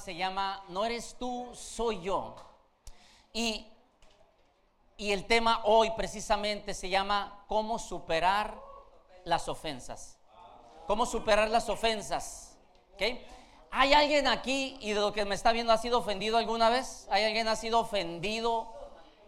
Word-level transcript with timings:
se 0.00 0.14
llama 0.14 0.62
No 0.68 0.84
eres 0.84 1.16
tú, 1.18 1.50
soy 1.54 2.02
yo. 2.02 2.36
Y, 3.32 3.66
y 4.96 5.12
el 5.12 5.26
tema 5.26 5.62
hoy 5.64 5.90
precisamente 5.96 6.74
se 6.74 6.88
llama 6.88 7.44
¿Cómo 7.48 7.78
superar 7.78 8.60
las 9.24 9.48
ofensas? 9.48 10.18
¿Cómo 10.86 11.06
superar 11.06 11.48
las 11.48 11.68
ofensas? 11.68 12.56
¿Okay? 12.94 13.24
¿Hay 13.70 13.94
alguien 13.94 14.26
aquí 14.26 14.76
y 14.80 14.92
de 14.92 15.00
lo 15.00 15.12
que 15.12 15.24
me 15.24 15.34
está 15.34 15.52
viendo 15.52 15.72
ha 15.72 15.78
sido 15.78 15.98
ofendido 15.98 16.36
alguna 16.36 16.68
vez? 16.68 17.08
¿Hay 17.10 17.24
alguien 17.24 17.48
ha 17.48 17.56
sido 17.56 17.80
ofendido? 17.80 18.70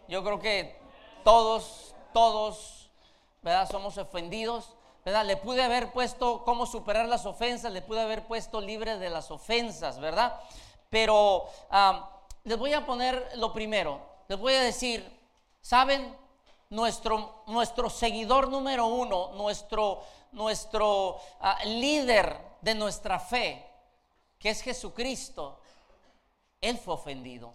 Yo 0.07 0.23
creo 0.23 0.39
que 0.39 0.79
todos, 1.23 1.95
todos, 2.13 2.91
¿verdad? 3.41 3.67
Somos 3.69 3.97
ofendidos. 3.97 4.75
¿Verdad? 5.05 5.23
Le 5.23 5.37
pude 5.37 5.61
haber 5.61 5.91
puesto 5.91 6.43
cómo 6.43 6.65
superar 6.65 7.07
las 7.07 7.27
ofensas, 7.27 7.71
le 7.71 7.83
pude 7.83 8.01
haber 8.01 8.25
puesto 8.25 8.59
libre 8.59 8.97
de 8.97 9.11
las 9.11 9.29
ofensas, 9.29 9.99
¿verdad? 9.99 10.41
Pero 10.89 11.47
les 12.43 12.57
voy 12.57 12.73
a 12.73 12.87
poner 12.87 13.33
lo 13.35 13.53
primero, 13.53 14.01
les 14.27 14.39
voy 14.39 14.55
a 14.55 14.61
decir, 14.61 15.07
¿saben? 15.61 16.17
Nuestro, 16.71 17.43
nuestro 17.45 17.91
seguidor 17.91 18.49
número 18.49 18.87
uno, 18.87 19.31
nuestro, 19.33 20.01
nuestro 20.31 21.21
ah, 21.39 21.59
líder 21.63 22.41
de 22.61 22.73
nuestra 22.73 23.19
fe, 23.19 23.63
que 24.39 24.49
es 24.49 24.61
Jesucristo, 24.61 25.59
Él 26.59 26.79
fue 26.79 26.95
ofendido. 26.95 27.53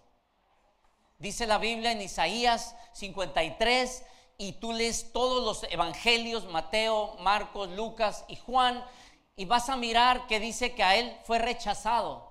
Dice 1.19 1.49
la 1.49 1.59
Biblia 1.59 1.91
en 1.91 2.01
Isaías 2.01 2.77
53, 2.93 4.05
y 4.41 4.55
tú 4.55 4.73
lees 4.73 5.13
todos 5.13 5.45
los 5.45 5.71
evangelios, 5.71 6.47
Mateo, 6.47 7.15
Marcos, 7.19 7.69
Lucas 7.73 8.25
y 8.27 8.37
Juan, 8.37 8.83
y 9.37 9.45
vas 9.45 9.69
a 9.69 9.77
mirar 9.77 10.27
que 10.29 10.41
dice 10.41 10.75
que 10.75 10.83
a 10.83 10.97
él 10.97 11.15
fue 11.25 11.39
rechazado. 11.39 12.27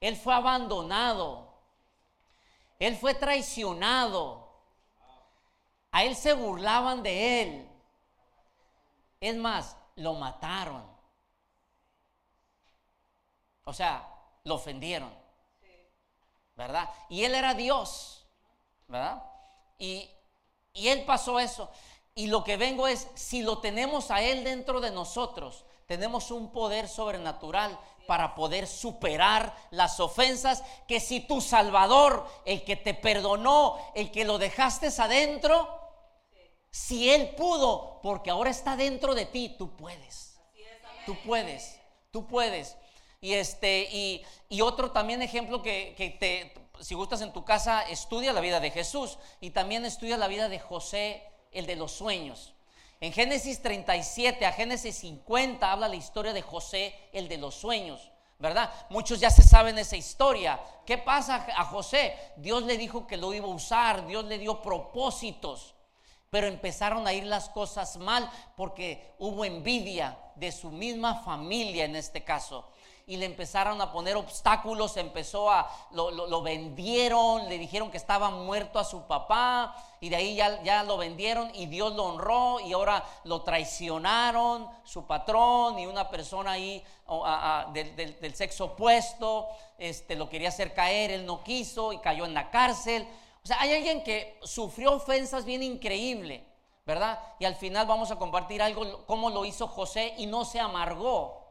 Él 0.00 0.16
fue 0.16 0.32
abandonado. 0.32 1.52
Él 2.78 2.96
fue 2.96 3.12
traicionado. 3.12 4.48
A 5.90 6.02
él 6.04 6.16
se 6.16 6.32
burlaban 6.32 7.02
de 7.02 7.42
él. 7.42 7.68
Es 9.20 9.36
más, 9.36 9.76
lo 9.96 10.14
mataron. 10.14 10.82
O 13.64 13.74
sea, 13.74 14.08
lo 14.44 14.54
ofendieron. 14.54 15.12
¿Verdad? 16.56 16.88
Y 17.10 17.22
él 17.22 17.34
era 17.34 17.52
Dios. 17.52 18.26
¿Verdad? 18.88 19.22
Y, 19.78 20.10
y 20.72 20.88
Él 20.88 21.04
pasó 21.04 21.38
eso. 21.38 21.70
Y 22.14 22.26
lo 22.26 22.44
que 22.44 22.56
vengo 22.56 22.88
es, 22.88 23.08
si 23.14 23.42
lo 23.42 23.58
tenemos 23.58 24.10
a 24.10 24.22
Él 24.22 24.44
dentro 24.44 24.80
de 24.80 24.90
nosotros, 24.90 25.64
tenemos 25.86 26.30
un 26.30 26.52
poder 26.52 26.88
sobrenatural 26.88 27.78
para 28.06 28.34
poder 28.34 28.66
superar 28.66 29.56
las 29.70 30.00
ofensas 30.00 30.62
que 30.86 31.00
si 31.00 31.20
tu 31.20 31.40
Salvador, 31.40 32.26
el 32.44 32.64
que 32.64 32.76
te 32.76 32.94
perdonó, 32.94 33.78
el 33.94 34.10
que 34.10 34.24
lo 34.24 34.38
dejaste 34.38 34.88
adentro, 34.98 35.78
si 36.70 37.10
Él 37.10 37.34
pudo, 37.34 38.00
porque 38.02 38.30
ahora 38.30 38.50
está 38.50 38.76
dentro 38.76 39.14
de 39.14 39.26
ti, 39.26 39.54
tú 39.58 39.76
puedes. 39.76 40.38
Tú 41.06 41.16
puedes, 41.24 41.78
tú 42.10 42.26
puedes. 42.26 42.76
Y 43.20 43.34
este, 43.34 43.88
y, 43.90 44.24
y 44.48 44.60
otro 44.60 44.90
también 44.90 45.22
ejemplo 45.22 45.62
que, 45.62 45.94
que 45.96 46.10
te, 46.10 46.52
si 46.80 46.94
gustas 46.94 47.20
en 47.20 47.32
tu 47.32 47.44
casa, 47.44 47.82
estudia 47.82 48.32
la 48.32 48.40
vida 48.40 48.60
de 48.60 48.70
Jesús 48.70 49.18
y 49.40 49.50
también 49.50 49.84
estudia 49.84 50.16
la 50.16 50.28
vida 50.28 50.48
de 50.48 50.58
José, 50.58 51.22
el 51.52 51.66
de 51.66 51.76
los 51.76 51.92
sueños. 51.92 52.54
En 53.00 53.12
Génesis 53.12 53.60
37 53.62 54.46
a 54.46 54.52
Génesis 54.52 54.96
50 54.96 55.70
habla 55.70 55.88
la 55.88 55.96
historia 55.96 56.32
de 56.32 56.42
José, 56.42 56.94
el 57.12 57.28
de 57.28 57.36
los 57.36 57.54
sueños, 57.54 58.10
¿verdad? 58.38 58.72
Muchos 58.90 59.20
ya 59.20 59.30
se 59.30 59.42
saben 59.42 59.78
esa 59.78 59.96
historia. 59.96 60.60
¿Qué 60.86 60.98
pasa 60.98 61.46
a 61.56 61.64
José? 61.64 62.16
Dios 62.36 62.62
le 62.62 62.76
dijo 62.76 63.06
que 63.06 63.16
lo 63.16 63.34
iba 63.34 63.46
a 63.46 63.50
usar, 63.50 64.06
Dios 64.06 64.24
le 64.24 64.38
dio 64.38 64.62
propósitos, 64.62 65.74
pero 66.30 66.46
empezaron 66.46 67.06
a 67.06 67.12
ir 67.12 67.24
las 67.24 67.48
cosas 67.48 67.96
mal 67.96 68.30
porque 68.56 69.14
hubo 69.18 69.44
envidia 69.44 70.18
de 70.36 70.52
su 70.52 70.70
misma 70.70 71.22
familia 71.22 71.84
en 71.84 71.96
este 71.96 72.24
caso 72.24 72.68
y 73.12 73.18
le 73.18 73.26
empezaron 73.26 73.78
a 73.82 73.92
poner 73.92 74.16
obstáculos, 74.16 74.96
empezó 74.96 75.50
a, 75.50 75.70
lo, 75.90 76.40
vendieron, 76.40 77.46
le 77.46 77.58
dijeron 77.58 77.90
que 77.90 77.98
estaba 77.98 78.30
muerto 78.30 78.78
a 78.78 78.84
su 78.84 79.02
papá 79.02 79.76
y 80.00 80.08
de 80.08 80.16
ahí 80.16 80.34
ya, 80.34 80.62
ya 80.62 80.82
lo 80.82 80.96
vendieron 80.96 81.50
y 81.54 81.66
Dios 81.66 81.94
lo 81.94 82.04
honró 82.04 82.58
y 82.60 82.72
ahora 82.72 83.04
lo 83.24 83.42
traicionaron, 83.42 84.66
su 84.82 85.06
patrón 85.06 85.78
y 85.78 85.84
una 85.84 86.08
persona 86.08 86.52
ahí 86.52 86.82
del, 87.74 88.34
sexo 88.34 88.64
opuesto, 88.64 89.46
este, 89.76 90.16
lo 90.16 90.30
quería 90.30 90.48
hacer 90.48 90.72
caer, 90.72 91.10
él 91.10 91.26
no 91.26 91.44
quiso 91.44 91.92
y 91.92 91.98
cayó 91.98 92.24
en 92.24 92.32
la 92.32 92.50
cárcel. 92.50 93.06
O 93.44 93.46
sea, 93.46 93.60
hay 93.60 93.74
alguien 93.74 94.02
que 94.02 94.40
sufrió 94.42 94.94
ofensas 94.94 95.44
bien 95.44 95.62
increíble, 95.62 96.46
¿verdad? 96.86 97.20
Y 97.38 97.44
al 97.44 97.56
final 97.56 97.86
vamos 97.86 98.10
a 98.10 98.16
compartir 98.16 98.62
algo, 98.62 99.04
cómo 99.04 99.28
lo 99.28 99.44
hizo 99.44 99.68
José 99.68 100.14
y 100.16 100.24
no 100.24 100.46
se 100.46 100.60
amargó 100.60 101.41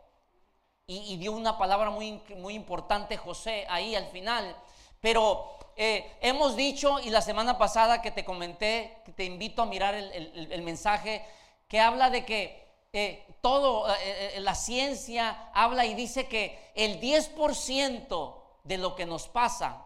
y, 0.91 1.17
dio 1.17 1.31
una 1.31 1.57
palabra 1.57 1.89
muy, 1.89 2.21
muy 2.37 2.53
importante 2.53 3.15
José 3.15 3.65
ahí 3.69 3.95
al 3.95 4.07
final. 4.07 4.55
Pero 4.99 5.57
eh, 5.75 6.17
hemos 6.21 6.55
dicho, 6.55 6.99
y 6.99 7.09
la 7.09 7.21
semana 7.21 7.57
pasada 7.57 8.01
que 8.01 8.11
te 8.11 8.25
comenté, 8.25 9.01
que 9.05 9.13
te 9.13 9.23
invito 9.23 9.61
a 9.61 9.65
mirar 9.65 9.95
el, 9.95 10.61
mensaje, 10.63 11.25
que 11.67 11.79
habla 11.79 12.09
de 12.09 12.25
que 12.25 12.67
eh, 12.93 13.25
todo, 13.41 13.87
eh, 13.95 14.37
la 14.41 14.53
ciencia 14.53 15.49
habla 15.53 15.85
y 15.85 15.93
dice 15.93 16.27
que 16.27 16.71
el 16.75 16.99
10% 16.99 18.35
de 18.63 18.77
lo 18.77 18.95
que 18.95 19.05
nos 19.05 19.29
pasa, 19.29 19.85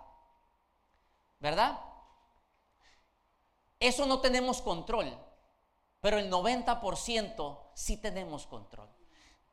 ¿verdad? 1.39 1.79
Eso 3.79 4.05
no 4.07 4.19
tenemos 4.21 4.61
control, 4.61 5.15
pero 5.99 6.17
el 6.17 6.31
90% 6.31 7.59
sí 7.75 7.97
tenemos 7.97 8.47
control. 8.47 8.94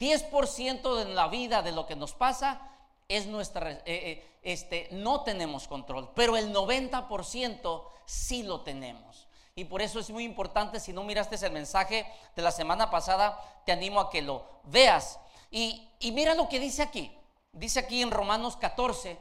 10% 0.03 0.97
de 0.97 1.15
la 1.15 1.29
vida 1.29 1.63
de 1.63 1.71
lo 1.71 1.87
que 1.87 1.95
nos 1.95 2.13
pasa 2.13 2.61
es 3.07 3.27
nuestra, 3.27 3.71
eh, 3.71 3.83
eh, 3.87 4.39
este, 4.43 4.89
no 4.91 5.23
tenemos 5.23 5.69
control, 5.69 6.11
pero 6.17 6.37
el 6.37 6.53
90% 6.53 7.85
sí 8.05 8.43
lo 8.43 8.63
tenemos. 8.63 9.29
Y 9.55 9.65
por 9.65 9.81
eso 9.81 10.01
es 10.01 10.11
muy 10.11 10.25
importante, 10.25 10.81
si 10.81 10.93
no 10.93 11.05
miraste 11.05 11.37
el 11.47 11.53
mensaje 11.53 12.05
de 12.35 12.43
la 12.43 12.51
semana 12.51 12.91
pasada, 12.91 13.39
te 13.65 13.71
animo 13.71 14.01
a 14.01 14.11
que 14.11 14.23
lo 14.23 14.45
veas. 14.65 15.21
Y, 15.53 15.89
mira 16.13 16.35
lo 16.35 16.49
que 16.49 16.59
dice 16.59 16.83
aquí. 16.83 17.17
Dice 17.53 17.79
aquí 17.79 18.03
en 18.03 18.11
Romanos 18.11 18.57
14, 18.57 19.19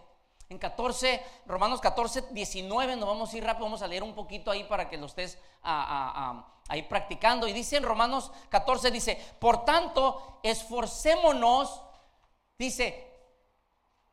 en 0.50 0.58
14, 0.58 1.22
Romanos 1.46 1.80
14, 1.82 2.30
19, 2.32 2.96
nos 2.96 3.08
vamos 3.08 3.34
a 3.34 3.38
ir 3.38 3.44
rápido, 3.44 3.66
vamos 3.66 3.82
a 3.82 3.88
leer 3.88 4.04
un 4.04 4.16
poquito 4.16 4.50
ahí 4.50 4.64
para 4.64 4.90
que 4.90 4.98
lo 4.98 5.06
estés 5.06 5.38
a, 5.62 6.48
ahí 6.72 6.84
practicando. 6.84 7.50
Y 7.50 7.54
dice 7.54 7.76
en 7.76 7.84
Romanos 7.84 8.32
14, 8.48 8.92
dice, 8.92 9.20
por 9.40 9.66
tanto, 9.66 10.40
esforcémonos, 10.42 11.82
dice, 12.58 13.12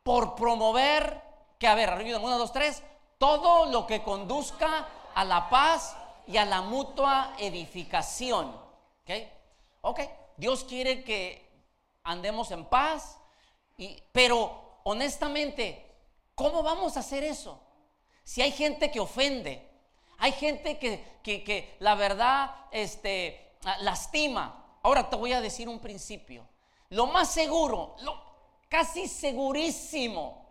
por 0.03 0.35
promover, 0.35 1.21
que 1.57 1.67
a 1.67 1.75
ver, 1.75 1.89
arriba, 1.89 2.19
uno, 2.19 2.37
dos, 2.37 2.51
tres, 2.51 2.83
todo 3.17 3.67
lo 3.67 3.87
que 3.87 4.03
conduzca 4.03 4.89
a 5.15 5.23
la 5.23 5.49
paz 5.49 5.95
y 6.27 6.35
a 6.35 6.43
la 6.43 6.61
mutua 6.61 7.33
edificación. 7.37 8.49
¿Ok? 8.49 9.11
Ok, 9.79 9.99
Dios 10.35 10.65
quiere 10.65 11.05
que 11.05 11.49
andemos 12.03 12.51
en 12.51 12.65
paz, 12.65 13.19
y, 13.77 14.03
pero 14.11 14.81
honestamente, 14.83 15.95
¿cómo 16.35 16.61
vamos 16.61 16.97
a 16.97 16.99
hacer 16.99 17.23
eso? 17.23 17.57
Si 18.25 18.41
hay 18.41 18.51
gente 18.51 18.91
que 18.91 18.99
ofende, 18.99 19.68
hay 20.19 20.33
gente 20.33 20.77
que, 20.77 21.75
la 21.79 21.95
verdad 21.95 22.55
este, 22.71 23.55
ah, 23.63 23.77
lastima. 23.81 24.77
Ahora 24.83 25.09
te 25.09 25.15
voy 25.15 25.33
a 25.33 25.41
decir 25.41 25.67
un 25.67 25.79
principio. 25.79 26.47
Lo 26.89 27.07
más 27.07 27.31
seguro, 27.31 27.95
lo, 28.01 28.21
casi 28.67 29.07
segurísimo, 29.07 30.45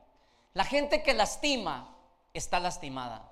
la 0.54 0.64
gente 0.64 1.02
que 1.02 1.14
lastima 1.14 1.96
está 2.32 2.60
lastimada. 2.60 3.30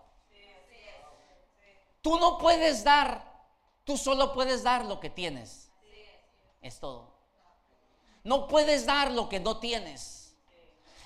Tú 2.02 2.18
no 2.18 2.38
puedes 2.38 2.84
dar, 2.84 3.24
tú 3.84 3.96
solo 3.96 4.32
puedes 4.32 4.62
dar 4.62 4.84
lo 4.84 5.00
que 5.00 5.10
tienes. 5.10 5.70
Es 6.60 6.78
todo. 6.78 7.16
No 8.24 8.46
puedes 8.46 8.86
dar 8.86 9.10
lo 9.10 9.28
que 9.28 9.40
no 9.40 9.58
tienes. 9.58 10.36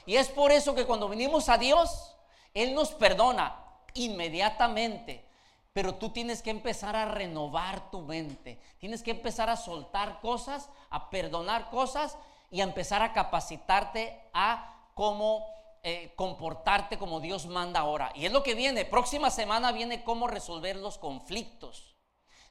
Y 0.07 0.17
es 0.17 0.29
por 0.29 0.53
eso 0.53 0.75
que 0.75 0.87
cuando 0.87 1.09
venimos 1.09 1.49
a 1.49 1.59
Dios, 1.59 2.17
Él 2.53 2.75
nos 2.75 2.91
perdona 2.93 3.65
inmediatamente. 3.95 5.30
Pero 5.73 5.95
tú 5.95 6.11
tienes 6.11 6.43
que 6.43 6.51
empezar 6.51 6.97
a 6.97 7.07
renovar 7.07 7.91
tu 7.91 8.03
mente. 8.03 8.61
Tienes 8.79 9.03
que 9.03 9.13
empezar 9.13 9.51
a 9.51 9.57
soltar 9.57 10.21
cosas, 10.21 10.69
a 10.91 11.11
perdonar 11.11 11.71
cosas 11.71 12.17
y 12.51 12.61
a 12.61 12.65
empezar 12.65 13.03
a 13.03 13.13
capacitarte 13.13 14.21
a 14.33 14.91
cómo 14.95 15.47
eh, 15.83 16.13
comportarte 16.17 16.99
como 16.99 17.21
Dios 17.21 17.47
manda 17.47 17.81
ahora. 17.81 18.13
Y 18.15 18.27
es 18.27 18.33
lo 18.33 18.43
que 18.43 18.55
viene. 18.55 18.85
Próxima 18.85 19.31
semana 19.31 19.71
viene 19.71 20.03
cómo 20.03 20.27
resolver 20.27 20.77
los 20.77 20.99
conflictos. 20.99 21.97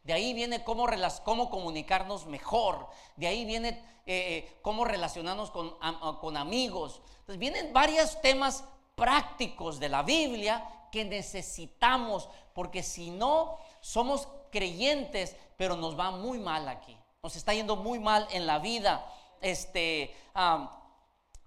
De 0.03 0.13
ahí 0.13 0.33
viene 0.33 0.63
cómo, 0.63 0.87
cómo 1.25 1.49
comunicarnos 1.49 2.25
mejor. 2.25 2.87
De 3.17 3.27
ahí 3.27 3.43
viene 3.43 3.69
eh, 3.69 3.75
eh, 4.05 4.57
cómo 4.61 4.85
relacionarnos 4.85 5.51
con, 5.51 5.75
con 6.21 6.37
amigos. 6.37 7.01
Entonces 7.19 7.37
vienen 7.37 7.73
varios 7.73 8.19
temas 8.21 8.63
prácticos 8.95 9.79
de 9.79 9.89
la 9.89 10.03
Biblia 10.03 10.78
que 10.91 11.05
necesitamos, 11.05 12.29
porque 12.53 12.83
si 12.83 13.11
no, 13.11 13.57
somos 13.81 14.27
creyentes, 14.51 15.35
pero 15.57 15.75
nos 15.75 15.97
va 15.97 16.11
muy 16.11 16.39
mal 16.39 16.67
aquí. 16.67 16.97
Nos 17.21 17.35
está 17.35 17.53
yendo 17.53 17.75
muy 17.75 17.99
mal 17.99 18.27
en 18.31 18.47
la 18.47 18.59
vida. 18.59 19.05
Este, 19.41 20.15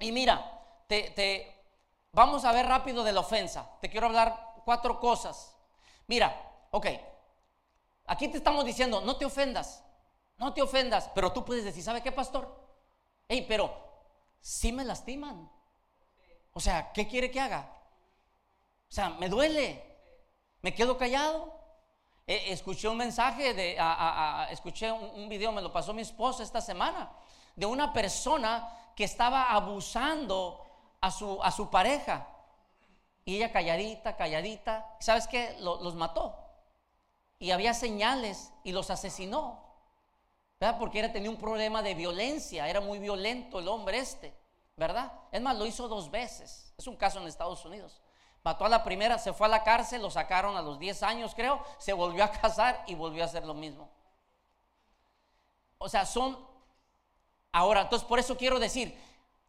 y 0.00 0.12
mira, 0.12 0.61
te, 0.87 1.55
vamos 2.12 2.44
a 2.44 2.53
ver 2.53 2.67
rápido 2.67 3.05
de 3.05 3.12
la 3.12 3.21
ofensa. 3.21 3.71
Te 3.81 3.89
quiero 3.89 4.06
hablar 4.06 4.55
cuatro 4.65 5.00
cosas. 5.00 5.55
Mira, 6.06 6.35
ok, 6.71 6.87
aquí 8.06 8.29
te 8.29 8.37
estamos 8.37 8.65
diciendo, 8.65 9.00
no 9.00 9.17
te 9.17 9.25
ofendas, 9.25 9.83
no 10.37 10.53
te 10.53 10.62
ofendas, 10.62 11.11
pero 11.15 11.33
tú 11.33 11.44
puedes 11.44 11.65
decir, 11.65 11.83
¿sabe 11.83 12.03
qué, 12.03 12.12
pastor? 12.12 12.61
Hey, 13.29 13.47
pero 13.49 13.73
si 14.41 14.73
me 14.73 14.85
lastiman. 14.85 15.50
O 16.53 16.61
sea, 16.61 16.93
¿qué 16.93 17.09
quiere 17.09 17.31
que 17.31 17.41
haga? 17.41 17.81
O 18.93 18.94
sea, 18.94 19.09
me 19.09 19.31
duele, 19.31 19.83
me 20.61 20.75
quedo 20.75 20.99
callado. 20.99 21.50
escuché 22.27 22.89
un 22.89 22.99
mensaje, 22.99 23.55
de, 23.55 23.79
escuché 24.50 24.93
un, 24.93 25.31
video, 25.31 25.50
me 25.50 25.62
lo 25.62 25.73
pasó 25.73 25.94
mi 25.94 26.03
esposa 26.03 26.43
esta 26.43 26.61
semana, 26.61 27.11
de 27.56 27.65
una 27.65 27.94
persona 27.94 28.69
que 28.94 29.05
estaba 29.05 29.50
abusando 29.50 30.62
a 31.00 31.11
su, 31.11 31.43
a 31.43 31.50
su 31.50 31.71
pareja. 31.71 32.29
Y 33.25 33.37
ella 33.37 33.50
calladita, 33.50 34.15
calladita. 34.15 34.94
¿Sabes 35.00 35.27
qué? 35.27 35.56
los 35.59 35.94
mató. 35.94 36.37
Y 37.39 37.50
había 37.50 37.73
señales 37.73 38.53
y 38.62 38.73
los 38.73 38.91
asesinó. 38.91 39.59
¿Verdad? 40.61 40.79
Porque 40.79 40.99
era, 40.99 41.11
tenía 41.11 41.31
un 41.31 41.39
problema 41.39 41.81
de 41.81 41.94
violencia. 41.94 42.69
Era 42.69 42.83
muy 42.83 42.99
violento 42.99 43.59
el 43.61 43.69
hombre 43.69 44.00
este. 44.00 44.35
¿Verdad? 44.77 45.11
Es 45.31 45.41
más, 45.41 45.56
lo 45.56 45.65
hizo 45.65 45.89
dos 45.89 46.11
veces. 46.11 46.75
Es 46.77 46.87
un 46.87 46.97
caso 46.97 47.19
en 47.23 47.27
Estados 47.27 47.65
Unidos. 47.65 48.02
Mató 48.44 48.65
a 48.65 48.69
la 48.69 48.83
primera, 48.83 49.19
se 49.19 49.33
fue 49.33 49.47
a 49.47 49.50
la 49.50 49.62
cárcel, 49.62 50.03
lo 50.03 50.11
sacaron 50.11 50.56
a 50.56 50.62
los 50.62 50.79
10 50.79 51.03
años, 51.05 51.35
creo. 51.35 51.65
Se 51.79 51.93
volvió 51.93 52.25
a 52.25 52.31
casar 52.31 52.83
y 52.87 52.94
volvió 52.94 53.23
a 53.23 53.27
hacer 53.27 53.44
lo 53.44 53.55
mismo. 53.55 53.89
O 55.79 55.89
sea, 55.89 56.06
son... 56.06 56.39
Ahora, 57.53 57.83
entonces 57.83 58.09
por 58.09 58.19
eso 58.19 58.37
quiero 58.37 58.59
decir, 58.59 58.99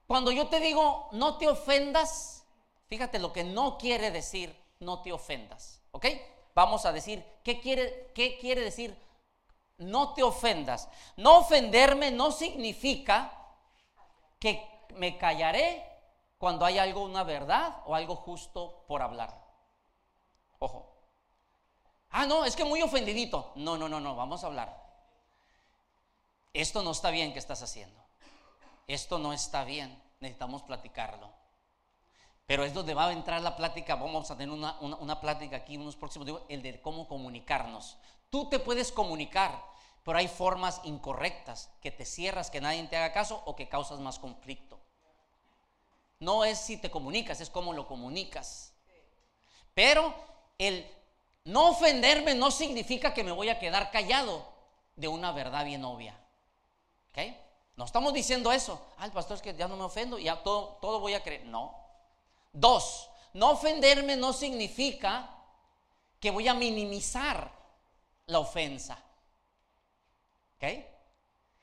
cuando 0.07 0.31
yo 0.31 0.47
te 0.47 0.59
digo 0.59 1.07
no 1.13 1.37
te 1.37 1.47
ofendas, 1.47 2.45
fíjate 2.87 3.17
lo 3.17 3.31
que 3.31 3.43
no 3.43 3.77
quiere 3.77 4.11
decir 4.11 4.55
no 4.79 5.01
te 5.01 5.13
ofendas, 5.13 5.81
¿ok? 5.91 6.05
Vamos 6.53 6.85
a 6.85 6.91
decir, 6.91 7.23
¿qué 7.43 7.61
quiere, 7.61 8.11
qué 8.13 8.37
quiere 8.39 8.61
decir 8.61 8.95
no 9.77 10.13
te 10.13 10.21
ofendas? 10.21 10.89
No 11.15 11.39
ofenderme 11.39 12.11
no 12.11 12.31
significa 12.31 13.31
que 14.37 14.67
me 14.95 15.17
callaré 15.17 15.92
cuando 16.43 16.65
hay 16.65 16.77
algo, 16.77 17.05
una 17.05 17.23
verdad 17.23 17.77
o 17.85 17.95
algo 17.95 18.17
justo 18.17 18.83
por 18.85 19.01
hablar. 19.01 19.33
Ojo. 20.59 20.93
Ah, 22.09 22.25
no, 22.25 22.43
es 22.43 22.57
que 22.57 22.65
muy 22.65 22.81
ofendidito. 22.81 23.53
No, 23.55 23.77
no, 23.77 23.87
no, 23.87 24.01
no, 24.01 24.13
vamos 24.13 24.43
a 24.43 24.47
hablar. 24.47 24.77
Esto 26.51 26.83
no 26.83 26.91
está 26.91 27.11
bien 27.11 27.31
que 27.31 27.39
estás 27.39 27.63
haciendo 27.63 28.03
esto 28.85 29.17
no 29.17 29.31
está 29.31 29.63
bien, 29.63 29.97
necesitamos 30.19 30.63
platicarlo. 30.63 31.31
Pero 32.45 32.65
es 32.65 32.73
donde 32.73 32.93
va 32.93 33.07
a 33.07 33.13
entrar 33.13 33.41
la 33.41 33.55
plática, 33.55 33.95
vamos 33.95 34.29
a 34.29 34.37
tener 34.37 34.53
una, 34.53 35.21
plática 35.21 35.55
aquí 35.55 35.75
en 35.75 35.81
unos 35.81 35.95
próximos 35.95 36.27
días, 36.27 36.41
el 36.49 36.61
de 36.61 36.81
cómo 36.81 37.07
comunicarnos. 37.07 37.95
Tú 38.29 38.49
te 38.49 38.59
puedes 38.59 38.91
comunicar, 38.91 39.63
pero 40.03 40.17
hay 40.17 40.27
formas 40.27 40.81
incorrectas, 40.83 41.71
que 41.81 41.89
te 41.91 42.03
cierras, 42.03 42.51
que 42.51 42.59
nadie 42.59 42.85
te 42.87 42.97
haga 42.97 43.13
caso 43.13 43.41
o 43.45 43.55
que 43.55 43.69
causas 43.69 43.99
más 43.99 44.19
conflicto. 44.19 44.82
No 46.19 46.45
es 46.45 46.59
si 46.59 46.77
te 46.77 46.89
comunicas, 46.89 47.41
es 47.41 47.49
cómo 47.49 47.73
lo 47.73 47.87
comunicas. 47.87 48.73
Pero 49.73 50.13
el 50.57 50.87
no 51.45 51.69
ofenderme 51.69 52.35
no 52.35 52.51
significa 52.51 53.13
que 53.13 53.23
me 53.23 53.31
voy 53.31 53.49
a 53.49 53.59
quedar 53.59 53.91
callado 53.91 54.45
de 54.95 55.07
una 55.07 55.31
verdad 55.31 55.65
bien 55.65 55.83
obvia. 55.83 56.15
¿Ok? 57.11 57.19
No 57.75 57.85
estamos 57.85 58.13
diciendo 58.13 58.51
eso. 58.51 58.79
Ah, 58.97 59.05
el 59.05 59.11
pastor 59.11 59.37
es 59.37 59.41
que 59.41 59.55
ya 59.55 59.67
no 59.67 59.75
me 59.75 59.83
ofendo 59.83 60.19
ya 60.19 60.41
todo, 60.43 60.77
todo 60.81 60.99
voy 60.99 61.15
a 61.15 61.23
creer. 61.23 61.45
No. 61.45 61.75
Dos, 62.51 63.09
no 63.33 63.51
ofenderme 63.51 64.15
no 64.15 64.31
significa 64.31 65.29
que 66.19 66.31
voy 66.31 66.47
a 66.47 66.53
minimizar 66.53 67.51
la 68.27 68.39
ofensa. 68.39 68.97
¿Ok? 70.55 70.63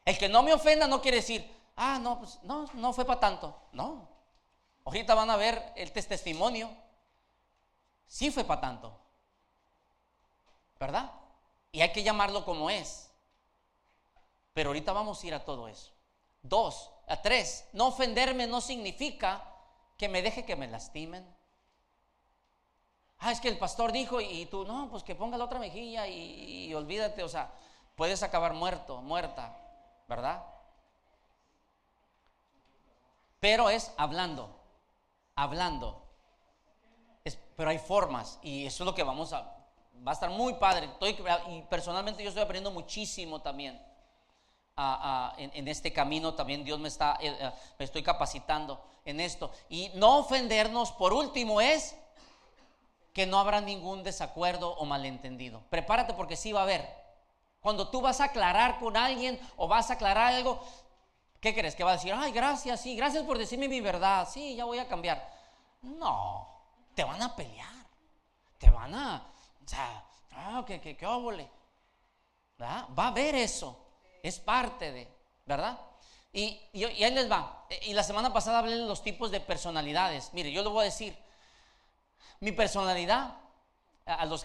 El 0.05 0.19
que 0.19 0.29
no 0.29 0.43
me 0.43 0.53
ofenda 0.53 0.87
no 0.87 1.01
quiere 1.01 1.19
decir, 1.19 1.49
ah, 1.77 1.99
no, 2.01 2.19
pues 2.19 2.39
no, 2.43 2.67
no 2.75 2.93
fue 2.93 3.05
para 3.05 3.21
tanto. 3.21 3.57
No. 3.73 4.09
Ahorita 4.91 5.15
van 5.15 5.31
a 5.31 5.37
ver 5.37 5.73
el 5.77 5.93
testimonio. 5.93 6.69
Sí 8.09 8.33
fue 8.33 8.43
para 8.43 8.61
tanto. 8.61 8.93
¿Verdad? 10.81 11.13
Y 11.71 11.81
hay 11.81 11.93
que 11.93 12.03
llamarlo 12.03 12.45
como 12.45 12.71
es. 12.71 13.09
Pero 14.53 14.71
ahorita 14.71 14.93
vamos 14.93 15.23
a 15.23 15.27
ir 15.29 15.35
a 15.35 15.45
todo 15.45 15.69
eso. 15.69 15.93
Dos, 16.43 16.91
a 17.07 17.23
tres, 17.23 17.69
no 17.73 17.87
ofenderme 17.87 18.49
no 18.49 18.61
significa 18.61 19.45
que 19.97 20.09
me 20.09 20.23
deje 20.23 20.45
que 20.45 20.57
me 20.57 20.67
lastimen. 20.67 21.25
Ah, 23.21 23.31
es 23.31 23.41
que 23.41 23.49
el 23.49 23.59
pastor 23.59 23.93
dijo 23.93 24.21
y, 24.21 24.47
tú, 24.47 24.65
no, 24.65 24.91
pues 24.91 25.05
que 25.05 25.15
ponga 25.15 25.39
la 25.39 25.45
otra 25.45 25.61
mejilla 25.61 26.09
y, 26.09 26.75
olvídate, 26.75 27.23
o 27.23 27.29
sea, 27.29 27.53
puedes 27.95 28.25
acabar 28.25 28.55
muerto, 28.55 29.01
muerta, 29.03 29.57
¿verdad? 30.09 30.45
Pero 33.39 33.71
es 33.71 33.93
hablando, 33.97 34.60
hablando. 35.43 36.03
pero 37.57 37.71
hay 37.71 37.79
formas 37.79 38.39
y 38.43 38.67
eso 38.67 38.85
es 38.85 38.87
lo 38.87 38.95
que 38.95 39.03
vamos 39.03 39.33
a, 39.33 39.41
va 40.07 40.13
a 40.13 40.15
estar 40.15 40.31
muy 40.31 40.55
padre. 40.55 40.87
Estoy, 40.87 41.17
y 41.49 41.63
personalmente 41.63 42.23
yo 42.23 42.31
estoy 42.31 42.43
aprendiendo 42.43 42.71
muchísimo 42.71 43.41
también 43.41 43.81
en, 45.37 45.69
este 45.69 45.93
camino 45.93 46.35
también 46.35 46.65
Dios 46.65 46.79
me 46.79 46.89
está, 46.89 47.19
eh, 47.21 47.37
eh, 47.39 47.51
me 47.79 47.85
estoy 47.85 48.03
capacitando 48.03 48.83
en 49.05 49.21
esto. 49.21 49.51
Y 49.69 49.91
no 49.95 50.19
ofendernos, 50.19 50.93
por 50.93 51.13
último, 51.13 51.61
es 51.61 51.97
que 53.13 53.27
no 53.27 53.39
habrá 53.39 53.61
ningún 53.61 54.03
desacuerdo 54.03 54.75
o 54.77 54.85
malentendido. 54.85 55.63
Prepárate 55.71 56.15
porque 56.15 56.37
sí 56.37 56.53
va 56.53 56.61
a 56.61 56.65
haber. 56.65 57.01
Cuando 57.61 57.89
tú 57.89 58.01
vas 58.01 58.21
a 58.21 58.25
aclarar 58.25 58.79
con 58.79 58.97
alguien 58.97 59.39
o 59.57 59.69
vas 59.69 59.91
a 59.91 59.95
aclarar 59.95 60.33
algo, 60.35 60.65
¿qué 61.41 61.55
crees? 61.55 61.75
Que 61.75 61.85
va 61.85 61.91
a 61.93 61.95
decir, 61.95 62.13
ay, 62.13 62.33
gracias, 62.33 62.81
sí, 62.81 62.97
gracias 62.97 63.25
por 63.25 63.39
decirme 63.39 63.69
mi 63.69 63.81
verdad, 63.81 64.29
sí, 64.31 64.55
ya 64.55 64.65
voy 64.65 64.79
a 64.79 64.89
cambiar. 64.89 65.29
No, 65.83 66.47
te 66.95 67.05
van 67.05 67.23
a 67.23 67.35
pelear, 67.35 67.87
te 68.59 68.71
van 68.71 68.95
a, 68.95 69.27
o 69.65 69.69
sea, 69.69 70.05
ah, 70.33 70.65
que, 70.67 70.81
que, 70.81 70.97
que 70.97 71.07
óvole. 71.07 71.49
Va 72.61 72.87
a 72.97 73.07
haber 73.09 73.35
eso 73.35 73.87
es 74.23 74.39
parte 74.39 74.93
de, 74.93 75.09
¿verdad? 75.47 75.79
Y, 76.33 76.61
y, 76.73 76.85
ahí 76.85 77.13
les 77.13 77.31
va. 77.31 77.67
Y 77.83 77.93
la 77.93 78.03
semana 78.03 78.33
pasada 78.33 78.59
hablé 78.59 78.77
de 78.77 78.87
los 78.87 79.03
tipos 79.03 79.31
de 79.31 79.41
personalidades. 79.41 80.33
Mire, 80.33 80.53
yo 80.53 80.63
le 80.63 80.69
voy 80.69 80.83
a 80.83 80.85
decir, 80.85 81.17
mi 82.41 82.53
personalidad, 82.53 83.37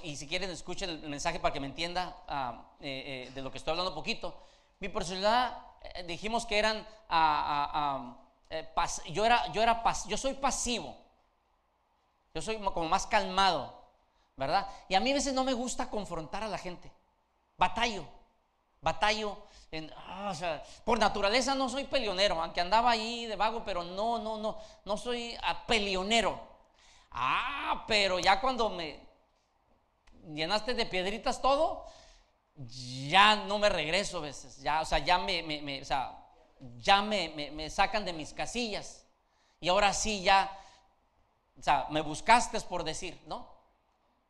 y 0.04 0.16
si 0.16 0.28
quieren 0.28 0.50
escuchen 0.50 0.90
el 0.90 1.10
mensaje 1.10 1.40
para 1.40 1.54
que 1.54 1.60
me 1.60 1.68
entienda 1.68 2.16
ah, 2.28 2.66
eh, 2.80 3.28
eh, 3.28 3.32
de 3.34 3.42
lo 3.42 3.52
que 3.52 3.58
estoy 3.58 3.72
hablando 3.72 3.92
un 3.92 3.96
poquito. 3.96 4.48
Mi 4.80 4.90
personalidad, 4.90 5.58
eh, 5.94 6.04
dijimos 6.04 6.46
que 6.46 6.58
eran, 6.58 6.86
ah, 7.10 8.18
ah, 8.50 8.88
yo, 9.08 9.26
era, 9.26 9.52
yo, 9.52 9.62
era 9.62 9.84
yo 10.08 10.18
soy 10.18 10.34
pasivo, 10.34 10.96
yo 12.34 12.42
soy 12.42 12.58
como 12.58 12.90
más 12.90 13.08
calmado, 13.08 13.74
¿verdad? 14.36 14.68
Y 14.90 14.96
a 14.96 15.00
mí 15.00 15.12
a 15.12 15.16
veces 15.16 15.34
no 15.34 15.44
me 15.44 15.54
gusta 15.54 15.90
confrontar 15.90 16.44
a 16.44 16.48
la 16.48 16.58
gente, 16.58 16.92
batallo, 17.58 18.06
batallo 18.82 19.38
Ah, 19.98 20.34
por 20.84 21.00
naturaleza 21.00 21.56
no 21.56 21.68
soy 21.70 21.86
peleonero, 21.86 22.42
aunque 22.42 22.62
andaba 22.62 22.92
ahí 22.92 23.26
de 23.26 23.36
vago, 23.36 23.64
pero 23.66 23.84
no, 23.84 24.20
no, 24.20 24.38
no, 24.38 24.58
no 24.86 24.98
soy 24.98 25.38
peleonero. 25.68 26.40
Ah, 27.12 27.84
pero 27.88 28.20
ya 28.20 28.40
cuando 28.40 28.70
me 28.70 29.00
llenaste 30.34 30.74
de 30.74 30.86
piedritas 30.86 31.42
todo, 31.42 31.86
ya 32.56 33.36
no 33.36 33.60
me 33.60 33.70
regreso 33.70 34.20
a 34.20 34.22
veces, 34.22 34.62
ya, 34.62 34.82
o 34.82 34.86
sea, 34.86 35.00
ya 35.00 35.18
me, 35.18 35.84
ya 36.78 37.02
me, 37.02 37.70
sacan 37.70 38.06
de 38.06 38.14
mis 38.14 38.34
casillas. 38.34 39.06
Y 39.60 39.70
ahora 39.70 39.94
sí 39.94 40.22
ya, 40.22 40.52
o 41.58 41.62
sea, 41.62 41.88
me 41.90 42.02
buscaste 42.02 42.60
por 42.62 42.84
decir, 42.84 43.20
¿no? 43.28 43.54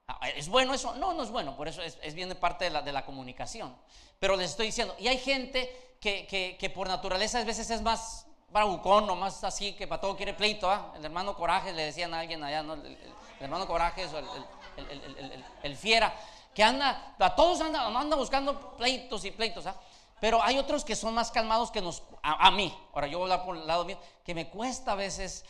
Ah, 0.07 0.29
¿Es 0.29 0.47
bueno 0.47 0.73
eso? 0.73 0.95
No, 0.95 1.13
no 1.13 1.23
es 1.23 1.31
bueno, 1.31 1.55
por 1.57 1.67
eso 1.67 1.81
es, 1.81 1.97
es 2.01 2.13
bien 2.13 2.33
parte 2.35 2.65
de 2.65 2.71
la, 2.71 2.81
de 2.81 2.91
la 2.91 3.05
comunicación. 3.05 3.75
Pero 4.19 4.35
les 4.35 4.51
estoy 4.51 4.67
diciendo, 4.67 4.95
y 4.99 5.07
hay 5.07 5.17
gente 5.17 5.85
que, 5.99 6.71
por 6.73 6.87
naturaleza 6.87 7.39
a 7.39 7.43
veces 7.43 7.69
es 7.69 7.81
más 7.81 8.27
bravucón 8.49 9.09
o 9.09 9.15
más 9.15 9.43
así, 9.43 9.73
que 9.73 9.87
para 9.87 10.01
todo 10.01 10.15
quiere 10.15 10.33
pleito. 10.33 10.69
¿ah? 10.69 10.93
El 10.95 11.03
hermano 11.03 11.35
Coraje 11.35 11.73
le 11.73 11.85
decían 11.85 12.13
a 12.13 12.19
alguien 12.19 12.43
allá, 12.43 12.59
el, 12.59 12.97
hermano 13.39 13.67
Coraje, 13.67 14.03
el, 14.03 15.43
el, 15.63 15.75
fiera. 15.75 16.13
Que 16.55 16.63
anda, 16.63 17.15
a 17.19 17.35
todos 17.35 17.61
andan 17.61 17.95
anda 17.95 18.15
buscando 18.15 18.75
pleitos 18.77 19.25
y 19.25 19.31
pleitos, 19.31 19.67
¿ah? 19.67 19.75
Pero 20.21 20.41
hay 20.41 20.57
otros 20.57 20.85
que 20.85 20.95
son 20.95 21.13
más 21.13 21.29
calmados 21.29 21.69
que 21.69 21.81
nos, 21.81 22.01
a, 22.23 22.49
mí, 22.49 22.75
ahora 22.93 23.07
yo 23.07 23.19
voy 23.19 23.29
a 23.29 23.33
hablar 23.33 23.45
por 23.45 23.57
el 23.57 23.67
lado 23.67 23.83
mío, 23.83 23.99
que 24.23 24.33
me 24.33 24.49
cuesta 24.49 24.93
a 24.93 24.95
veces, 24.95 25.43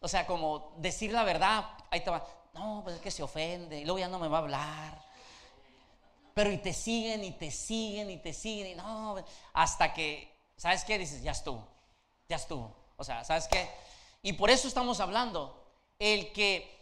o 0.00 0.06
sea, 0.06 0.26
como 0.26 0.72
decir 0.78 1.12
la 1.12 1.24
verdad, 1.24 1.66
ahí 1.90 2.00
te 2.00 2.10
va, 2.10 2.24
no, 2.54 2.80
pues 2.84 2.96
es 2.96 3.02
que 3.02 3.10
se 3.10 3.22
ofende, 3.22 3.80
y 3.80 3.84
luego 3.84 3.98
ya 3.98 4.08
no 4.08 4.20
me 4.20 4.28
va 4.28 4.38
a 4.38 4.40
hablar. 4.40 5.02
Pero 6.34 6.50
y 6.52 6.58
te 6.58 6.72
siguen 6.72 7.24
y 7.24 7.32
te 7.32 7.50
siguen 7.50 8.10
y 8.10 8.18
te 8.18 8.32
siguen 8.32 8.68
y 8.68 8.74
no, 8.76 9.16
hasta 9.52 9.92
que, 9.92 10.32
¿sabes 10.56 10.84
qué? 10.84 10.96
Dices, 10.96 11.22
ya 11.22 11.32
estuvo, 11.32 11.66
ya 12.28 12.36
estuvo. 12.36 12.74
O 12.96 13.04
sea, 13.04 13.24
¿sabes 13.24 13.48
qué? 13.48 13.68
Y 14.22 14.34
por 14.34 14.48
eso 14.48 14.68
estamos 14.68 15.00
hablando. 15.00 15.58
El 15.98 16.32
que, 16.32 16.81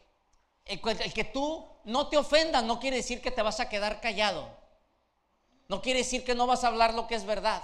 el, 0.70 1.12
que 1.12 1.24
tú 1.24 1.66
no 1.84 2.08
te 2.08 2.16
ofendas 2.16 2.62
no 2.64 2.78
quiere 2.78 2.98
decir 2.98 3.20
que 3.20 3.30
te 3.30 3.42
vas 3.42 3.60
a 3.60 3.68
quedar 3.68 4.00
callado. 4.00 4.48
No 5.68 5.82
quiere 5.82 6.00
decir 6.00 6.24
que 6.24 6.34
no 6.34 6.46
vas 6.46 6.64
a 6.64 6.68
hablar 6.68 6.94
lo 6.94 7.06
que 7.06 7.14
es 7.14 7.24
verdad. 7.24 7.62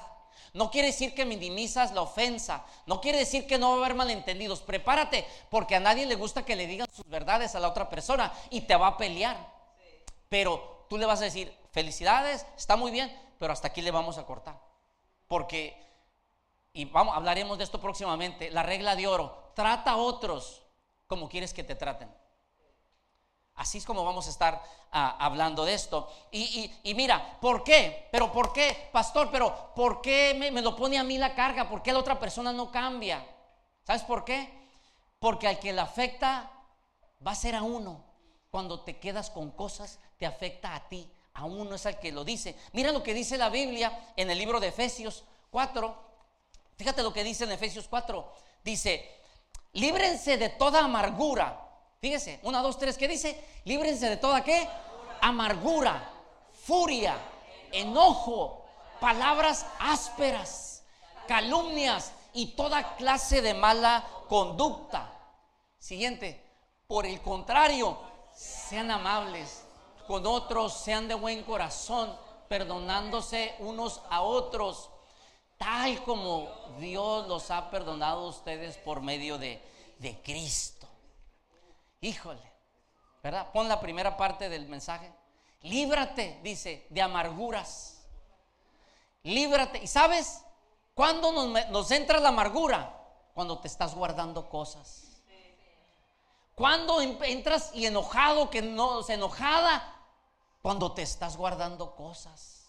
No 0.53 0.71
quiere 0.71 0.89
decir 0.89 1.15
que 1.15 1.25
minimizas 1.25 1.93
la 1.93 2.03
ofensa. 2.03 2.65
No 2.87 3.01
quiere 3.01 3.19
decir 3.19 3.47
que 3.47 3.59
no 3.59 3.71
va 3.71 3.75
a 3.75 3.79
haber 3.79 3.95
malentendidos. 3.95 4.61
Prepárate, 4.61 5.27
porque 5.51 5.77
a 5.77 5.81
nadie 5.81 6.07
le 6.07 6.15
gusta 6.15 6.45
que 6.45 6.57
le 6.57 6.67
digan 6.67 6.87
sus 6.93 7.07
verdades 7.09 7.55
a 7.55 7.61
la 7.61 7.69
otra 7.69 7.89
persona 7.89 8.33
y 8.51 8.63
te 8.63 8.77
va 8.77 8.89
a 8.89 8.97
pelear. 8.97 9.37
Pero 10.29 10.87
tú 10.89 10.99
le 10.99 11.07
vas 11.07 11.21
a 11.21 11.25
decir, 11.25 11.53
felicidades, 11.73 12.47
está 12.57 12.77
muy 12.77 12.91
bien, 12.91 13.15
pero 13.39 13.53
hasta 13.53 13.69
aquí 13.69 13.83
le 13.83 13.91
vamos 13.91 14.19
a 14.19 14.27
cortar. 14.27 14.59
Porque, 15.27 15.77
y 16.73 16.87
vamos, 16.87 17.17
hablaremos 17.17 17.59
de 17.59 17.65
esto 17.65 17.81
próximamente, 17.81 18.51
la 18.51 18.63
regla 18.63 18.97
de 18.97 19.07
oro, 19.07 19.53
trata 19.55 19.93
a 19.93 19.97
otros 19.97 20.63
como 21.07 21.29
quieres 21.29 21.53
que 21.53 21.65
te 21.65 21.75
traten. 21.75 22.09
Así 23.57 23.79
es 23.79 23.87
como 23.87 24.05
vamos 24.05 24.27
a 24.27 24.31
estar 24.31 24.63
ah, 24.93 25.17
hablando 25.19 25.65
de 25.65 25.73
esto. 25.73 26.11
Y, 26.31 26.71
mira, 26.95 27.39
¿por 27.41 27.65
qué? 27.65 28.09
Pero 28.13 28.31
¿por 28.31 28.53
qué, 28.53 28.91
pastor? 28.93 29.31
Pero 29.31 29.73
¿por 29.75 30.03
qué 30.03 30.37
me, 30.39 30.51
me, 30.51 30.61
lo 30.61 30.77
pone 30.77 30.99
a 30.99 31.05
mí 31.05 31.17
la 31.17 31.35
carga? 31.35 31.69
¿Por 31.69 31.83
qué 31.83 31.93
la 31.93 31.99
otra 31.99 32.21
persona 32.21 32.53
no 32.53 32.71
cambia? 32.71 33.27
¿Sabes 33.83 34.03
por 34.03 34.25
qué? 34.25 34.53
Porque 35.19 35.49
al 35.49 35.59
que 35.59 35.73
le 35.73 35.81
afecta 35.81 36.51
va 37.27 37.31
a 37.33 37.35
ser 37.35 37.55
a 37.55 37.63
uno. 37.63 38.05
Cuando 38.51 38.81
te 38.81 38.99
quedas 38.99 39.31
con 39.31 39.51
cosas, 39.51 39.99
te 40.19 40.27
afecta 40.27 40.75
a 40.75 40.89
ti. 40.89 41.11
A 41.35 41.47
uno 41.47 41.75
es 41.75 41.87
al 41.87 41.99
que 41.99 42.13
lo 42.13 42.25
dice. 42.25 42.57
Mira 42.73 42.93
lo 42.93 43.03
que 43.03 43.15
dice 43.15 43.39
la 43.39 43.49
Biblia 43.49 44.13
en 44.17 44.31
el 44.31 44.39
libro 44.39 44.61
de 44.61 44.69
Efesios 44.69 45.25
4. 45.51 46.05
Fíjate 46.77 47.03
lo 47.03 47.13
que 47.13 47.25
dice 47.25 47.45
en 47.45 47.53
Efesios 47.53 47.89
4. 47.89 48.33
Dice, 48.63 49.19
líbrense 49.73 50.37
de 50.37 50.51
toda 50.51 50.85
amargura 50.85 51.66
Fíjese, 52.07 52.39
una, 52.45 52.63
dos, 52.63 52.79
tres, 52.79 52.97
¿qué 52.97 53.09
dice? 53.09 53.37
Líbrense 53.65 54.09
de 54.09 54.17
toda 54.17 54.45
qué? 54.45 54.69
Amargura, 55.21 56.09
furia, 56.53 57.19
enojo, 57.73 58.65
palabras 59.01 59.67
ásperas, 59.81 60.85
calumnias 61.27 62.13
y 62.33 62.55
toda 62.55 62.95
clase 62.95 63.43
de 63.43 63.55
mala 63.55 64.07
conducta. 64.29 65.13
Siguiente, 65.81 66.41
por 66.87 67.07
el 67.07 67.21
contrario, 67.21 67.99
sean 68.33 68.93
amables 68.93 69.65
con 70.07 70.25
otros, 70.27 70.75
sean 70.75 71.09
de 71.09 71.15
buen 71.17 71.43
corazón, 71.43 72.17
perdonándose 72.49 73.57
unos 73.59 74.01
a 74.11 74.21
otros, 74.21 74.91
tal 75.59 76.01
como 76.05 76.49
Dios 76.79 77.27
los 77.27 77.51
ha 77.51 77.69
perdonado 77.69 78.27
a 78.27 78.29
ustedes 78.29 78.77
por 78.77 79.01
medio 79.01 79.39
de, 79.39 79.61
de 79.99 80.23
Cristo. 80.23 80.86
Híjole, 82.01 82.53
¿verdad? 83.23 83.51
Pon 83.53 83.69
la 83.69 83.81
primera 83.81 84.17
parte 84.17 84.49
del 84.49 84.69
mensaje. 84.69 85.13
Líbrate, 85.63 86.41
dice, 86.43 86.87
de 86.91 87.03
amarguras. 87.03 88.07
Líbrate. 89.23 89.79
¿Y 89.83 89.87
sabes 89.87 90.43
cuándo 90.95 91.33
nos, 91.33 91.91
entra 91.91 92.21
la 92.21 92.29
amargura? 92.29 92.93
Cuando 93.35 93.59
te 93.59 93.69
estás 93.69 93.95
guardando 93.95 94.49
cosas. 94.49 95.03
Cuando 96.55 97.01
entras 97.01 97.71
y 97.75 97.85
enojado, 97.85 98.49
que 98.49 98.63
no, 98.63 99.03
se 99.03 99.15
enojada, 99.15 99.93
cuando 100.63 100.93
te 100.93 101.03
estás 101.03 101.37
guardando 101.37 101.95
cosas. 101.95 102.67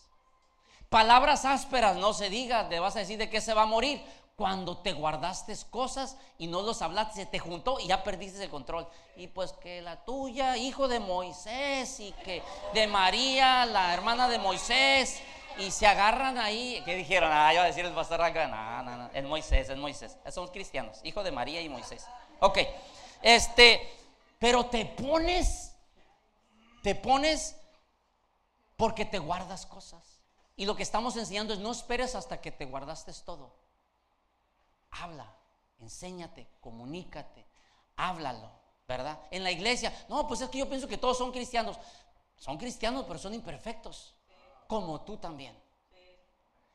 Palabras 0.90 1.46
ásperas, 1.46 1.96
no 1.96 2.14
se 2.14 2.30
diga, 2.30 2.68
te 2.68 2.80
vas 2.80 2.96
a 2.96 3.00
decir 3.00 3.18
de 3.18 3.30
qué 3.30 3.40
se 3.40 3.54
va 3.54 3.64
a 3.64 3.66
morir 3.66 4.04
cuando 4.38 4.78
te 4.78 4.94
guardaste 4.94 5.56
cosas 5.72 6.16
y 6.38 6.46
no 6.46 6.62
los 6.62 6.84
hablaste, 6.84 7.22
se 7.22 7.26
te 7.26 7.40
juntó 7.40 7.80
y 7.80 7.88
ya 7.88 8.04
perdiste 8.04 8.44
el 8.44 8.52
control. 8.52 8.88
Y 9.16 9.26
pues 9.26 9.52
que 9.54 9.82
la 9.82 10.06
tuya, 10.06 10.56
hijo 10.58 10.88
de 10.88 11.00
Moisés, 11.00 12.00
y 12.00 12.12
que 12.24 12.44
de 12.72 12.86
María, 12.86 13.66
la 13.66 13.96
hermana 13.96 14.30
de 14.30 14.38
Moisés, 14.38 15.20
y 15.58 15.72
se 15.72 15.88
agarran 15.88 16.38
ahí. 16.38 16.84
¿Qué 16.86 16.94
dijeron? 16.96 17.32
Ah, 17.34 17.52
yo 17.52 17.62
a 17.62 17.66
decir 17.66 17.84
el 17.84 17.96
pastor 17.96 18.22
acá. 18.22 18.46
No, 18.46 18.84
no, 18.84 18.96
no, 18.96 19.10
es 19.12 19.24
Moisés, 19.24 19.70
es 19.70 19.78
Moisés. 19.78 20.16
Somos 20.30 20.52
cristianos, 20.52 21.00
hijo 21.04 21.24
de 21.24 21.32
María 21.32 21.60
y 21.60 21.68
Moisés. 21.68 22.06
Ok, 22.40 22.60
este, 23.24 23.92
pero 24.38 24.68
te 24.68 24.86
pones, 24.86 25.74
te 26.84 26.94
pones 26.94 27.56
porque 28.76 29.04
te 29.04 29.18
guardas 29.18 29.66
cosas. 29.66 30.22
Y 30.56 30.68
lo 30.68 30.76
que 30.76 30.84
estamos 30.84 31.18
enseñando 31.18 31.56
es 31.56 31.60
no 31.60 31.72
esperes 31.72 32.14
hasta 32.14 32.40
que 32.40 32.52
te 32.52 32.66
guardaste 32.66 33.12
todo 33.26 33.67
habla, 35.02 35.34
enséñate, 35.80 36.48
comunícate, 36.62 37.46
háblalo, 37.96 38.50
¿verdad? 38.88 39.20
En 39.32 39.44
la 39.44 39.52
iglesia, 39.52 39.94
no, 40.10 40.28
pues 40.28 40.42
es 40.42 40.50
que 40.50 40.60
yo 40.60 40.70
pienso 40.70 40.88
que 40.88 40.98
todos 40.98 41.18
son 41.18 41.32
cristianos. 41.32 41.78
Son 42.38 42.58
cristianos, 42.58 43.06
pero 43.08 43.18
son 43.18 43.34
imperfectos, 43.34 44.14
como 44.68 45.02
tú 45.02 45.18
también. 45.18 45.58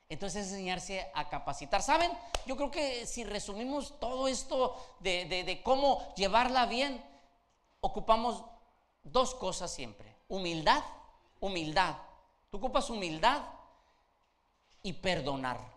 Entonces 0.08 0.46
es 0.46 0.52
enseñarse 0.52 1.10
a 1.14 1.28
capacitar. 1.28 1.82
¿Saben? 1.82 2.12
Yo 2.44 2.56
creo 2.56 2.70
que 2.70 3.06
si 3.06 3.24
resumimos 3.24 3.98
todo 3.98 4.28
esto 4.28 4.76
de, 5.00 5.24
de 5.26 5.62
cómo 5.62 6.12
llevarla 6.16 6.66
bien, 6.66 7.02
ocupamos 7.80 8.44
dos 9.02 9.34
cosas 9.34 9.72
siempre. 9.72 10.14
Humildad, 10.28 10.82
humildad. 11.40 11.96
Tú 12.50 12.58
ocupas 12.58 12.90
humildad 12.90 13.42
y 14.82 14.92
perdonar. 14.92 15.71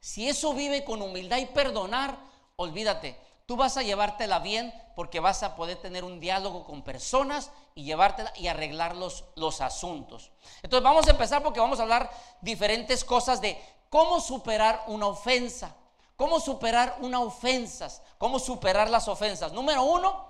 Si 0.00 0.28
eso 0.28 0.54
vive 0.54 0.84
con 0.84 1.02
humildad 1.02 1.38
y 1.38 1.46
perdonar, 1.46 2.18
olvídate, 2.56 3.18
tú 3.46 3.56
vas 3.56 3.76
a 3.76 3.82
llevártela 3.82 4.38
bien 4.38 4.72
porque 4.94 5.20
vas 5.20 5.42
a 5.42 5.56
poder 5.56 5.78
tener 5.78 6.04
un 6.04 6.20
diálogo 6.20 6.64
con 6.64 6.82
personas 6.82 7.50
y 7.74 7.84
llevártela 7.84 8.32
y 8.36 8.48
arreglar 8.48 8.96
los, 8.96 9.24
los 9.36 9.60
asuntos. 9.60 10.30
Entonces 10.62 10.84
vamos 10.84 11.06
a 11.06 11.10
empezar 11.10 11.42
porque 11.42 11.60
vamos 11.60 11.80
a 11.80 11.82
hablar 11.82 12.10
diferentes 12.40 13.04
cosas 13.04 13.40
de 13.40 13.60
cómo 13.90 14.20
superar 14.20 14.84
una 14.86 15.06
ofensa, 15.06 15.74
cómo 16.16 16.40
superar 16.40 16.96
una 17.00 17.20
ofensa, 17.20 17.90
cómo 18.18 18.38
superar 18.38 18.90
las 18.90 19.08
ofensas. 19.08 19.52
Número 19.52 19.82
uno, 19.82 20.28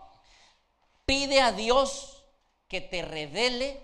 pide 1.05 1.41
a 1.41 1.53
Dios 1.53 2.25
que 2.69 2.83
te 2.83 3.03
revele 3.03 3.83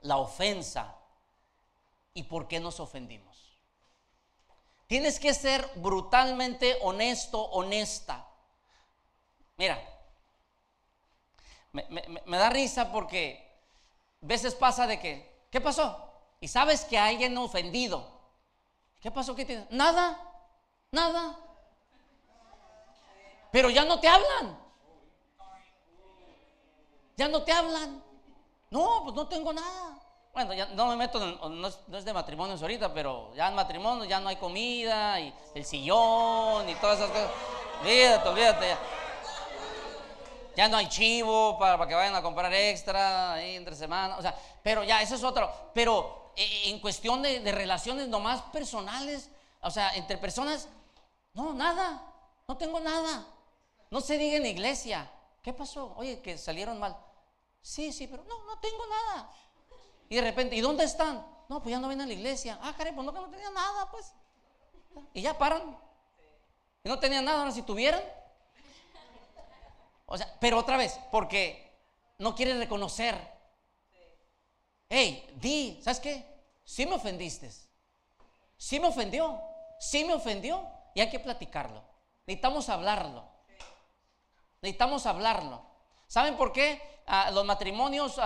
la 0.00 0.18
ofensa 0.18 0.96
y 2.12 2.24
por 2.24 2.48
qué 2.48 2.60
nos 2.60 2.80
ofendimos. 2.80 3.45
Tienes 4.86 5.18
que 5.18 5.34
ser 5.34 5.68
brutalmente 5.76 6.78
honesto, 6.82 7.42
honesta. 7.42 8.24
Mira, 9.56 9.82
me, 11.72 12.38
da 12.38 12.50
risa 12.50 12.92
porque 12.92 13.42
veces 14.20 14.54
pasa 14.54 14.86
de 14.86 15.00
que, 15.00 15.46
¿qué 15.50 15.60
pasó? 15.60 16.12
Y 16.40 16.48
sabes 16.48 16.84
que 16.84 16.98
hay 16.98 17.14
alguien 17.14 17.36
ofendido. 17.38 18.16
¿Qué 19.00 19.10
pasó? 19.10 19.34
¿Qué 19.34 19.44
tienes? 19.44 19.70
Nada, 19.70 20.20
nada. 20.92 21.36
Pero 23.50 23.70
ya 23.70 23.84
no 23.84 23.98
te 23.98 24.08
hablan. 24.08 24.58
Ya 27.16 27.28
no 27.28 27.42
te 27.42 27.52
hablan. 27.52 28.02
No, 28.70 29.02
pues 29.04 29.14
no 29.14 29.26
tengo 29.26 29.52
nada. 29.52 30.05
Bueno, 30.36 30.52
ya 30.52 30.66
no 30.66 30.88
me 30.88 30.96
meto, 30.96 31.18
no, 31.18 31.66
es, 31.66 32.04
de 32.04 32.12
matrimonios 32.12 32.60
ahorita, 32.60 32.92
pero 32.92 33.34
ya 33.34 33.48
en 33.48 33.54
matrimonio 33.54 34.04
ya 34.04 34.20
no 34.20 34.28
hay 34.28 34.36
comida 34.36 35.18
y 35.18 35.34
el 35.54 35.64
sillón 35.64 36.68
y 36.68 36.74
todas 36.74 36.98
esas 36.98 37.10
cosas. 37.10 37.30
Olvídate, 37.80 38.28
olvídate. 38.28 38.76
Ya, 40.54 40.68
no 40.68 40.76
hay 40.76 40.90
chivo 40.90 41.58
para, 41.58 41.88
que 41.88 41.94
vayan 41.94 42.14
a 42.14 42.20
comprar 42.20 42.52
extra 42.52 43.32
ahí 43.32 43.56
entre 43.56 43.74
semanas. 43.74 44.18
O 44.18 44.20
sea, 44.20 44.38
pero 44.62 44.84
ya, 44.84 45.00
eso 45.00 45.14
es 45.14 45.24
otro. 45.24 45.50
Pero 45.72 46.32
eh, 46.36 46.64
en 46.66 46.80
cuestión 46.80 47.22
de, 47.22 47.40
de 47.40 47.52
relaciones 47.52 48.06
nomás 48.06 48.42
personales, 48.52 49.30
o 49.62 49.70
sea, 49.70 49.94
entre 49.94 50.18
personas, 50.18 50.68
no, 51.32 51.54
nada. 51.54 52.12
No 52.46 52.58
tengo 52.58 52.78
nada. 52.78 53.26
No 53.90 54.02
se 54.02 54.18
diga 54.18 54.36
en 54.36 54.44
iglesia. 54.44 55.10
¿Qué 55.40 55.54
pasó? 55.54 55.94
Oye, 55.96 56.20
que 56.20 56.36
salieron 56.36 56.78
mal. 56.78 56.94
Sí, 57.62 57.90
sí, 57.90 58.06
pero 58.06 58.22
no, 58.24 58.44
no 58.44 58.58
tengo 58.60 58.84
nada. 58.86 59.30
Y 60.08 60.16
de 60.16 60.22
repente, 60.22 60.56
¿y 60.56 60.60
dónde 60.60 60.84
están? 60.84 61.26
No, 61.48 61.62
pues 61.62 61.70
ya 61.72 61.80
no 61.80 61.88
vienen 61.88 62.04
a 62.04 62.08
la 62.08 62.14
iglesia. 62.14 62.58
Ah, 62.62 62.74
caray, 62.76 62.92
pues 62.92 63.04
no, 63.04 63.12
que 63.12 63.20
no 63.20 63.30
tenían 63.30 63.54
nada, 63.54 63.90
pues. 63.90 64.12
Y 65.12 65.22
ya 65.22 65.36
paran. 65.36 65.78
Y 66.84 66.88
no 66.88 66.98
tenían 66.98 67.24
nada, 67.24 67.40
ahora 67.40 67.52
si 67.52 67.62
tuvieran. 67.62 68.02
O 70.06 70.16
sea, 70.16 70.36
pero 70.40 70.58
otra 70.58 70.76
vez, 70.76 70.98
porque 71.10 71.76
no 72.18 72.34
quieren 72.34 72.58
reconocer. 72.58 73.16
hey, 74.88 75.28
di, 75.36 75.80
¿sabes 75.82 76.00
qué? 76.00 76.24
Sí 76.64 76.86
me 76.86 76.94
ofendiste. 76.94 77.50
Sí 78.56 78.80
me 78.80 78.88
ofendió. 78.88 79.40
Sí 79.78 80.04
me 80.04 80.14
ofendió. 80.14 80.68
Y 80.94 81.00
hay 81.00 81.10
que 81.10 81.20
platicarlo. 81.20 81.82
Necesitamos 82.26 82.68
hablarlo. 82.68 83.24
Necesitamos 84.62 85.06
hablarlo. 85.06 85.75
¿Saben 86.06 86.36
por 86.36 86.52
qué 86.52 86.80
los 87.32 87.44
matrimonios, 87.44 88.20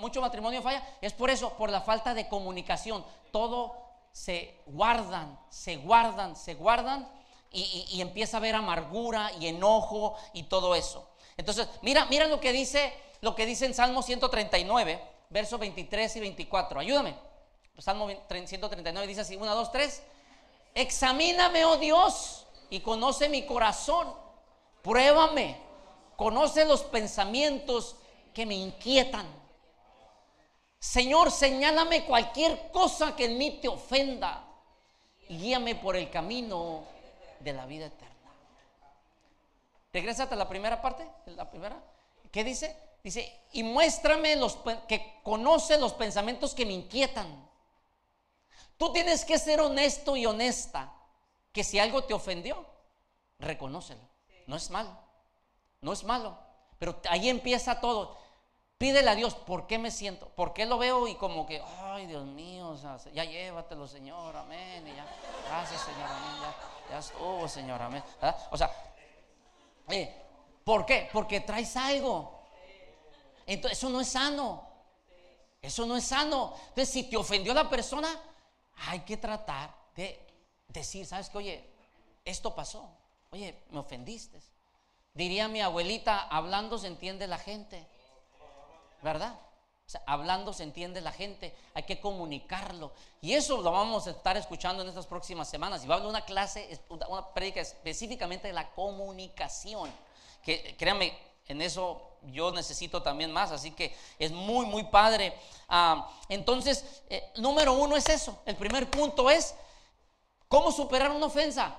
mucho 0.00 0.20
matrimonio 0.20 0.62
falla? 0.62 0.82
Es 1.00 1.12
por 1.12 1.30
eso, 1.30 1.54
por 1.54 1.70
la 1.70 1.80
falta 1.80 2.14
de 2.14 2.28
comunicación. 2.28 3.04
Todo 3.30 3.76
se 4.12 4.60
guardan, 4.66 5.38
se 5.50 5.76
guardan, 5.76 6.36
se 6.36 6.54
guardan 6.54 7.08
y, 7.52 8.00
empieza 8.00 8.36
a 8.36 8.40
haber 8.40 8.54
amargura 8.54 9.32
y 9.38 9.48
enojo 9.48 10.16
y 10.32 10.44
todo 10.44 10.74
eso. 10.74 11.08
Entonces, 11.36 11.68
mira, 11.82 12.06
mira 12.06 12.26
lo 12.26 12.40
que 12.40 12.52
dice, 12.52 12.92
lo 13.20 13.34
que 13.34 13.46
dice 13.46 13.66
en 13.66 13.74
Salmo 13.74 14.02
139, 14.02 15.00
versos 15.30 15.58
23 15.58 16.16
y 16.16 16.20
24. 16.20 16.80
Ayúdame. 16.80 17.14
Salmo 17.78 18.08
139 18.28 19.06
dice 19.06 19.22
así, 19.22 19.36
1, 19.36 19.54
2, 19.54 19.72
3. 19.72 20.02
Examíname, 20.74 21.64
oh 21.64 21.76
Dios, 21.78 22.46
y 22.68 22.80
conoce 22.80 23.28
mi 23.28 23.46
corazón. 23.46 24.14
Pruébame. 24.82 25.69
Conoce 26.20 26.66
los 26.66 26.82
pensamientos 26.82 27.96
que 28.34 28.44
me 28.44 28.54
inquietan. 28.54 29.26
Señor, 30.78 31.30
señálame 31.30 32.04
cualquier 32.04 32.70
cosa 32.70 33.16
que 33.16 33.24
en 33.24 33.38
mí 33.38 33.58
te 33.62 33.68
ofenda 33.68 34.46
y 35.30 35.38
guíame 35.38 35.76
por 35.76 35.96
el 35.96 36.10
camino 36.10 36.84
de 37.38 37.54
la 37.54 37.64
vida 37.64 37.86
eterna. 37.86 38.30
Regrésate 39.94 40.34
a 40.34 40.36
la 40.36 40.46
primera 40.46 40.82
parte, 40.82 41.10
la 41.24 41.48
primera. 41.48 41.82
¿Qué 42.30 42.44
dice? 42.44 42.76
Dice, 43.02 43.46
y 43.52 43.62
muéstrame 43.62 44.36
los 44.36 44.58
que 44.86 45.20
conoce 45.22 45.78
los 45.78 45.94
pensamientos 45.94 46.54
que 46.54 46.66
me 46.66 46.74
inquietan. 46.74 47.48
Tú 48.76 48.92
tienes 48.92 49.24
que 49.24 49.38
ser 49.38 49.58
honesto 49.62 50.18
y 50.18 50.26
honesta, 50.26 50.92
que 51.50 51.64
si 51.64 51.78
algo 51.78 52.04
te 52.04 52.12
ofendió, 52.12 52.66
reconócelo. 53.38 54.06
No 54.46 54.56
es 54.56 54.68
malo, 54.68 55.08
no 55.80 55.92
es 55.92 56.04
malo. 56.04 56.36
Pero 56.78 57.00
ahí 57.08 57.28
empieza 57.28 57.80
todo. 57.80 58.16
Pídele 58.78 59.10
a 59.10 59.14
Dios, 59.14 59.34
¿por 59.34 59.66
qué 59.66 59.78
me 59.78 59.90
siento? 59.90 60.28
¿Por 60.30 60.54
qué 60.54 60.64
lo 60.64 60.78
veo 60.78 61.06
y 61.06 61.14
como 61.16 61.46
que, 61.46 61.62
ay 61.82 62.06
Dios 62.06 62.24
mío, 62.24 62.74
ya 63.12 63.24
llévatelo, 63.24 63.86
Señor, 63.86 64.34
amén. 64.34 64.88
Y 64.88 64.94
ya, 64.94 65.06
gracias, 65.46 65.82
Señor, 65.82 66.08
amén. 66.08 66.40
Ya, 66.40 66.90
ya 66.90 66.98
estuvo, 66.98 67.46
Señor, 67.46 67.82
amén. 67.82 68.02
O 68.50 68.56
sea, 68.56 68.70
eh, 69.90 70.22
¿por 70.64 70.86
qué? 70.86 71.10
Porque 71.12 71.40
traes 71.40 71.76
algo. 71.76 72.40
Entonces, 73.46 73.78
eso 73.78 73.90
no 73.90 74.00
es 74.00 74.08
sano. 74.08 74.66
Eso 75.60 75.84
no 75.84 75.96
es 75.96 76.04
sano. 76.04 76.54
Entonces, 76.68 76.88
si 76.88 77.02
te 77.02 77.18
ofendió 77.18 77.52
la 77.52 77.68
persona, 77.68 78.08
hay 78.88 79.00
que 79.00 79.18
tratar 79.18 79.74
de 79.94 80.26
decir, 80.68 81.04
¿sabes 81.04 81.28
qué? 81.28 81.36
Oye, 81.36 81.70
esto 82.24 82.54
pasó. 82.54 82.88
Oye, 83.30 83.62
me 83.70 83.80
ofendiste. 83.80 84.40
Diría 85.14 85.48
mi 85.48 85.60
abuelita, 85.60 86.20
hablando 86.28 86.78
se 86.78 86.86
entiende 86.86 87.26
la 87.26 87.38
gente. 87.38 87.86
¿Verdad? 89.02 89.38
Hablando 90.06 90.52
se 90.52 90.62
entiende 90.62 91.00
la 91.00 91.10
gente, 91.10 91.54
hay 91.74 91.82
que 91.82 92.00
comunicarlo. 92.00 92.92
Y 93.20 93.32
eso 93.32 93.60
lo 93.60 93.72
vamos 93.72 94.06
a 94.06 94.10
estar 94.10 94.36
escuchando 94.36 94.82
en 94.82 94.88
estas 94.88 95.06
próximas 95.06 95.48
semanas. 95.48 95.82
Y 95.82 95.88
va 95.88 95.96
a 95.96 95.98
haber 95.98 96.08
una 96.08 96.24
clase, 96.24 96.78
una 96.88 97.28
prédica 97.34 97.60
específicamente 97.60 98.48
de 98.48 98.54
la 98.54 98.70
comunicación. 98.70 99.90
Que 100.44 100.76
créanme, 100.78 101.18
en 101.48 101.60
eso 101.60 102.10
yo 102.22 102.52
necesito 102.52 103.02
también 103.02 103.32
más, 103.32 103.50
así 103.50 103.72
que 103.72 103.96
es 104.18 104.30
muy, 104.30 104.66
muy 104.66 104.84
padre. 104.84 105.34
Ah, 105.68 106.08
entonces, 106.28 107.02
eh, 107.08 107.32
número 107.36 107.72
uno 107.72 107.96
es 107.96 108.08
eso. 108.08 108.40
El 108.46 108.56
primer 108.56 108.88
punto 108.88 109.28
es, 109.28 109.54
¿cómo 110.46 110.70
superar 110.70 111.10
una 111.10 111.26
ofensa? 111.26 111.76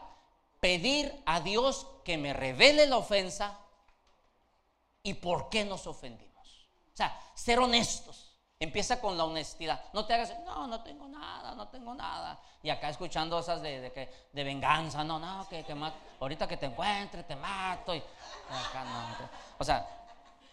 Pedir 0.62 1.22
a 1.26 1.42
Dios 1.42 1.86
que 2.06 2.18
me 2.18 2.32
revele 2.32 2.88
la 2.88 2.98
ofensa 2.98 3.60
y 5.04 5.16
por 5.16 5.50
qué 5.50 5.66
nos 5.66 5.86
ofendimos. 5.88 6.48
O 6.94 6.96
sea, 6.96 7.20
ser 7.34 7.60
honestos. 7.60 8.30
Empieza 8.60 9.02
con 9.02 9.18
la 9.18 9.26
honestidad. 9.26 9.84
No 9.92 10.06
te 10.06 10.14
hagas, 10.14 10.34
no, 10.46 10.68
no 10.68 10.84
tengo 10.84 11.08
nada, 11.08 11.56
no 11.56 11.68
tengo 11.68 11.96
nada. 11.96 12.40
Y 12.62 12.70
acá 12.70 12.90
escuchando 12.90 13.40
esas 13.40 13.62
de, 13.64 13.82
de, 13.82 14.14
de 14.32 14.44
venganza, 14.44 15.04
no, 15.04 15.20
no, 15.20 15.48
que, 15.50 15.64
que 15.64 15.76
ahorita 16.20 16.48
que 16.48 16.58
te 16.58 16.68
encuentre, 16.68 17.24
te 17.24 17.36
mato. 17.36 17.96
Y, 17.96 18.04
o 19.58 19.64
sea, 19.64 19.86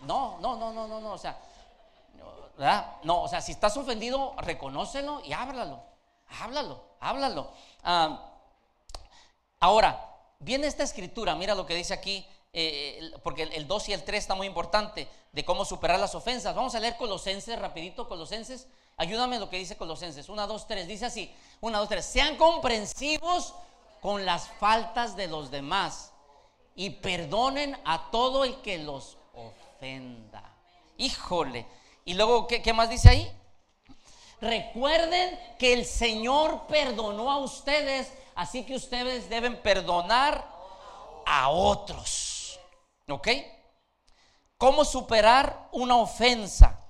no, 0.00 0.38
no, 0.40 0.56
no, 0.56 0.72
no, 0.72 0.88
no, 0.88 1.00
no. 1.00 1.12
O 1.12 1.18
sea. 1.18 1.38
No, 3.04 3.22
o 3.22 3.28
sea, 3.28 3.40
si 3.40 3.52
estás 3.52 3.76
ofendido, 3.76 4.34
reconócelo 4.38 5.22
y 5.24 5.32
háblalo. 5.32 5.80
Háblalo, 6.40 6.82
háblalo. 7.00 7.52
Ah, 7.84 8.37
ahora, 9.60 10.16
viene 10.38 10.66
esta 10.66 10.82
escritura, 10.82 11.34
mira 11.34 11.54
lo 11.54 11.66
que 11.66 11.74
dice 11.74 11.94
aquí 11.94 12.26
eh, 12.52 13.12
porque 13.22 13.42
el 13.42 13.66
2 13.66 13.88
y 13.90 13.92
el 13.92 14.04
3 14.04 14.18
está 14.18 14.34
muy 14.34 14.46
importante, 14.46 15.08
de 15.32 15.44
cómo 15.44 15.64
superar 15.64 16.00
las 16.00 16.14
ofensas. 16.14 16.54
Vamos 16.54 16.74
a 16.74 16.80
leer 16.80 16.96
Colosenses, 16.96 17.58
rapidito, 17.58 18.08
Colosenses. 18.08 18.66
Ayúdame 18.96 19.38
lo 19.38 19.48
que 19.48 19.58
dice 19.58 19.76
Colosenses. 19.76 20.28
1, 20.28 20.46
2, 20.46 20.66
3. 20.66 20.88
Dice 20.88 21.06
así, 21.06 21.32
1, 21.60 21.78
2, 21.78 21.88
3. 21.88 22.04
Sean 22.04 22.36
comprensivos 22.36 23.54
con 24.00 24.24
las 24.24 24.48
faltas 24.58 25.16
de 25.16 25.28
los 25.28 25.50
demás 25.50 26.12
y 26.74 26.90
perdonen 26.90 27.76
a 27.84 28.10
todo 28.10 28.44
el 28.44 28.60
que 28.62 28.78
los 28.78 29.18
ofenda. 29.34 30.42
Híjole. 30.96 31.66
Y 32.04 32.14
luego, 32.14 32.46
¿qué, 32.46 32.62
qué 32.62 32.72
más 32.72 32.88
dice 32.88 33.10
ahí? 33.10 33.30
Recuerden 34.40 35.38
que 35.58 35.74
el 35.74 35.84
Señor 35.84 36.66
perdonó 36.66 37.30
a 37.30 37.38
ustedes, 37.38 38.12
así 38.38 38.64
que 38.64 38.76
ustedes 38.76 39.28
deben 39.28 39.60
perdonar 39.60 40.48
a 41.26 41.48
otros. 41.48 42.60
¿Ok? 43.08 43.28
¿Cómo 44.56 44.84
superar 44.84 45.68
una 45.72 45.96
ofensa? 45.96 46.80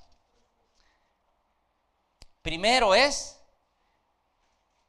Primero 2.43 2.95
es 2.95 3.41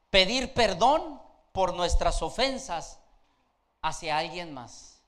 pedir 0.10 0.54
perdón 0.54 1.22
por 1.54 1.74
nuestras 1.74 2.22
ofensas 2.22 3.00
hacia 3.82 4.18
alguien 4.18 4.54
más. 4.54 5.02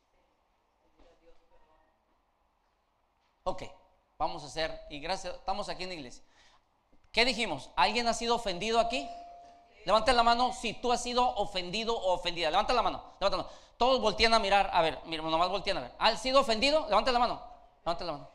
Ok, 3.43 3.63
vamos 4.17 4.43
a 4.43 4.47
hacer, 4.47 4.79
y 4.89 5.01
gracias, 5.01 5.35
estamos 5.35 5.67
aquí 5.67 5.83
en 5.83 5.89
la 5.89 5.95
iglesia. 5.95 6.23
¿Qué 7.11 7.25
dijimos? 7.25 7.71
¿Alguien 7.75 8.07
ha 8.07 8.13
sido 8.13 8.35
ofendido 8.35 8.79
aquí? 8.79 9.09
Levanta 9.85 10.13
la 10.13 10.23
mano 10.23 10.53
si 10.53 10.73
tú 10.73 10.91
has 10.91 11.01
sido 11.01 11.27
ofendido 11.35 11.95
o 11.95 12.13
ofendida. 12.13 12.49
Levanta 12.49 12.73
la 12.73 12.81
mano, 12.81 13.03
levanta 13.19 13.37
la 13.37 13.43
mano. 13.43 13.55
Todos 13.77 13.99
voltean 13.99 14.33
a 14.33 14.39
mirar. 14.39 14.69
A 14.73 14.81
ver, 14.81 14.99
mira, 15.05 15.23
nomás 15.23 15.49
voltean 15.49 15.77
a 15.77 15.81
ver. 15.81 15.91
¿Ha 15.97 16.15
sido 16.15 16.41
ofendido? 16.41 16.85
Levante 16.87 17.11
la 17.11 17.19
mano. 17.19 17.41
Levante 17.83 18.03
la 18.03 18.11
mano. 18.11 18.29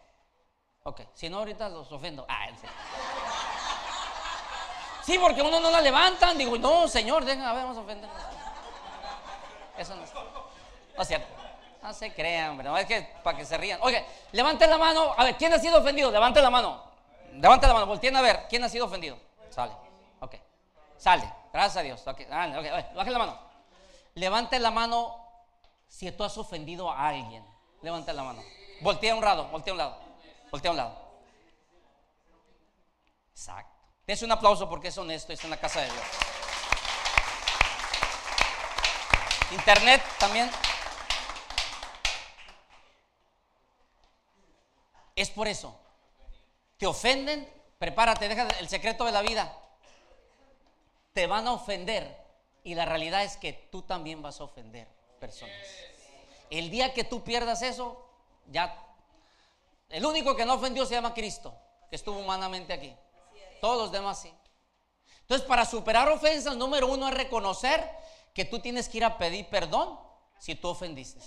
Ok, 0.82 1.02
si 1.14 1.28
no, 1.28 1.38
ahorita 1.38 1.68
los 1.68 1.90
ofendo. 1.90 2.26
Ah, 2.28 2.46
sí. 2.61 2.66
sí, 5.04 5.18
porque 5.18 5.42
uno 5.42 5.61
no 5.61 5.70
la 5.70 5.80
levantan. 5.80 6.37
Digo, 6.37 6.56
no, 6.59 6.88
señor, 6.88 7.24
dejen, 7.24 7.42
a 7.42 7.52
ver, 7.52 7.62
vamos 7.62 7.78
a 7.78 7.80
ofender. 7.80 8.11
Eso 9.78 9.94
no 9.94 10.04
es. 10.04 10.14
No 10.14 11.02
es 11.02 11.09
cierto. 11.09 11.26
No 11.82 11.92
se 11.92 12.12
crean. 12.12 12.56
No 12.59 12.76
es 12.76 12.87
que 12.87 13.02
para 13.22 13.37
que 13.37 13.44
se 13.44 13.56
rían. 13.56 13.78
Oye, 13.82 14.04
levante 14.32 14.66
la 14.66 14.78
mano. 14.78 15.14
A 15.16 15.24
ver, 15.24 15.37
¿quién 15.37 15.52
ha 15.52 15.59
sido 15.59 15.78
ofendido? 15.78 16.11
Levante 16.11 16.40
la 16.40 16.50
mano. 16.50 16.82
Levante 17.32 17.66
la 17.66 17.74
mano. 17.74 17.87
Volteen 17.87 18.16
a 18.16 18.22
ver. 18.22 18.46
¿Quién 18.48 18.64
ha 18.64 18.68
sido 18.68 18.87
ofendido? 18.87 19.16
Sale. 19.50 19.86
Sale. 20.98 21.32
Gracias 21.52 21.76
a 21.76 21.82
Dios. 21.82 22.06
Ok, 22.06 22.20
dale, 22.28 22.59
ok. 22.59 22.94
Baje 22.94 23.11
la 23.11 23.18
mano. 23.18 23.38
Levante 24.14 24.59
la 24.59 24.70
mano 24.70 25.26
si 25.88 26.11
tú 26.12 26.24
has 26.24 26.37
ofendido 26.37 26.90
a 26.90 27.09
alguien, 27.09 27.44
levanta 27.82 28.12
la 28.12 28.22
mano. 28.22 28.42
Voltea 28.80 29.14
un 29.14 29.24
lado, 29.24 29.48
voltea 29.48 29.72
a 29.72 29.74
un 29.74 29.78
lado, 29.78 29.98
voltea 30.50 30.70
un 30.70 30.76
lado. 30.76 31.06
Exacto. 33.30 33.74
Dense 34.06 34.24
un 34.24 34.32
aplauso 34.32 34.68
porque 34.68 34.88
es 34.88 34.98
honesto, 34.98 35.32
está 35.32 35.46
en 35.46 35.50
la 35.50 35.56
casa 35.56 35.80
de 35.80 35.87
Dios. 35.87 36.04
Internet 39.52 40.02
también. 40.18 40.50
Es 45.14 45.30
por 45.30 45.48
eso. 45.48 45.78
Te 46.76 46.87
ofenden, 46.87 47.50
prepárate, 47.78 48.28
deja 48.28 48.48
el 48.59 48.68
secreto 48.68 49.04
de 49.04 49.12
la 49.12 49.22
vida. 49.22 49.56
Te 51.16 51.26
van 51.26 51.46
a 51.46 51.55
ofender 51.55 52.14
y 52.62 52.74
la 52.74 52.85
realidad 52.85 53.24
es 53.24 53.38
que 53.38 53.55
tú 53.55 53.81
también 53.81 54.20
vas 54.20 54.38
a 54.38 54.44
ofender 54.44 54.87
personas. 55.18 55.57
El 56.50 56.68
día 56.68 56.92
que 56.92 57.05
tú 57.05 57.24
pierdas 57.24 57.62
eso, 57.62 58.07
ya. 58.48 58.87
El 59.88 60.05
único 60.05 60.37
que 60.37 60.44
no 60.44 60.52
ofendió 60.52 60.85
se 60.85 60.92
llama 60.92 61.14
Cristo, 61.14 61.55
que 61.88 61.96
estuvo 61.96 62.18
humanamente 62.18 62.74
aquí. 62.74 62.94
Todos 63.62 63.79
los 63.79 63.92
demás 63.92 64.20
sí. 64.20 64.35
Entonces, 65.22 65.48
para 65.48 65.64
superar 65.64 66.07
ofensas, 66.11 66.55
número 66.55 66.87
uno 66.87 67.09
es 67.09 67.14
reconocer 67.14 67.90
que 68.35 68.44
tú 68.44 68.59
tienes 68.59 68.87
que 68.87 68.98
ir 68.98 69.05
a 69.07 69.16
pedir 69.16 69.48
perdón 69.48 69.98
si 70.38 70.55
tú 70.55 70.68
ofendiste. 70.68 71.22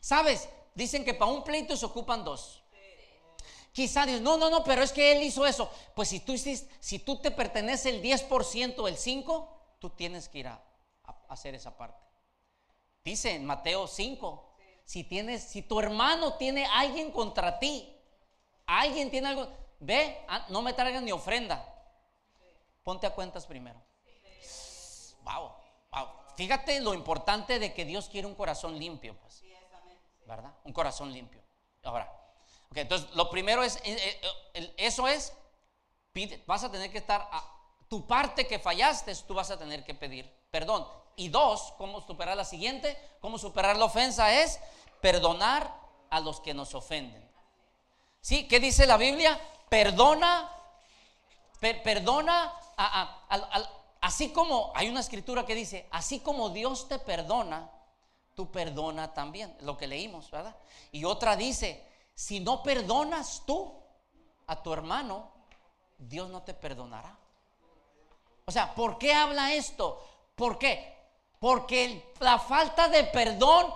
¿Sabes? 0.00 0.48
Dicen 0.74 1.04
que 1.04 1.14
para 1.14 1.30
un 1.30 1.44
pleito 1.44 1.76
se 1.76 1.86
ocupan 1.86 2.24
dos. 2.24 2.61
Quizá 3.72 4.04
dices, 4.04 4.20
no, 4.20 4.36
no, 4.36 4.50
no, 4.50 4.62
pero 4.62 4.82
es 4.82 4.92
que 4.92 5.12
él 5.12 5.22
hizo 5.22 5.46
eso. 5.46 5.70
Pues 5.94 6.08
si 6.08 6.20
tú, 6.20 6.36
si 6.36 6.98
tú 6.98 7.20
te 7.20 7.30
pertenece 7.30 7.88
el 7.88 8.02
10%, 8.02 8.88
el 8.88 8.96
5%, 8.96 9.48
tú 9.78 9.90
tienes 9.90 10.28
que 10.28 10.38
ir 10.38 10.48
a, 10.48 10.62
hacer 11.28 11.54
esa 11.54 11.76
parte. 11.76 11.98
Dice 13.02 13.34
en 13.34 13.46
Mateo 13.46 13.88
5, 13.88 14.54
si 14.84 15.04
tienes, 15.04 15.42
si 15.42 15.62
tu 15.62 15.80
hermano 15.80 16.34
tiene 16.34 16.66
alguien 16.66 17.10
contra 17.10 17.58
ti, 17.58 17.96
alguien 18.66 19.10
tiene 19.10 19.28
algo, 19.28 19.48
ve, 19.80 20.24
ah, 20.28 20.46
no 20.50 20.60
me 20.60 20.74
traigan 20.74 21.04
ni 21.04 21.12
ofrenda. 21.12 21.66
Ponte 22.82 23.06
a 23.06 23.14
cuentas 23.14 23.46
primero. 23.46 23.82
Wow, 25.24 25.52
wow. 25.92 26.08
Fíjate 26.36 26.80
lo 26.80 26.92
importante 26.92 27.58
de 27.58 27.72
que 27.72 27.84
Dios 27.84 28.08
quiere 28.08 28.26
un 28.26 28.34
corazón 28.34 28.78
limpio, 28.78 29.16
pues. 29.18 29.42
¿Verdad? 30.26 30.52
Un 30.64 30.72
corazón 30.72 31.12
limpio. 31.12 31.42
Ahora, 31.82 32.21
entonces 32.80 33.08
lo 33.14 33.30
primero 33.30 33.62
es, 33.62 33.76
eh, 33.84 34.20
eh, 34.54 34.74
eso 34.78 35.06
es, 35.06 35.32
vas 36.46 36.64
a 36.64 36.70
tener 36.70 36.90
que 36.90 36.98
estar, 36.98 37.28
a, 37.30 37.44
tu 37.88 38.06
parte 38.06 38.46
que 38.46 38.58
fallaste, 38.58 39.14
tú 39.26 39.34
vas 39.34 39.50
a 39.50 39.58
tener 39.58 39.84
que 39.84 39.94
pedir 39.94 40.30
perdón. 40.52 40.86
Y 41.16 41.28
dos, 41.28 41.74
¿cómo 41.78 42.00
superar 42.00 42.36
la 42.36 42.44
siguiente? 42.44 42.96
¿Cómo 43.20 43.38
superar 43.38 43.76
la 43.76 43.86
ofensa? 43.86 44.32
Es 44.32 44.60
perdonar 45.00 45.74
a 46.10 46.20
los 46.20 46.40
que 46.40 46.54
nos 46.54 46.74
ofenden. 46.74 47.28
¿Sí? 48.20 48.46
¿Qué 48.46 48.60
dice 48.60 48.86
la 48.86 48.96
Biblia? 48.96 49.40
Perdona, 49.68 50.50
perdona, 51.58 52.52
así 54.00 54.30
como 54.32 54.70
hay 54.74 54.90
una 54.90 55.00
escritura 55.00 55.46
que 55.46 55.54
dice, 55.54 55.88
así 55.90 56.20
como 56.20 56.50
Dios 56.50 56.86
te 56.88 56.98
perdona, 56.98 57.70
tú 58.34 58.50
perdona 58.50 59.14
también, 59.14 59.56
lo 59.60 59.78
que 59.78 59.86
leímos, 59.86 60.30
¿verdad? 60.30 60.54
Y 60.92 61.04
otra 61.04 61.36
dice, 61.36 61.82
si 62.14 62.40
no 62.40 62.62
perdonas 62.62 63.42
tú 63.46 63.74
a 64.46 64.62
tu 64.62 64.72
hermano, 64.72 65.30
Dios 65.98 66.28
no 66.30 66.42
te 66.42 66.54
perdonará. 66.54 67.18
O 68.44 68.50
sea, 68.50 68.74
¿por 68.74 68.98
qué 68.98 69.14
habla 69.14 69.54
esto? 69.54 70.02
¿Por 70.34 70.58
qué? 70.58 70.92
Porque 71.38 72.12
la 72.20 72.38
falta 72.38 72.88
de 72.88 73.04
perdón 73.04 73.72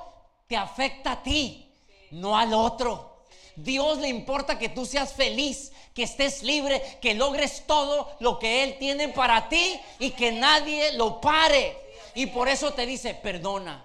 te 0.47 0.57
afecta 0.57 1.13
a 1.13 1.23
ti, 1.23 1.73
no 2.11 2.37
al 2.37 2.53
otro. 2.55 3.25
Dios 3.57 3.99
le 3.99 4.09
importa 4.09 4.59
que 4.59 4.69
tú 4.69 4.85
seas 4.85 5.15
feliz, 5.15 5.73
que 5.95 6.03
estés 6.03 6.43
libre, 6.43 6.99
que 7.01 7.15
logres 7.15 7.67
todo 7.67 8.15
lo 8.21 8.39
que 8.39 8.63
Él 8.63 8.77
tiene 8.79 9.09
para 9.09 9.49
ti 9.49 9.81
y 9.99 10.11
que 10.11 10.33
nadie 10.33 10.93
lo 10.93 11.21
pare. 11.21 11.77
Y 12.15 12.27
por 12.27 12.49
eso 12.49 12.73
te 12.75 12.85
dice, 12.85 13.15
perdona, 13.15 13.85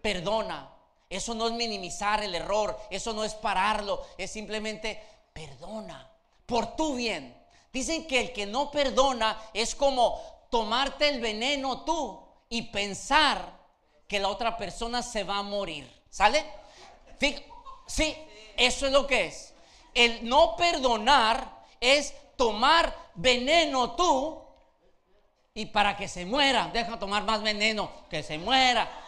perdona. 0.00 0.70
Eso 1.12 1.34
no 1.34 1.46
es 1.46 1.52
minimizar 1.52 2.24
el 2.24 2.34
error, 2.34 2.74
eso 2.88 3.12
no 3.12 3.22
es 3.22 3.34
pararlo, 3.34 4.02
es 4.16 4.30
simplemente 4.30 4.98
perdona 5.34 6.10
por 6.46 6.74
tu 6.74 6.94
bien. 6.94 7.36
Dicen 7.70 8.06
que 8.06 8.18
el 8.18 8.32
que 8.32 8.46
no 8.46 8.70
perdona 8.70 9.38
es 9.52 9.74
como 9.74 10.22
tomarte 10.50 11.10
el 11.10 11.20
veneno 11.20 11.82
tú 11.82 12.18
y 12.48 12.62
pensar 12.62 13.60
que 14.08 14.20
la 14.20 14.28
otra 14.28 14.56
persona 14.56 15.02
se 15.02 15.22
va 15.22 15.36
a 15.36 15.42
morir. 15.42 15.86
¿Sale? 16.08 16.46
Sí, 17.86 18.16
eso 18.56 18.86
es 18.86 18.92
lo 18.92 19.06
que 19.06 19.26
es. 19.26 19.52
El 19.92 20.26
no 20.26 20.56
perdonar 20.56 21.62
es 21.78 22.14
tomar 22.36 23.10
veneno 23.14 23.96
tú 23.96 24.42
y 25.52 25.66
para 25.66 25.94
que 25.94 26.08
se 26.08 26.24
muera, 26.24 26.70
deja 26.72 26.98
tomar 26.98 27.24
más 27.24 27.42
veneno, 27.42 27.90
que 28.08 28.22
se 28.22 28.38
muera. 28.38 29.01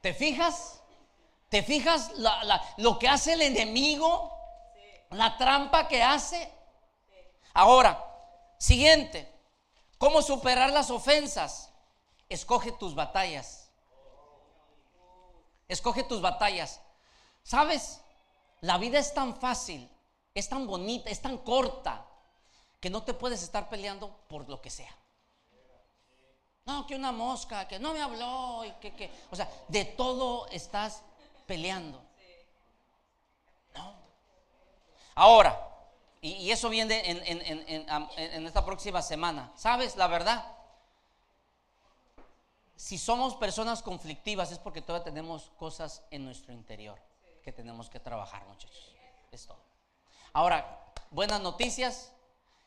¿Te 0.00 0.14
fijas? 0.14 0.80
¿Te 1.48 1.62
fijas 1.62 2.12
lo 2.76 2.98
que 2.98 3.08
hace 3.08 3.32
el 3.32 3.42
enemigo? 3.42 4.32
La 5.10 5.36
trampa 5.36 5.88
que 5.88 6.02
hace. 6.02 6.52
Ahora, 7.54 8.04
siguiente, 8.58 9.32
¿cómo 9.96 10.22
superar 10.22 10.70
las 10.70 10.90
ofensas? 10.90 11.70
Escoge 12.28 12.72
tus 12.72 12.94
batallas. 12.94 13.70
Escoge 15.66 16.02
tus 16.04 16.20
batallas. 16.20 16.80
¿Sabes? 17.42 18.00
La 18.60 18.76
vida 18.76 18.98
es 18.98 19.14
tan 19.14 19.36
fácil, 19.36 19.88
es 20.34 20.48
tan 20.48 20.66
bonita, 20.66 21.10
es 21.10 21.22
tan 21.22 21.38
corta, 21.38 22.06
que 22.80 22.90
no 22.90 23.02
te 23.02 23.14
puedes 23.14 23.42
estar 23.42 23.68
peleando 23.68 24.10
por 24.28 24.48
lo 24.48 24.60
que 24.60 24.70
sea. 24.70 24.94
No, 26.68 26.86
que 26.86 26.94
una 26.94 27.12
mosca, 27.12 27.66
que 27.66 27.78
no 27.78 27.94
me 27.94 28.02
habló, 28.02 28.62
y 28.62 28.70
que, 28.72 28.94
que, 28.94 29.10
o 29.30 29.36
sea, 29.36 29.50
de 29.68 29.86
todo 29.86 30.46
estás 30.48 31.00
peleando. 31.46 31.98
No. 33.74 33.94
Ahora, 35.14 35.58
y, 36.20 36.50
eso 36.50 36.68
viene 36.68 37.02
en, 37.06 38.46
esta 38.46 38.66
próxima 38.66 39.00
semana. 39.00 39.50
¿Sabes 39.56 39.96
la 39.96 40.08
verdad? 40.08 40.44
Si 42.76 42.98
somos 42.98 43.34
personas 43.36 43.82
conflictivas 43.82 44.52
es 44.52 44.58
porque 44.58 44.82
todavía 44.82 45.04
tenemos 45.04 45.50
cosas 45.56 46.02
en 46.10 46.26
nuestro 46.26 46.52
interior 46.52 46.98
que 47.42 47.50
tenemos 47.50 47.88
que 47.88 47.98
trabajar, 47.98 48.44
muchachos. 48.46 48.94
Es 49.32 49.46
todo. 49.46 49.64
Ahora, 50.34 50.92
buenas 51.12 51.40
noticias. 51.40 52.12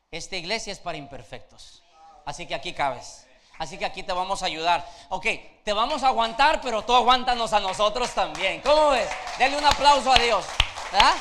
Esta 0.10 0.38
iglesia 0.38 0.74
es 0.74 0.80
para 0.80 0.98
imperfectos. 0.98 1.84
Así 2.26 2.48
que 2.48 2.56
aquí 2.56 2.74
cabes. 2.74 3.28
Así 3.62 3.78
que 3.78 3.86
aquí 3.86 4.02
te 4.02 4.12
vamos 4.12 4.42
a 4.42 4.48
ayudar. 4.48 4.84
Ok, 5.10 5.28
te 5.64 5.72
vamos 5.72 6.02
a 6.02 6.08
aguantar, 6.08 6.60
pero 6.62 6.82
tú 6.82 6.96
aguántanos 6.96 7.54
a 7.54 7.60
nosotros 7.60 8.10
también. 8.10 8.60
¿Cómo 8.62 8.90
ves? 8.90 9.08
Denle 9.38 9.60
un 9.60 9.66
aplauso 9.66 10.12
a 10.12 10.16
Dios. 10.16 10.44
¿Verdad? 10.92 11.14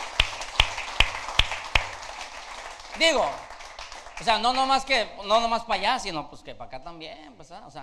Digo, 2.98 3.30
o 4.18 4.24
sea, 4.24 4.38
no 4.38 4.54
nomás 4.54 4.86
que, 4.86 5.18
no 5.26 5.38
nomás 5.38 5.64
para 5.64 5.80
allá, 5.80 5.98
sino 5.98 6.30
pues 6.30 6.40
que 6.40 6.54
para 6.54 6.68
acá 6.68 6.82
también, 6.82 7.34
pues, 7.36 7.50
¿ah? 7.50 7.62
o 7.66 7.70
sea, 7.70 7.82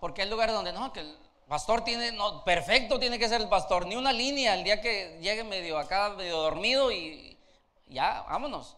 porque 0.00 0.22
hay 0.22 0.28
lugares 0.28 0.52
donde 0.52 0.72
no, 0.72 0.92
que 0.92 0.98
el 0.98 1.16
pastor 1.46 1.84
tiene, 1.84 2.10
no, 2.10 2.42
perfecto 2.42 2.98
tiene 2.98 3.20
que 3.20 3.28
ser 3.28 3.40
el 3.40 3.48
pastor, 3.48 3.86
ni 3.86 3.94
una 3.94 4.12
línea 4.12 4.54
el 4.54 4.64
día 4.64 4.80
que 4.80 5.16
llegue 5.20 5.44
medio 5.44 5.78
acá, 5.78 6.10
medio 6.10 6.38
dormido 6.38 6.90
y 6.90 7.38
ya, 7.86 8.24
vámonos. 8.28 8.76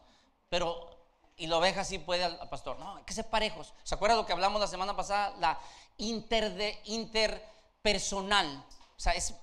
Pero 0.51 0.98
y 1.39 1.47
la 1.47 1.57
oveja 1.57 1.85
sí 1.85 1.99
puede 1.99 2.25
al, 2.25 2.49
pastor. 2.49 2.79
No, 2.79 2.97
hay 2.97 3.05
que 3.05 3.15
ser 3.15 3.27
parejos. 3.27 3.73
¿Se 3.85 3.95
acuerda 3.95 4.17
lo 4.17 4.27
que 4.27 4.33
hablamos 4.33 4.61
la 4.61 4.67
semana 4.67 4.95
pasada? 4.95 5.35
La 5.39 5.59
inter 5.97 6.81
interpersonal. 6.85 8.65
O 8.97 9.01
sea, 9.01 9.13
es 9.13 9.35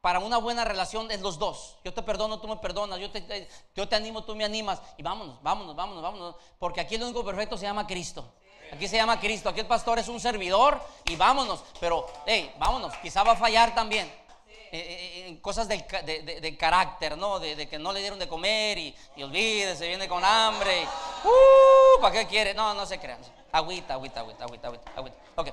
para 0.00 0.20
una 0.20 0.38
buena 0.38 0.64
relación 0.64 1.10
es 1.10 1.20
los 1.20 1.38
dos. 1.38 1.78
Yo 1.84 1.92
te 1.92 2.02
perdono, 2.02 2.40
tú 2.40 2.48
me 2.48 2.56
perdonas. 2.56 2.98
Yo 3.00 3.10
te, 3.10 3.48
yo 3.74 3.88
te 3.88 3.96
animo, 3.96 4.22
tú 4.24 4.36
me 4.36 4.44
animas. 4.44 4.80
Y 4.96 5.02
vámonos, 5.02 5.42
vámonos, 5.42 5.74
vámonos, 5.74 6.02
vámonos. 6.02 6.36
Porque 6.58 6.80
aquí 6.80 6.94
el 6.94 7.02
único 7.02 7.24
perfecto 7.24 7.58
se 7.58 7.64
llama 7.66 7.86
Cristo. 7.86 8.32
Aquí 8.72 8.88
se 8.88 8.96
llama 8.96 9.18
Cristo. 9.18 9.48
Aquí 9.48 9.60
el 9.60 9.66
pastor 9.66 9.98
es 9.98 10.08
un 10.08 10.20
servidor 10.20 10.80
y 11.06 11.16
vámonos. 11.16 11.64
Pero, 11.80 12.06
hey, 12.24 12.54
vámonos. 12.58 12.94
Quizá 12.98 13.22
va 13.22 13.32
a 13.32 13.36
fallar 13.36 13.74
también. 13.74 14.06
Eh, 14.46 14.78
eh, 14.78 15.05
cosas 15.40 15.68
del, 15.68 15.84
de, 16.04 16.56
carácter, 16.56 17.16
¿no? 17.16 17.38
De, 17.38 17.68
que 17.68 17.78
no 17.78 17.92
le 17.92 18.00
dieron 18.00 18.18
de 18.18 18.28
comer 18.28 18.78
y, 18.78 18.94
y 19.16 19.22
olvide, 19.22 19.76
se 19.76 19.88
viene 19.88 20.08
con 20.08 20.24
hambre. 20.24 20.84
uh, 21.24 22.00
¿Para 22.00 22.14
qué 22.14 22.26
quiere? 22.26 22.54
No, 22.54 22.74
no 22.74 22.86
se 22.86 22.98
crean. 22.98 23.20
Agüita, 23.52 23.94
agüita, 23.94 24.20
agüita, 24.20 24.44
agüita, 24.44 24.68
agüita, 24.68 25.20
Ok. 25.36 25.48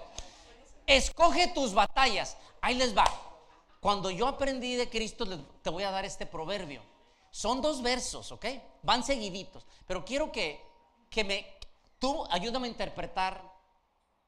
Escoge 0.86 1.48
tus 1.48 1.74
batallas. 1.74 2.38
Ahí 2.62 2.76
les 2.76 2.96
va. 2.96 3.06
Cuando 3.80 4.10
yo 4.10 4.28
aprendí 4.28 4.76
de 4.76 4.90
Cristo, 4.90 5.26
te 5.62 5.70
voy 5.70 5.84
a 5.84 5.92
dar 5.92 6.06
este 6.06 6.26
proverbio. 6.26 6.82
Son 7.32 7.62
dos 7.62 7.82
versos, 7.82 8.32
¿ok? 8.32 8.46
Van 8.82 9.04
seguiditos. 9.04 9.66
Pero 9.88 10.06
quiero 10.06 10.32
que, 10.32 10.62
que 11.10 11.24
me, 11.24 11.48
tú 12.00 12.26
ayúdame 12.30 12.68
a 12.68 12.72
interpretar 12.72 13.42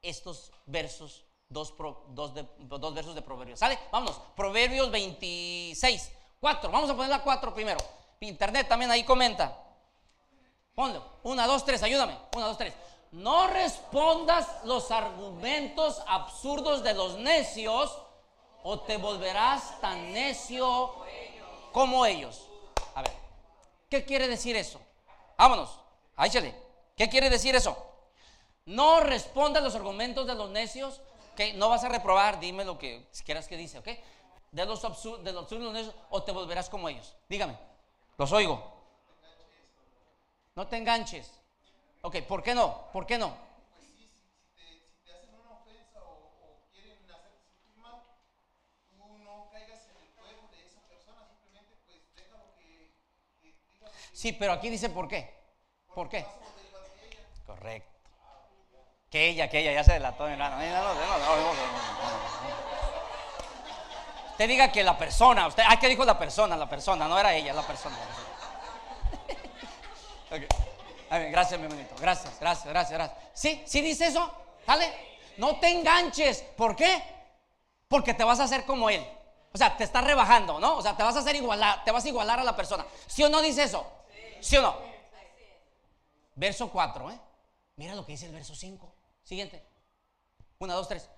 estos 0.02 0.52
versos 0.66 1.25
dos, 1.48 1.74
dos, 2.08 2.32
dos 2.58 2.94
versos 2.94 3.14
de 3.14 3.22
Proverbios. 3.22 3.58
¿Sale? 3.58 3.78
Vámonos. 3.90 4.20
Proverbios 4.36 4.90
26. 4.90 6.12
4. 6.40 6.70
Vamos 6.70 6.90
a 6.90 6.94
poner 6.94 7.10
la 7.10 7.22
4 7.22 7.54
primero. 7.54 7.78
Internet 8.20 8.68
también 8.68 8.90
ahí 8.90 9.04
comenta. 9.04 9.56
Ponlo. 10.74 11.02
1, 11.22 11.46
2, 11.46 11.64
3. 11.64 11.82
Ayúdame. 11.82 12.16
1, 12.34 12.46
2, 12.46 12.58
3. 12.58 12.74
No 13.12 13.46
respondas 13.46 14.48
los 14.64 14.90
argumentos 14.90 16.02
absurdos 16.06 16.82
de 16.82 16.94
los 16.94 17.16
necios 17.18 17.96
o 18.62 18.80
te 18.80 18.96
volverás 18.96 19.80
tan 19.80 20.12
necio 20.12 20.92
como 21.72 22.04
ellos. 22.04 22.48
A 22.94 23.02
ver. 23.02 23.12
¿Qué 23.88 24.04
quiere 24.04 24.28
decir 24.28 24.56
eso? 24.56 24.80
Vámonos. 25.38 25.70
Áchale. 26.16 26.54
¿Qué 26.96 27.08
quiere 27.08 27.30
decir 27.30 27.54
eso? 27.54 27.76
No 28.64 29.00
respondas 29.00 29.62
los 29.62 29.74
argumentos 29.76 30.26
de 30.26 30.34
los 30.34 30.50
necios 30.50 31.00
no 31.54 31.68
vas 31.68 31.84
a 31.84 31.88
reprobar, 31.88 32.40
dime 32.40 32.64
lo 32.64 32.78
que 32.78 33.06
si 33.10 33.24
quieras 33.24 33.48
que 33.48 33.56
dice, 33.56 33.78
¿ok? 33.78 33.88
De 34.52 34.64
los 34.64 34.84
absurdos, 34.84 35.24
de 35.24 35.32
los 35.32 35.42
absurdos 35.42 35.94
o 36.10 36.22
te 36.22 36.32
volverás 36.32 36.68
como 36.68 36.88
ellos. 36.88 37.14
Dígame, 37.28 37.58
los 38.16 38.32
oigo. 38.32 38.72
No 40.54 40.66
te 40.66 40.76
enganches. 40.76 41.30
Ok, 42.02 42.22
¿por 42.22 42.42
qué 42.42 42.54
no? 42.54 42.90
¿Por 42.92 43.06
qué 43.06 43.18
no? 43.18 43.46
Sí, 54.12 54.32
pero 54.32 54.52
aquí 54.52 54.70
dice 54.70 54.88
por 54.88 55.06
qué. 55.06 55.30
¿Por 55.94 56.08
qué? 56.08 56.24
Correcto. 57.46 57.95
Que 59.16 59.28
ella, 59.28 59.48
que 59.48 59.60
ella 59.60 59.72
ya 59.72 59.82
se 59.82 59.94
delató, 59.94 60.28
hermano. 60.28 60.58
Usted 64.32 64.46
diga 64.46 64.70
que 64.70 64.84
la 64.84 64.98
persona, 64.98 65.46
usted, 65.46 65.62
ah, 65.66 65.78
¿qué 65.80 65.88
dijo 65.88 66.04
la 66.04 66.18
persona? 66.18 66.54
La 66.54 66.68
persona, 66.68 67.08
no 67.08 67.18
era 67.18 67.34
ella, 67.34 67.54
la 67.54 67.62
persona. 67.62 67.96
Gracias, 71.30 71.58
mi 71.58 71.64
hermanito. 71.64 71.94
Gracias, 71.98 72.38
gracias, 72.38 72.66
gracias, 72.66 72.92
gracias. 72.92 73.18
¿Sí? 73.32 73.62
¿Sí 73.64 73.80
dice 73.80 74.08
eso? 74.08 74.30
¿Dale? 74.66 74.92
No 75.38 75.58
te 75.60 75.70
enganches. 75.70 76.42
¿Por 76.54 76.76
qué? 76.76 77.02
Porque 77.88 78.12
te 78.12 78.22
vas 78.22 78.38
a 78.40 78.44
hacer 78.44 78.66
como 78.66 78.90
él. 78.90 79.02
O 79.50 79.56
sea, 79.56 79.78
te 79.78 79.84
estás 79.84 80.04
rebajando, 80.04 80.60
¿no? 80.60 80.76
O 80.76 80.82
sea, 80.82 80.94
te 80.94 81.02
vas 81.02 81.16
a 81.16 81.20
hacer 81.20 81.36
igualar, 81.36 81.84
te 81.84 81.90
vas 81.90 82.04
a 82.04 82.08
igualar 82.08 82.38
a 82.38 82.44
la 82.44 82.54
persona. 82.54 82.84
¿Sí 83.06 83.24
o 83.24 83.30
no 83.30 83.40
dice 83.40 83.62
eso? 83.62 83.90
¿Sí 84.40 84.58
o 84.58 84.60
no? 84.60 84.76
Verso 86.34 86.68
4, 86.68 87.12
¿eh? 87.12 87.20
Mira 87.76 87.94
lo 87.94 88.04
que 88.04 88.12
dice 88.12 88.26
el 88.26 88.32
verso 88.32 88.54
5. 88.54 88.95
Siguiente. 89.26 89.60
Una, 90.60 90.74
dos, 90.74 90.86
tres. 90.86 91.10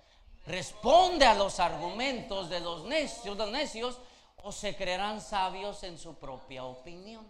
Responde 0.47 1.27
a 1.27 1.35
los 1.35 1.59
argumentos 1.59 2.49
de 2.49 2.59
los 2.59 2.85
necios, 2.85 3.99
o 4.37 4.51
se 4.51 4.75
creerán 4.75 5.21
sabios 5.21 5.83
en 5.83 5.99
su 5.99 6.15
propia 6.15 6.63
opinión. 6.63 7.27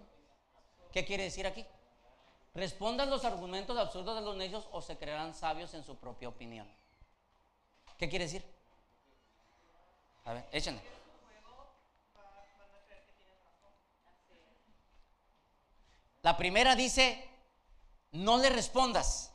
¿Qué 0.93 1.03
quiere 1.03 1.23
decir 1.23 1.45
aquí? 1.45 1.65
Responde 2.53 3.03
a 3.03 3.07
los 3.07 3.25
argumentos 3.25 3.77
absurdos 3.77 4.15
de 4.15 4.21
los 4.21 4.37
necios 4.37 4.69
o 4.71 4.81
se 4.81 4.97
creerán 4.97 5.33
sabios 5.33 5.73
en 5.73 5.83
su 5.83 5.97
propia 5.97 6.29
opinión. 6.29 6.71
¿Qué 7.97 8.07
quiere 8.07 8.25
decir? 8.25 8.45
A 10.23 10.33
ver, 10.33 10.47
échenle. 10.53 10.81
La 16.21 16.37
primera 16.37 16.75
dice, 16.75 17.29
no 18.11 18.37
le 18.37 18.49
respondas, 18.49 19.28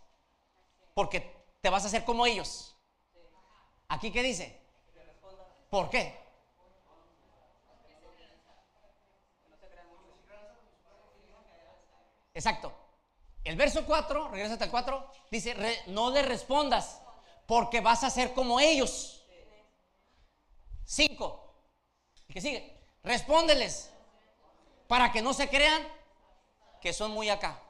porque 0.95 1.45
te 1.61 1.71
vas 1.71 1.85
a 1.85 1.89
hacer 1.89 2.05
como 2.05 2.25
ellos. 2.25 2.77
¿Aquí 3.89 4.11
qué 4.11 4.23
dice? 4.23 4.61
¿Por 5.69 5.91
qué? 5.91 6.25
Exacto. 12.33 12.73
El 13.45 13.57
verso 13.57 13.85
4, 13.85 14.29
regresa 14.29 14.55
hasta 14.55 14.65
el 14.65 14.71
4, 14.71 15.11
dice, 15.31 15.83
no 15.89 16.11
le 16.11 16.23
respondas, 16.23 17.03
porque 17.47 17.81
vas 17.81 18.03
a 18.03 18.11
ser 18.11 18.33
como 18.33 18.59
ellos. 18.59 19.27
5. 20.85 21.55
¿Qué 22.29 22.41
sigue? 22.41 22.81
Respóndeles, 23.03 23.91
para 24.89 25.13
que 25.13 25.23
no 25.23 25.35
se 25.35 25.49
crean 25.49 25.87
que 26.81 26.93
son 26.93 27.11
muy 27.11 27.29
acá. 27.29 27.61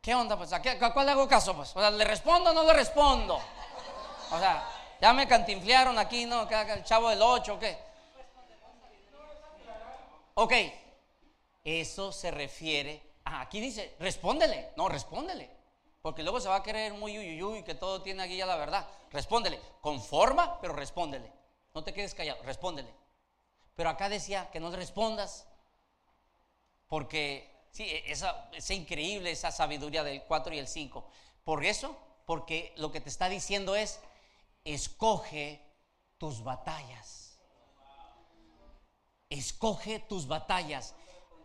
¿Qué 0.00 0.14
onda? 0.14 0.36
Pues, 0.36 0.52
¿a, 0.52 0.62
cuál 0.92 1.06
le 1.06 1.12
hago 1.12 1.28
caso? 1.28 1.54
Pues, 1.54 1.76
o 1.76 1.80
sea, 1.80 1.90
¿le 1.90 2.04
respondo 2.04 2.50
o 2.50 2.54
no 2.54 2.62
le 2.64 2.72
respondo? 2.72 3.38
O 4.30 4.38
sea, 4.38 4.66
ya 5.00 5.12
me 5.12 5.28
cantinflearon 5.28 5.98
aquí, 5.98 6.24
¿no? 6.24 6.48
El 6.48 6.84
chavo 6.84 7.10
del 7.10 7.20
8, 7.20 7.54
¿o 7.54 7.58
qué? 7.58 7.78
Ok, 10.34 10.52
eso 11.64 12.12
se 12.12 12.30
refiere. 12.30 13.02
Ah, 13.24 13.42
aquí 13.42 13.60
dice, 13.60 13.96
respóndele. 13.98 14.70
No, 14.76 14.88
respóndele. 14.88 15.50
Porque 16.00 16.22
luego 16.22 16.40
se 16.40 16.48
va 16.48 16.56
a 16.56 16.62
querer 16.62 16.94
muy 16.94 17.42
uy, 17.42 17.62
que 17.62 17.74
todo 17.74 18.00
tiene 18.00 18.22
aquí 18.22 18.38
ya 18.38 18.46
la 18.46 18.56
verdad. 18.56 18.86
Respóndele. 19.10 19.60
Con 19.82 20.00
forma, 20.00 20.58
pero 20.62 20.72
respóndele. 20.72 21.30
No 21.74 21.84
te 21.84 21.92
quedes 21.92 22.14
callado, 22.14 22.42
respóndele. 22.44 22.92
Pero 23.74 23.90
acá 23.90 24.08
decía 24.08 24.50
que 24.50 24.60
no 24.60 24.70
le 24.70 24.76
respondas. 24.78 25.46
Porque 26.88 27.49
Sí, 27.70 27.84
e, 27.84 28.10
esa, 28.10 28.48
es 28.52 28.70
increíble 28.70 29.30
esa 29.30 29.50
sabiduría 29.50 30.02
del 30.02 30.22
4 30.24 30.54
y 30.54 30.58
el 30.58 30.68
5. 30.68 31.04
Por 31.44 31.64
eso, 31.64 31.96
porque 32.26 32.74
lo 32.76 32.92
que 32.92 33.00
te 33.00 33.08
está 33.08 33.28
diciendo 33.28 33.76
es, 33.76 34.00
escoge 34.64 35.60
tus 36.18 36.42
batallas. 36.42 37.38
Escoge 39.28 40.00
tus 40.00 40.26
batallas. 40.26 40.94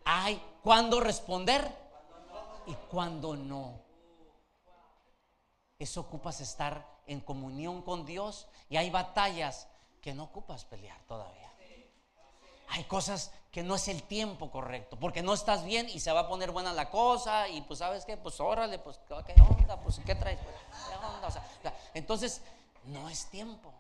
Hay 0.04 0.42
cuando 0.64 1.00
responder 1.00 1.72
y 2.66 2.74
cuando 2.90 3.36
no. 3.36 3.82
Eso 5.78 6.02
ocupas 6.02 6.42
estar 6.42 6.88
en 7.06 7.20
comunión 7.20 7.82
con 7.82 8.06
Dios 8.06 8.48
y 8.70 8.78
hay 8.78 8.90
batallas 8.90 9.68
que 10.02 10.14
no 10.14 10.24
ocupas 10.24 10.66
pelear 10.66 11.02
todavía. 11.06 11.52
Hay 12.70 12.84
cosas 12.86 13.32
que 13.56 13.64
no 13.64 13.76
es 13.76 13.88
el 13.88 14.04
tiempo 14.04 14.52
correcto, 14.52 14.98
porque 15.00 15.24
no 15.24 15.34
estás 15.34 15.64
bien 15.64 15.88
y 15.88 16.02
se 16.02 16.12
va 16.12 16.20
a 16.20 16.28
poner 16.28 16.52
buena 16.52 16.74
la 16.74 16.90
cosa 16.90 17.48
y 17.48 17.62
pues 17.62 17.80
sabes 17.80 18.04
qué, 18.04 18.18
pues 18.18 18.42
órale, 18.42 18.80
pues 18.80 19.00
qué 19.08 19.14
onda, 19.14 19.80
pues 19.80 20.02
qué 20.06 20.14
traes, 20.14 20.40
pues, 20.40 20.56
¿Qué 20.90 20.94
onda? 20.94 21.74
Entonces 21.94 22.42
no 22.84 23.08
es 23.08 23.28
tiempo. 23.28 23.72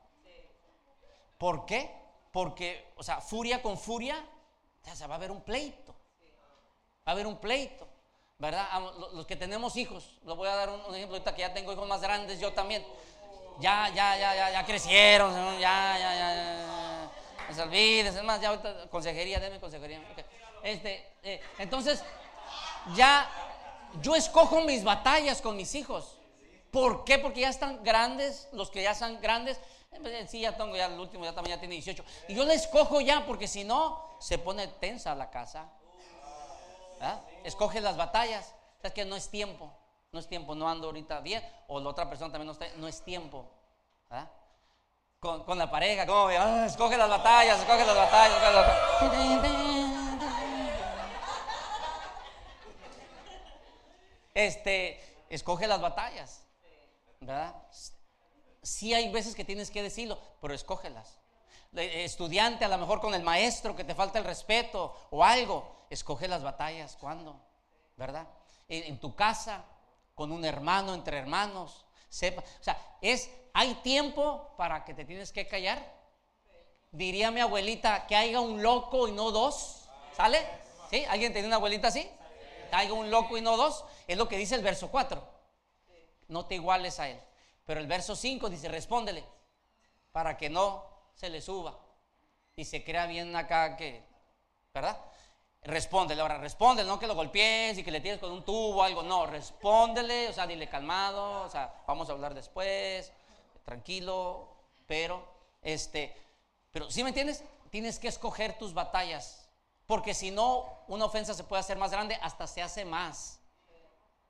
¿Por 1.37 1.65
qué? 1.65 1.93
Porque, 2.31 2.93
o 2.95 3.03
sea, 3.03 3.19
furia 3.19 3.61
con 3.61 3.77
furia, 3.77 4.15
o 4.89 4.95
sea, 4.95 5.07
va 5.07 5.15
a 5.15 5.17
haber 5.17 5.31
un 5.31 5.41
pleito, 5.41 5.93
va 7.05 7.07
a 7.07 7.11
haber 7.11 7.27
un 7.27 7.35
pleito, 7.35 7.85
¿verdad? 8.39 8.65
Los 9.11 9.25
que 9.25 9.35
tenemos 9.35 9.75
hijos, 9.75 10.19
lo 10.23 10.37
voy 10.37 10.47
a 10.47 10.55
dar 10.55 10.69
un, 10.69 10.95
ejemplo 10.95 11.17
ahorita 11.17 11.35
que 11.35 11.41
ya 11.41 11.53
tengo 11.53 11.73
hijos 11.73 11.85
más 11.85 11.99
grandes, 11.99 12.39
yo 12.39 12.53
también, 12.53 12.81
ya, 13.59 13.89
ya, 13.89 14.17
ya, 14.17 14.35
ya, 14.35 14.51
ya 14.51 14.65
crecieron, 14.65 15.33
ya, 15.59 15.97
ya, 15.99 16.15
ya, 16.15 16.33
ya 16.33 16.74
no 17.49 17.55
se 17.55 17.99
es 17.99 18.23
más, 18.23 18.41
ya 18.41 18.49
ahorita 18.49 18.89
consejería, 18.89 19.39
denme 19.39 19.59
consejería. 19.59 20.01
Este, 20.63 21.13
eh, 21.23 21.41
entonces, 21.59 22.03
ya 22.95 23.29
yo 24.01 24.15
escojo 24.15 24.61
mis 24.61 24.83
batallas 24.83 25.41
con 25.41 25.55
mis 25.55 25.75
hijos. 25.75 26.17
¿Por 26.71 27.05
qué? 27.05 27.19
Porque 27.19 27.41
ya 27.41 27.49
están 27.49 27.83
grandes, 27.83 28.49
los 28.51 28.69
que 28.69 28.83
ya 28.83 28.91
están 28.91 29.21
grandes. 29.21 29.59
Eh, 29.91 30.25
sí, 30.27 30.41
ya 30.41 30.57
tengo, 30.57 30.75
ya 30.75 30.87
el 30.87 30.99
último 30.99 31.23
ya 31.23 31.33
también 31.33 31.55
ya 31.55 31.59
tiene 31.59 31.75
18. 31.75 32.03
Y 32.27 32.35
yo 32.35 32.43
le 32.43 32.53
escojo 32.53 32.99
ya, 32.99 33.25
porque 33.25 33.47
si 33.47 33.63
no, 33.63 34.17
se 34.19 34.37
pone 34.37 34.67
tensa 34.67 35.15
la 35.15 35.29
casa. 35.29 35.69
¿Ah? 36.99 37.21
Escoge 37.43 37.79
las 37.79 37.95
batallas. 37.95 38.53
O 38.83 38.93
que 38.93 39.05
no 39.05 39.15
es 39.15 39.29
tiempo. 39.29 39.71
No 40.11 40.19
es 40.19 40.27
tiempo, 40.27 40.55
no 40.55 40.69
ando 40.69 40.87
ahorita 40.87 41.19
bien. 41.21 41.43
O 41.67 41.79
la 41.79 41.89
otra 41.89 42.09
persona 42.09 42.31
también 42.31 42.47
no 42.47 42.53
está, 42.53 42.67
no 42.77 42.87
es 42.87 43.01
tiempo. 43.03 43.49
¿Ah? 44.09 44.29
Con, 45.25 45.57
la 45.57 45.69
pareja, 45.71 46.05
como, 46.05 46.27
ah, 46.27 46.65
escoge 46.67 46.97
las 46.97 47.09
batallas, 47.09 47.59
escoge 47.59 47.85
las 47.85 47.95
batallas, 47.95 48.37
escoge 48.37 48.53
las. 48.53 49.75
Este, 54.35 55.23
escoge 55.29 55.65
las 55.65 55.81
batallas, 55.81 56.45
¿verdad? 57.21 57.55
Sí 58.61 58.93
hay 58.93 59.11
veces 59.11 59.33
que 59.33 59.45
tienes 59.45 59.71
que 59.71 59.81
decirlo, 59.81 60.19
pero 60.41 60.53
escógelas. 60.53 61.17
Estudiante, 61.73 62.63
a 62.63 62.69
lo 62.69 62.77
mejor 62.77 63.01
con 63.01 63.13
el 63.15 63.23
maestro 63.23 63.75
que 63.75 63.83
te 63.83 63.95
falta 63.95 64.19
el 64.19 64.25
respeto 64.25 64.95
o 65.09 65.23
algo, 65.23 65.87
escoge 65.89 66.27
las 66.27 66.43
batallas, 66.43 66.97
¿cuándo? 66.97 67.41
¿Verdad? 67.97 68.27
En, 68.67 68.99
tu 68.99 69.15
casa, 69.15 69.65
con 70.13 70.31
un 70.31 70.45
hermano, 70.45 70.93
entre 70.93 71.17
hermanos, 71.17 71.85
sepa. 72.09 72.41
O 72.41 72.63
sea, 72.63 72.97
es 73.01 73.29
¿Hay 73.57 73.75
tiempo 73.75 74.53
para 74.57 74.83
que 74.83 74.93
te 74.93 75.05
tienes 75.05 75.31
que 75.31 75.47
callar? 75.47 75.81
Diría 76.91 77.31
mi 77.31 77.39
abuelita 77.39 78.05
que 78.05 78.13
haya 78.13 78.41
un 78.41 78.61
loco 78.61 79.07
y 79.07 79.13
no 79.13 79.31
dos. 79.31 79.87
¿Sale? 80.13 80.45
¿Sí? 80.91 81.05
¿Alguien 81.05 81.31
tiene 81.31 81.47
una 81.47 81.55
abuelita 81.55 81.87
así? 81.87 82.05
Que 82.69 82.75
haya 82.75 82.91
un 82.91 83.09
loco 83.09 83.37
y 83.37 83.41
no 83.41 83.55
dos. 83.55 83.85
Es 84.07 84.17
lo 84.17 84.27
que 84.27 84.37
dice 84.37 84.55
el 84.55 84.61
verso 84.61 84.91
4. 84.91 85.25
No 86.27 86.45
te 86.47 86.55
iguales 86.55 86.99
a 86.99 87.07
él. 87.07 87.17
Pero 87.65 87.79
el 87.79 87.87
verso 87.87 88.13
5 88.13 88.49
dice, 88.49 88.67
respóndele 88.67 89.23
para 90.11 90.35
que 90.35 90.49
no 90.49 90.83
se 91.13 91.29
le 91.29 91.39
suba 91.39 91.79
y 92.57 92.65
se 92.65 92.83
crea 92.83 93.05
bien 93.05 93.37
acá 93.37 93.77
que, 93.77 94.03
¿verdad? 94.73 94.99
Respóndele, 95.61 96.21
ahora 96.21 96.39
respóndele, 96.39 96.89
no 96.89 96.99
que 96.99 97.07
lo 97.07 97.15
golpees 97.15 97.77
y 97.77 97.83
que 97.85 97.91
le 97.91 98.01
tires 98.01 98.19
con 98.19 98.33
un 98.33 98.43
tubo 98.43 98.81
o 98.81 98.83
algo, 98.83 99.01
no, 99.01 99.25
respóndele, 99.25 100.27
o 100.27 100.33
sea, 100.33 100.45
dile 100.45 100.67
calmado, 100.67 101.43
o 101.43 101.49
sea, 101.49 101.73
vamos 101.87 102.09
a 102.09 102.11
hablar 102.11 102.33
después, 102.33 103.13
tranquilo, 103.65 104.47
pero, 104.85 105.27
este, 105.61 106.15
pero, 106.71 106.89
¿sí 106.89 107.03
me 107.03 107.09
entiendes? 107.09 107.43
Tienes 107.71 107.99
que 107.99 108.07
escoger 108.07 108.57
tus 108.57 108.73
batallas, 108.73 109.49
porque 109.87 110.13
si 110.13 110.31
no, 110.31 110.65
una 110.87 111.05
ofensa 111.05 111.33
se 111.33 111.43
puede 111.43 111.59
hacer 111.59 111.77
más 111.77 111.91
grande, 111.91 112.17
hasta 112.21 112.47
se 112.47 112.61
hace 112.61 112.85
más, 112.85 113.39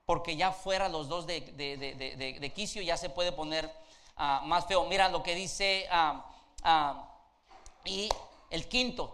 porque 0.05 0.35
ya 0.35 0.51
fuera 0.51 0.89
los 0.89 1.07
dos 1.07 1.27
de, 1.27 1.41
de, 1.41 2.53
quicio 2.53 2.81
ya 2.81 2.95
se 2.97 3.09
puede 3.09 3.31
poner 3.31 3.71
ah, 4.15 4.41
más 4.45 4.65
feo. 4.65 4.85
Mira 4.85 5.09
lo 5.09 5.21
que 5.23 5.35
dice, 5.35 5.87
ah, 5.91 6.25
ah, 6.63 7.11
y 7.83 8.09
el 8.49 8.67
quinto, 8.67 9.13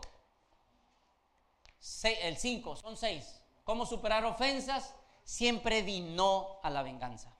el 2.03 2.38
cinco, 2.38 2.75
son 2.75 2.95
seis. 2.95 3.41
¿Cómo 3.63 3.86
superar 3.86 4.25
ofensas? 4.25 4.93
Siempre 5.23 5.81
di 5.81 6.01
no 6.01 6.60
a 6.62 6.69
la 6.69 6.84
venganza. 6.84 7.34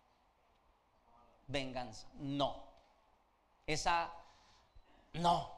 Venganza, 1.48 2.08
no. 2.16 2.71
Esa, 3.66 4.12
no. 5.14 5.52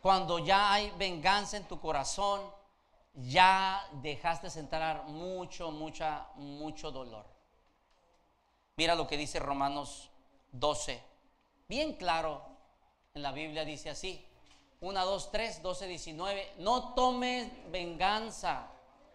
Cuando 0.00 0.38
ya 0.38 0.72
hay 0.72 0.90
venganza 0.92 1.56
en 1.56 1.68
tu 1.68 1.80
corazón, 1.80 2.40
ya 3.14 3.86
dejaste 4.02 4.48
entrar 4.58 5.04
mucho, 5.04 5.70
mucha, 5.70 6.28
mucho 6.36 6.90
dolor. 6.90 7.26
Mira 8.76 8.94
lo 8.94 9.06
que 9.06 9.16
dice 9.16 9.38
Romanos 9.38 10.10
12. 10.52 11.02
Bien 11.68 11.94
claro, 11.96 12.42
en 13.14 13.22
la 13.22 13.32
Biblia 13.32 13.64
dice 13.64 13.90
así. 13.90 14.26
1, 14.80 15.04
2, 15.04 15.30
3, 15.30 15.62
12, 15.62 15.86
19. 15.86 16.54
No 16.58 16.94
tomes 16.94 17.50
venganza, 17.70 18.68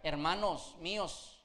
hermanos 0.04 0.76
míos, 0.80 1.40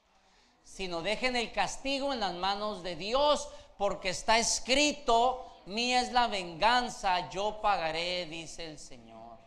sino 0.63 1.01
dejen 1.01 1.37
el 1.37 1.53
castigo 1.53 2.13
en 2.13 2.21
las 2.21 2.35
manos 2.35 2.83
de 2.83 2.97
Dios, 2.97 3.49
porque 3.81 4.11
está 4.11 4.39
escrito, 4.39 5.63
mía 5.65 6.03
es 6.03 6.13
la 6.13 6.27
venganza, 6.27 7.31
yo 7.31 7.63
pagaré, 7.63 8.27
dice 8.27 8.67
el 8.67 8.79
Señor. 8.79 9.39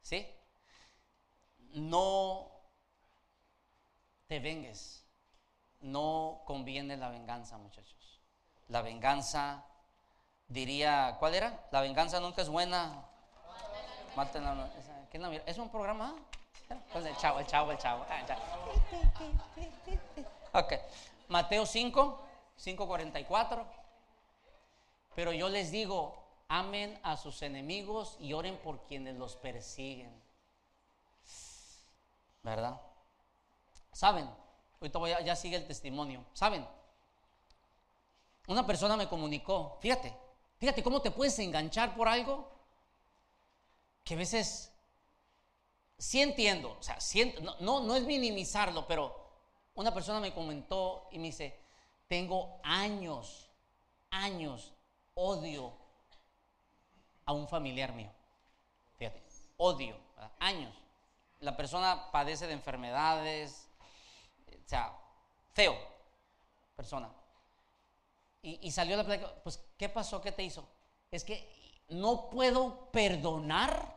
¿Sí? 0.00 0.26
No 1.74 2.50
te 4.28 4.40
vengues. 4.40 5.04
No 5.80 6.40
conviene 6.46 6.96
la 6.96 7.10
venganza, 7.10 7.58
muchachos. 7.58 8.22
La 8.68 8.80
venganza, 8.80 9.66
diría, 10.48 11.18
¿cuál 11.18 11.34
era? 11.34 11.68
La 11.70 11.82
venganza 11.82 12.18
nunca 12.18 12.40
es 12.40 12.48
buena. 12.48 13.04
¿Es 15.44 15.58
un 15.58 15.68
programa? 15.68 16.14
Pues 16.94 17.04
el 17.04 17.14
chavo, 17.18 17.40
el 17.40 17.46
chavo, 17.46 17.72
el 17.72 17.78
chavo. 17.78 18.06
Ok. 20.54 20.72
Mateo 21.28 21.66
5, 21.66 22.20
5:44. 22.56 23.66
Pero 25.14 25.32
yo 25.32 25.48
les 25.48 25.70
digo, 25.70 26.14
amen 26.48 26.98
a 27.02 27.16
sus 27.16 27.42
enemigos 27.42 28.16
y 28.20 28.32
oren 28.32 28.56
por 28.58 28.84
quienes 28.86 29.16
los 29.16 29.36
persiguen. 29.36 30.12
¿Verdad? 32.42 32.80
¿Saben? 33.92 34.28
Ahorita 34.80 34.98
voy 34.98 35.12
a, 35.12 35.20
ya 35.20 35.36
sigue 35.36 35.56
el 35.56 35.66
testimonio. 35.66 36.24
¿Saben? 36.34 36.66
Una 38.46 38.66
persona 38.66 38.96
me 38.96 39.08
comunicó, 39.08 39.78
fíjate, 39.80 40.14
fíjate 40.58 40.82
cómo 40.82 41.00
te 41.00 41.10
puedes 41.10 41.38
enganchar 41.38 41.96
por 41.96 42.08
algo 42.08 42.50
que 44.04 44.14
a 44.14 44.18
veces 44.18 44.70
sí 45.96 46.20
entiendo, 46.20 46.76
o 46.78 46.82
sea, 46.82 46.98
no, 47.60 47.80
no, 47.80 47.96
es 47.96 48.04
minimizarlo, 48.04 48.86
pero 48.86 49.23
una 49.74 49.92
persona 49.92 50.20
me 50.20 50.32
comentó 50.32 51.08
y 51.10 51.18
me 51.18 51.26
dice, 51.26 51.58
tengo 52.08 52.60
años, 52.62 53.50
años, 54.10 54.72
odio 55.14 55.72
a 57.24 57.32
un 57.32 57.48
familiar 57.48 57.92
mío. 57.92 58.10
Fíjate, 58.96 59.22
odio, 59.56 59.96
años. 60.38 60.74
La 61.40 61.56
persona 61.56 62.10
padece 62.10 62.46
de 62.46 62.52
enfermedades, 62.52 63.68
o 64.48 64.68
sea, 64.68 64.96
feo, 65.52 65.76
persona. 66.76 67.10
Y, 68.42 68.66
y 68.66 68.70
salió 68.70 68.96
la 68.96 69.04
plática, 69.04 69.34
pues, 69.42 69.62
¿qué 69.76 69.88
pasó? 69.88 70.20
¿Qué 70.20 70.32
te 70.32 70.42
hizo? 70.42 70.68
Es 71.10 71.24
que 71.24 71.84
no 71.88 72.30
puedo 72.30 72.90
perdonar 72.90 73.94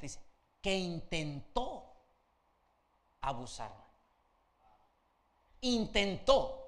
dice, 0.00 0.20
que 0.60 0.76
intentó 0.76 1.84
abusarme. 3.20 3.81
Intentó. 5.62 6.58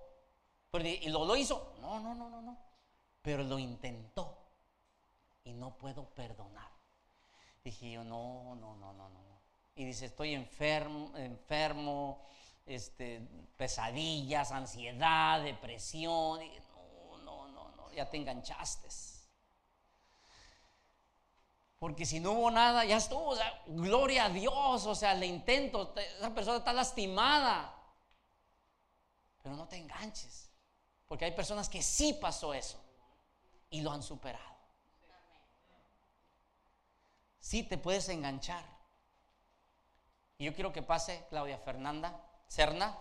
¿Y 0.72 1.08
lo, 1.08 1.36
hizo? 1.36 1.74
No, 1.80 2.00
no, 2.00 2.14
no, 2.14 2.28
no, 2.28 2.42
no. 2.42 2.58
Pero 3.22 3.42
lo 3.44 3.58
intentó. 3.58 4.38
Y 5.44 5.52
no 5.52 5.76
puedo 5.76 6.04
perdonar. 6.10 6.70
Dije 7.62 7.92
yo, 7.92 8.04
no, 8.04 8.56
no, 8.56 8.74
no, 8.76 8.92
no, 8.92 9.08
no. 9.08 9.24
Y 9.76 9.84
dice, 9.84 10.06
estoy 10.06 10.34
enfermo, 10.34 11.12
enfermo, 11.16 12.20
este, 12.66 13.20
pesadillas, 13.56 14.52
ansiedad, 14.52 15.42
depresión. 15.42 16.40
no, 16.40 17.18
no, 17.18 17.48
no, 17.48 17.70
no, 17.76 17.92
ya 17.92 18.08
te 18.08 18.16
enganchaste. 18.16 18.88
Porque 21.78 22.06
si 22.06 22.18
no 22.18 22.32
hubo 22.32 22.50
nada, 22.50 22.84
ya 22.84 22.96
estuvo. 22.96 23.28
O 23.28 23.36
sea, 23.36 23.62
gloria 23.66 24.26
a 24.26 24.28
Dios. 24.30 24.86
O 24.86 24.94
sea, 24.94 25.12
le 25.14 25.26
intento. 25.26 25.94
Esa 26.16 26.32
persona 26.32 26.58
está 26.58 26.72
lastimada. 26.72 27.73
Pero 29.44 29.54
no 29.54 29.68
te 29.68 29.76
enganches. 29.76 30.50
Porque 31.06 31.26
hay 31.26 31.30
personas 31.30 31.68
que 31.68 31.82
sí 31.82 32.18
pasó 32.20 32.52
eso. 32.52 32.82
Y 33.70 33.82
lo 33.82 33.92
han 33.92 34.02
superado. 34.02 34.56
Sí 37.38 37.62
te 37.62 37.78
puedes 37.78 38.08
enganchar. 38.08 38.64
Y 40.38 40.46
yo 40.46 40.54
quiero 40.54 40.72
que 40.72 40.82
pase 40.82 41.24
Claudia 41.30 41.58
Fernanda 41.58 42.20
Cerna. 42.48 42.98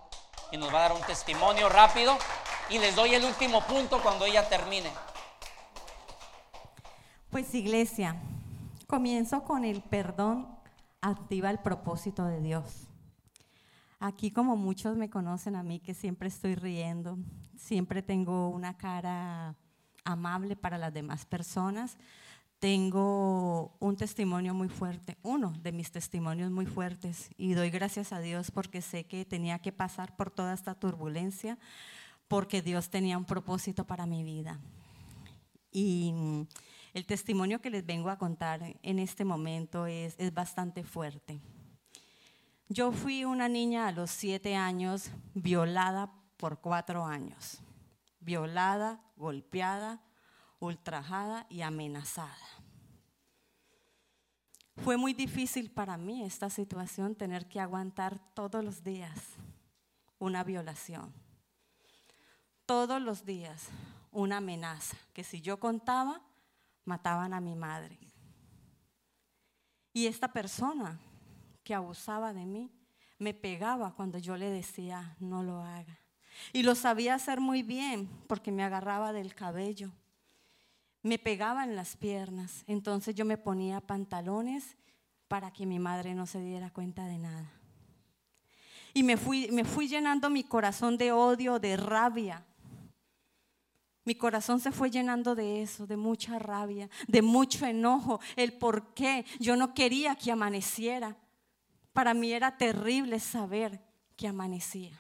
Y 0.52 0.58
nos 0.58 0.72
va 0.72 0.80
a 0.86 0.90
dar 0.90 0.92
un 0.92 1.02
testimonio 1.08 1.70
rápido. 1.70 2.16
Y 2.70 2.78
les 2.78 2.96
doy 2.96 3.16
el 3.16 3.26
último 3.26 3.66
punto 3.66 4.04
cuando 4.04 4.26
ella 4.26 4.48
termine. 4.48 4.92
Pues 7.32 7.56
iglesia, 7.56 8.22
Comienzo 8.94 9.44
con 9.44 9.66
el 9.66 9.82
perdón 9.82 10.48
activa 11.02 11.50
el 11.50 11.58
propósito 11.58 12.26
de 12.26 12.42
Dios. 12.42 12.90
Aquí 14.06 14.32
como 14.32 14.58
muchos 14.58 14.98
me 14.98 15.10
conocen 15.10 15.56
a 15.56 15.64
mí 15.64 15.80
que 15.80 15.94
siempre 15.94 16.28
estoy 16.28 16.56
riendo, 16.56 17.18
siempre 17.56 18.02
tengo 18.02 18.50
una 18.50 18.76
cara 18.76 19.56
amable 20.04 20.58
para 20.58 20.78
las 20.78 20.94
demás 20.94 21.26
personas, 21.26 21.96
tengo 22.60 23.78
un 23.80 23.96
testimonio 23.96 24.54
muy 24.54 24.68
fuerte, 24.68 25.18
uno 25.24 25.54
de 25.64 25.72
mis 25.72 25.90
testimonios 25.90 26.52
muy 26.52 26.66
fuertes 26.66 27.30
y 27.38 27.54
doy 27.54 27.70
gracias 27.70 28.12
a 28.12 28.20
Dios 28.20 28.52
porque 28.52 28.82
sé 28.82 29.06
que 29.06 29.24
tenía 29.24 29.60
que 29.60 29.72
pasar 29.72 30.18
por 30.18 30.30
toda 30.32 30.54
esta 30.54 30.76
turbulencia 30.76 31.58
porque 32.28 32.62
Dios 32.62 32.90
tenía 32.90 33.18
un 33.18 33.24
propósito 33.24 33.88
para 33.88 34.06
mi 34.06 34.26
vida. 34.26 34.60
Y 35.72 36.14
el 36.94 37.06
testimonio 37.06 37.62
que 37.62 37.70
les 37.70 37.86
vengo 37.86 38.10
a 38.10 38.18
contar 38.18 38.76
en 38.84 39.00
este 39.00 39.24
momento 39.24 39.88
es, 39.88 40.18
bastante 40.34 40.84
fuerte. 40.84 41.40
Yo 42.70 42.92
fui 42.92 43.26
una 43.26 43.48
niña 43.48 43.88
a 43.88 43.92
los 43.92 44.10
siete 44.10 44.56
años 44.56 45.12
violada 45.34 46.12
por 46.38 46.60
cuatro 46.60 47.06
años. 47.06 47.60
Violada, 48.20 49.02
golpeada, 49.16 50.02
ultrajada 50.60 51.46
y 51.50 51.62
amenazada. 51.62 52.38
Fue 54.78 54.98
muy 54.98 55.14
difícil 55.14 55.70
para 55.70 55.98
mí 55.98 56.24
esta 56.24 56.50
situación, 56.50 57.16
tener 57.16 57.48
que 57.48 57.60
aguantar 57.60 58.20
todos 58.34 58.64
los 58.64 58.84
días 58.84 59.20
una 60.18 60.44
violación. 60.44 61.14
Todos 62.66 63.02
los 63.02 63.26
días 63.26 63.68
una 64.12 64.38
amenaza, 64.38 64.96
que 65.14 65.24
si 65.24 65.42
yo 65.42 65.60
contaba, 65.60 66.22
mataban 66.86 67.34
a 67.34 67.42
mi 67.42 67.56
madre. 67.56 68.00
Y 69.92 70.08
esta 70.08 70.32
persona 70.32 71.00
que 71.64 71.74
abusaba 71.74 72.34
de 72.34 72.46
mí 72.46 72.72
me 73.20 73.34
pegaba 73.34 73.94
cuando 73.94 74.18
yo 74.18 74.38
le 74.38 74.50
decía, 74.50 75.16
no 75.20 75.44
lo 75.44 75.62
haga. 75.62 76.00
Y 76.52 76.64
lo 76.64 76.76
sabía 76.76 77.16
hacer 77.16 77.40
muy 77.40 77.64
bien 77.64 78.10
porque 78.28 78.52
me 78.52 78.64
agarraba 78.64 79.14
del 79.14 79.34
cabello. 79.34 79.92
Me 81.02 81.20
pegaba 81.20 81.64
en 81.64 81.76
las 81.76 81.96
piernas. 81.96 82.64
Entonces 82.68 83.16
yo 83.16 83.24
me 83.24 83.38
ponía 83.38 83.82
pantalones 83.82 84.78
para 85.28 85.52
que 85.52 85.66
mi 85.66 85.80
madre 85.80 86.16
no 86.16 86.26
se 86.26 86.42
diera 86.42 86.70
cuenta 86.70 87.06
de 87.06 87.18
nada. 87.18 87.52
Y 88.94 89.04
me 89.04 89.18
fui, 89.18 89.50
me 89.52 89.64
fui 89.64 89.88
llenando 89.88 90.30
mi 90.30 90.44
corazón 90.44 90.98
de 90.98 91.12
odio, 91.12 91.60
de 91.60 91.78
rabia, 91.78 92.46
mi 94.06 94.16
corazón 94.16 94.60
se 94.60 94.72
fue 94.72 94.92
llenando 94.92 95.34
de 95.34 95.62
eso, 95.62 95.88
de 95.88 95.96
mucha 95.96 96.38
rabia, 96.38 96.90
de 97.08 97.22
mucho 97.22 97.66
enojo, 97.66 98.20
el 98.36 98.54
por 98.54 98.94
qué 98.94 99.26
yo 99.40 99.56
no 99.56 99.74
quería 99.74 100.16
que 100.16 100.32
amaneciera. 100.32 101.16
Para 101.94 102.16
mí 102.16 102.34
era 102.34 102.58
terrible 102.58 103.20
saber 103.20 103.80
que 104.18 104.28
amanecía. 104.28 105.00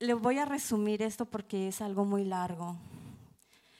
Le 0.00 0.14
voy 0.14 0.38
a 0.38 0.44
resumir 0.44 1.02
esto 1.02 1.26
porque 1.26 1.68
es 1.68 1.80
algo 1.80 2.04
muy 2.04 2.24
largo. 2.24 2.76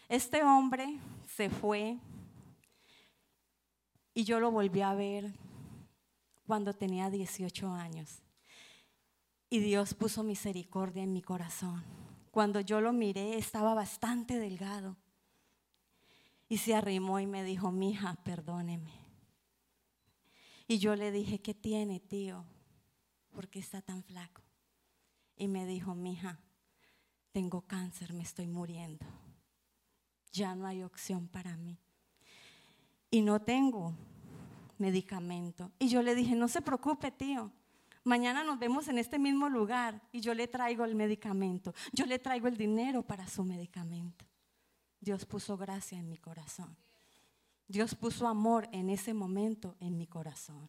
Este 0.08 0.44
hombre 0.44 0.98
se 1.34 1.50
fue 1.50 1.98
y 4.14 4.24
yo 4.24 4.38
lo 4.38 4.50
volví 4.50 4.82
a 4.82 4.94
ver 4.94 5.32
cuando 6.46 6.74
tenía 6.74 7.10
18 7.10 7.68
años. 7.72 8.22
Y 9.48 9.60
Dios 9.60 9.94
puso 9.94 10.22
misericordia 10.22 11.02
en 11.02 11.12
mi 11.12 11.22
corazón. 11.22 11.82
Cuando 12.30 12.60
yo 12.60 12.80
lo 12.80 12.92
miré 12.92 13.36
estaba 13.38 13.74
bastante 13.74 14.38
delgado. 14.38 14.96
Y 16.48 16.58
se 16.58 16.74
arrimó 16.74 17.18
y 17.18 17.26
me 17.26 17.42
dijo, 17.42 17.72
mija, 17.72 18.16
perdóneme. 18.24 18.99
Y 20.70 20.78
yo 20.78 20.94
le 20.94 21.10
dije, 21.10 21.40
¿qué 21.40 21.52
tiene, 21.52 21.98
tío? 21.98 22.44
¿Por 23.32 23.48
qué 23.48 23.58
está 23.58 23.82
tan 23.82 24.04
flaco? 24.04 24.40
Y 25.36 25.48
me 25.48 25.66
dijo, 25.66 25.96
mija, 25.96 26.38
tengo 27.32 27.62
cáncer, 27.62 28.12
me 28.12 28.22
estoy 28.22 28.46
muriendo. 28.46 29.04
Ya 30.30 30.54
no 30.54 30.68
hay 30.68 30.84
opción 30.84 31.26
para 31.26 31.56
mí. 31.56 31.76
Y 33.10 33.20
no 33.22 33.40
tengo 33.42 33.96
medicamento. 34.78 35.72
Y 35.80 35.88
yo 35.88 36.02
le 36.02 36.14
dije, 36.14 36.36
no 36.36 36.46
se 36.46 36.62
preocupe, 36.62 37.10
tío. 37.10 37.50
Mañana 38.04 38.44
nos 38.44 38.60
vemos 38.60 38.86
en 38.86 38.98
este 38.98 39.18
mismo 39.18 39.48
lugar 39.48 40.00
y 40.12 40.20
yo 40.20 40.34
le 40.34 40.46
traigo 40.46 40.84
el 40.84 40.94
medicamento. 40.94 41.74
Yo 41.92 42.06
le 42.06 42.20
traigo 42.20 42.46
el 42.46 42.56
dinero 42.56 43.02
para 43.02 43.26
su 43.26 43.42
medicamento. 43.42 44.24
Dios 45.00 45.26
puso 45.26 45.56
gracia 45.56 45.98
en 45.98 46.08
mi 46.08 46.16
corazón. 46.16 46.76
Dios 47.70 47.94
puso 47.94 48.26
amor 48.26 48.68
en 48.72 48.90
ese 48.90 49.14
momento 49.14 49.76
en 49.78 49.96
mi 49.96 50.08
corazón. 50.08 50.68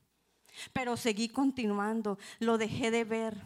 Pero 0.72 0.96
seguí 0.98 1.30
continuando, 1.30 2.20
lo 2.38 2.60
dejé 2.60 2.92
de 2.92 3.04
ver. 3.04 3.42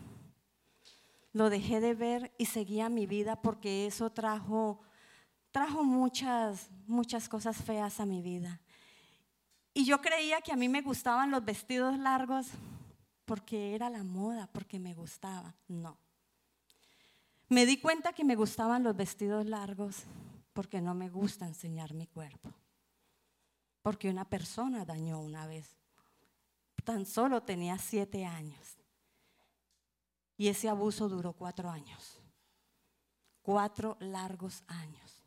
Lo 1.32 1.50
dejé 1.50 1.80
de 1.80 1.94
ver 1.94 2.34
y 2.38 2.48
seguía 2.48 2.90
mi 2.90 3.08
vida 3.08 3.42
porque 3.42 3.88
eso 3.88 4.10
trajo 4.10 4.82
trajo 5.52 5.86
muchas 5.86 6.70
muchas 6.86 7.30
cosas 7.30 7.56
feas 7.56 8.02
a 8.02 8.06
mi 8.06 8.22
vida. 8.22 8.60
Y 9.74 9.86
yo 9.86 10.02
creía 10.02 10.42
que 10.42 10.52
a 10.52 10.58
mí 10.58 10.68
me 10.68 10.82
gustaban 10.82 11.32
los 11.32 11.44
vestidos 11.44 11.98
largos 11.98 12.48
porque 13.24 13.74
era 13.74 13.90
la 13.90 14.04
moda, 14.04 14.50
porque 14.52 14.80
me 14.80 14.94
gustaba. 14.94 15.56
No. 15.70 15.98
Me 17.48 17.66
di 17.66 17.78
cuenta 17.78 18.12
que 18.12 18.26
me 18.26 18.36
gustaban 18.36 18.84
los 18.84 18.98
vestidos 18.98 19.46
largos 19.46 20.04
porque 20.52 20.82
no 20.82 20.94
me 20.94 21.10
gusta 21.10 21.48
enseñar 21.48 21.94
mi 21.94 22.08
cuerpo. 22.08 22.54
Porque 23.86 24.10
una 24.10 24.26
persona 24.26 24.84
dañó 24.84 25.20
una 25.20 25.46
vez. 25.46 25.76
Tan 26.84 27.06
solo 27.06 27.44
tenía 27.44 27.78
siete 27.78 28.26
años. 28.26 28.80
Y 30.38 30.48
ese 30.48 30.68
abuso 30.68 31.08
duró 31.08 31.34
cuatro 31.34 31.70
años. 31.70 32.20
Cuatro 33.44 33.96
largos 34.00 34.64
años. 34.66 35.22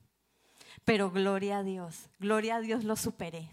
Pero 0.85 1.13
gloria 1.13 1.59
a 1.59 1.63
Dios, 1.63 2.11
gloria 2.19 2.57
a 2.57 2.61
Dios 2.61 2.83
lo 2.83 2.97
superé. 2.97 3.49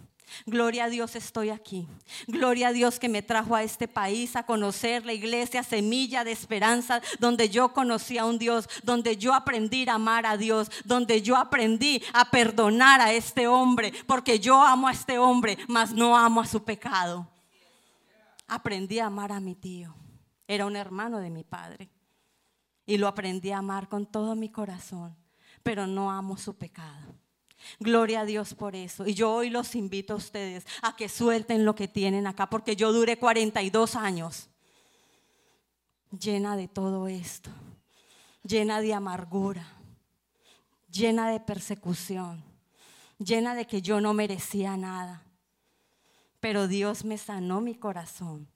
Gloria 0.46 0.86
a 0.86 0.90
Dios 0.90 1.16
estoy 1.16 1.50
aquí. 1.50 1.88
Gloria 2.28 2.70
a 2.70 2.74
Dios 2.74 3.00
que 3.00 3.10
me 3.10 3.22
trajo 3.22 3.56
a 3.56 3.64
este 3.64 3.88
país 3.88 4.36
a 4.36 4.44
conocer 4.44 5.06
la 5.06 5.14
iglesia 5.14 5.64
Semilla 5.64 6.24
de 6.24 6.32
Esperanza, 6.32 7.02
donde 7.20 7.50
yo 7.50 7.74
conocí 7.74 8.18
a 8.18 8.26
un 8.26 8.38
Dios, 8.38 8.68
donde 8.84 9.18
yo 9.18 9.34
aprendí 9.34 9.88
a 9.88 9.96
amar 9.96 10.26
a 10.26 10.38
Dios, 10.38 10.70
donde 10.84 11.22
yo 11.22 11.38
aprendí 11.38 12.02
a 12.14 12.30
perdonar 12.32 13.02
a 13.02 13.14
este 13.14 13.48
hombre, 13.48 13.94
porque 14.08 14.40
yo 14.40 14.62
amo 14.62 14.88
a 14.88 14.92
este 14.92 15.18
hombre, 15.18 15.58
mas 15.68 15.94
no 15.94 16.18
amo 16.18 16.42
a 16.42 16.46
su 16.46 16.64
pecado. 16.64 17.28
Aprendí 18.48 19.00
a 19.00 19.08
amar 19.08 19.32
a 19.32 19.40
mi 19.40 19.56
tío. 19.56 19.96
Era 20.48 20.66
un 20.66 20.76
hermano 20.76 21.20
de 21.20 21.30
mi 21.30 21.44
padre. 21.44 21.90
Y 22.86 22.98
lo 22.98 23.08
aprendí 23.08 23.52
a 23.52 23.60
amar 23.60 23.90
con 23.90 24.06
todo 24.06 24.36
mi 24.36 24.50
corazón, 24.50 25.16
pero 25.64 25.88
no 25.88 26.12
amo 26.12 26.38
su 26.38 26.56
pecado. 26.56 27.16
Gloria 27.80 28.22
a 28.22 28.26
Dios 28.26 28.54
por 28.54 28.76
eso. 28.76 29.08
Y 29.08 29.14
yo 29.14 29.34
hoy 29.34 29.50
los 29.50 29.76
invito 29.76 30.14
a 30.14 30.18
ustedes 30.18 30.66
a 30.82 30.96
que 30.96 31.10
suelten 31.10 31.66
lo 31.66 31.76
que 31.76 31.88
tienen 31.88 32.28
acá, 32.28 32.50
porque 32.50 32.76
yo 32.76 32.92
duré 32.92 33.18
42 33.18 33.96
años 33.96 34.50
llena 36.20 36.56
de 36.56 36.68
todo 36.68 37.08
esto, 37.08 37.50
llena 38.44 38.82
de 38.82 38.94
amargura, 38.94 39.68
llena 40.90 41.30
de 41.30 41.40
persecución, 41.40 42.44
llena 43.18 43.56
de 43.56 43.66
que 43.66 43.82
yo 43.82 44.02
no 44.02 44.14
merecía 44.14 44.78
nada. 44.78 45.24
Pero 46.40 46.68
Dios 46.68 47.06
me 47.06 47.18
sanó 47.18 47.62
mi 47.62 47.76
corazón, 47.76 48.48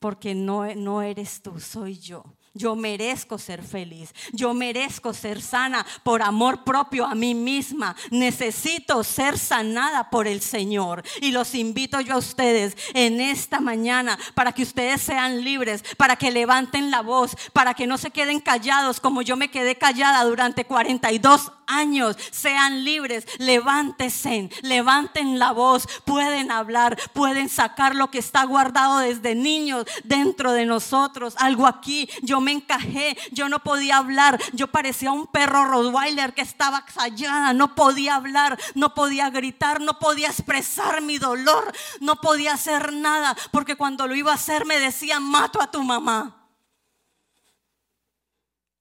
porque 0.00 0.34
no, 0.34 0.74
no 0.74 1.02
eres 1.02 1.42
tú, 1.42 1.60
soy 1.60 1.98
yo. 1.98 2.24
Yo 2.56 2.74
merezco 2.74 3.36
ser 3.38 3.62
feliz. 3.62 4.14
Yo 4.32 4.54
merezco 4.54 5.12
ser 5.12 5.42
sana 5.42 5.86
por 6.02 6.22
amor 6.22 6.64
propio 6.64 7.04
a 7.04 7.14
mí 7.14 7.34
misma. 7.34 7.94
Necesito 8.10 9.04
ser 9.04 9.38
sanada 9.38 10.08
por 10.08 10.26
el 10.26 10.40
Señor. 10.40 11.04
Y 11.20 11.32
los 11.32 11.54
invito 11.54 12.00
yo 12.00 12.14
a 12.14 12.18
ustedes 12.18 12.76
en 12.94 13.20
esta 13.20 13.60
mañana 13.60 14.18
para 14.34 14.52
que 14.52 14.62
ustedes 14.62 15.02
sean 15.02 15.44
libres, 15.44 15.84
para 15.98 16.16
que 16.16 16.30
levanten 16.30 16.90
la 16.90 17.02
voz, 17.02 17.36
para 17.52 17.74
que 17.74 17.86
no 17.86 17.98
se 17.98 18.10
queden 18.10 18.40
callados 18.40 19.00
como 19.00 19.20
yo 19.20 19.36
me 19.36 19.50
quedé 19.50 19.76
callada 19.76 20.24
durante 20.24 20.64
42 20.64 21.52
años. 21.66 22.16
Sean 22.30 22.84
libres, 22.84 23.26
levántense, 23.38 24.48
levanten 24.62 25.38
la 25.38 25.52
voz, 25.52 25.86
pueden 26.04 26.50
hablar, 26.50 26.96
pueden 27.12 27.48
sacar 27.48 27.94
lo 27.94 28.10
que 28.10 28.18
está 28.18 28.44
guardado 28.44 28.98
desde 29.00 29.34
niños 29.34 29.84
dentro 30.04 30.52
de 30.52 30.66
nosotros. 30.66 31.34
Algo 31.38 31.66
aquí, 31.66 32.08
yo 32.22 32.40
me 32.46 32.52
encajé, 32.52 33.18
yo 33.32 33.48
no 33.48 33.58
podía 33.64 33.96
hablar, 33.96 34.40
yo 34.52 34.68
parecía 34.68 35.10
un 35.10 35.26
perro 35.26 35.64
Rottweiler 35.64 36.32
que 36.32 36.42
estaba 36.42 36.84
callada, 36.84 37.52
no 37.52 37.74
podía 37.74 38.14
hablar, 38.14 38.56
no 38.76 38.94
podía 38.94 39.30
gritar, 39.30 39.80
no 39.80 39.98
podía 39.98 40.28
expresar 40.28 41.02
mi 41.02 41.18
dolor, 41.18 41.72
no 42.00 42.20
podía 42.20 42.54
hacer 42.54 42.92
nada, 42.92 43.36
porque 43.50 43.74
cuando 43.74 44.06
lo 44.06 44.14
iba 44.14 44.30
a 44.30 44.36
hacer 44.36 44.64
me 44.64 44.78
decían, 44.78 45.24
mato 45.24 45.60
a 45.60 45.72
tu 45.72 45.82
mamá. 45.82 46.48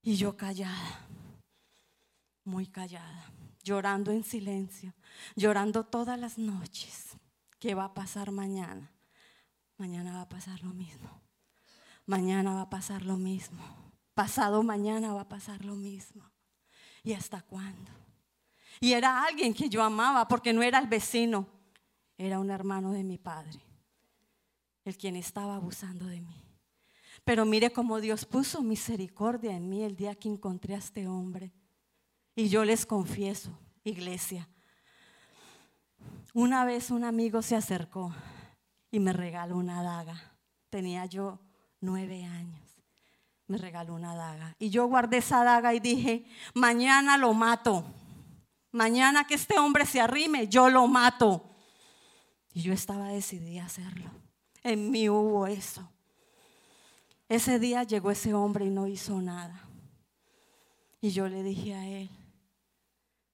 Y 0.03 0.15
yo 0.15 0.37
callada, 0.37 1.07
muy 2.43 2.67
callada, 2.67 3.31
llorando 3.63 4.11
en 4.11 4.23
silencio, 4.23 4.93
llorando 5.35 5.83
todas 5.83 6.19
las 6.19 6.37
noches. 6.37 7.17
¿Qué 7.57 7.73
va 7.73 7.85
a 7.85 7.93
pasar 7.95 8.29
mañana? 8.29 8.91
Mañana 9.77 10.13
va 10.13 10.21
a 10.21 10.29
pasar 10.29 10.61
lo 10.61 10.71
mismo 10.71 11.24
mañana 12.05 12.53
va 12.53 12.61
a 12.61 12.69
pasar 12.69 13.03
lo 13.03 13.17
mismo. 13.17 13.63
Pasado 14.13 14.63
mañana 14.63 15.13
va 15.13 15.21
a 15.21 15.29
pasar 15.29 15.65
lo 15.65 15.75
mismo. 15.75 16.23
¿Y 17.03 17.13
hasta 17.13 17.41
cuándo? 17.41 17.91
Y 18.79 18.93
era 18.93 19.23
alguien 19.23 19.53
que 19.53 19.69
yo 19.69 19.83
amaba 19.83 20.27
porque 20.27 20.53
no 20.53 20.61
era 20.63 20.79
el 20.79 20.87
vecino, 20.87 21.47
era 22.17 22.39
un 22.39 22.49
hermano 22.49 22.91
de 22.91 23.03
mi 23.03 23.17
padre, 23.17 23.59
el 24.83 24.97
quien 24.97 25.15
estaba 25.15 25.55
abusando 25.55 26.05
de 26.05 26.21
mí. 26.21 26.41
Pero 27.23 27.45
mire 27.45 27.71
cómo 27.71 27.99
Dios 28.01 28.25
puso 28.25 28.61
misericordia 28.61 29.55
en 29.55 29.69
mí 29.69 29.83
el 29.83 29.95
día 29.95 30.15
que 30.15 30.29
encontré 30.29 30.75
a 30.75 30.79
este 30.79 31.07
hombre. 31.07 31.53
Y 32.35 32.49
yo 32.49 32.65
les 32.65 32.85
confieso, 32.85 33.57
iglesia, 33.83 34.49
una 36.33 36.65
vez 36.65 36.91
un 36.91 37.03
amigo 37.05 37.41
se 37.41 37.55
acercó 37.55 38.13
y 38.91 38.99
me 38.99 39.13
regaló 39.13 39.57
una 39.57 39.81
daga. 39.81 40.35
Tenía 40.69 41.05
yo 41.05 41.39
nueve 41.85 42.25
años. 42.25 42.61
Me 43.47 43.57
regaló 43.57 43.93
una 43.93 44.15
daga. 44.15 44.55
Y 44.57 44.69
yo 44.69 44.87
guardé 44.87 45.17
esa 45.17 45.43
daga 45.43 45.73
y 45.73 45.79
dije, 45.79 46.25
mañana 46.53 47.17
lo 47.17 47.33
mato. 47.33 47.85
Mañana 48.71 49.25
que 49.25 49.35
este 49.35 49.59
hombre 49.59 49.85
se 49.85 50.01
arrime, 50.01 50.47
yo 50.47 50.69
lo 50.69 50.87
mato. 50.87 51.55
Y 52.53 52.61
yo 52.61 52.73
estaba 52.73 53.09
decidida 53.09 53.63
a 53.63 53.65
hacerlo. 53.67 54.09
En 54.63 54.89
mí 54.89 55.07
hubo 55.09 55.45
eso. 55.45 55.87
Ese 57.29 57.59
día 57.59 57.83
llegó 57.83 58.11
ese 58.11 58.33
hombre 58.33 58.65
y 58.65 58.69
no 58.69 58.87
hizo 58.87 59.21
nada. 59.21 59.61
Y 61.01 61.11
yo 61.11 61.27
le 61.27 61.43
dije 61.43 61.75
a 61.75 61.87
él, 61.87 62.09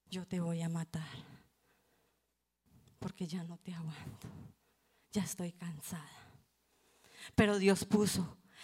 yo 0.10 0.26
te 0.28 0.42
voy 0.42 0.62
a 0.62 0.70
matar. 0.70 1.08
Porque 3.00 3.28
ya 3.28 3.44
no 3.44 3.58
te 3.58 3.74
aguanto. 3.74 4.28
Ya 5.12 5.24
estoy 5.24 5.54
cansada. 5.54 6.06
Pero 7.36 7.58
Dios 7.58 7.86
puso 7.86 8.38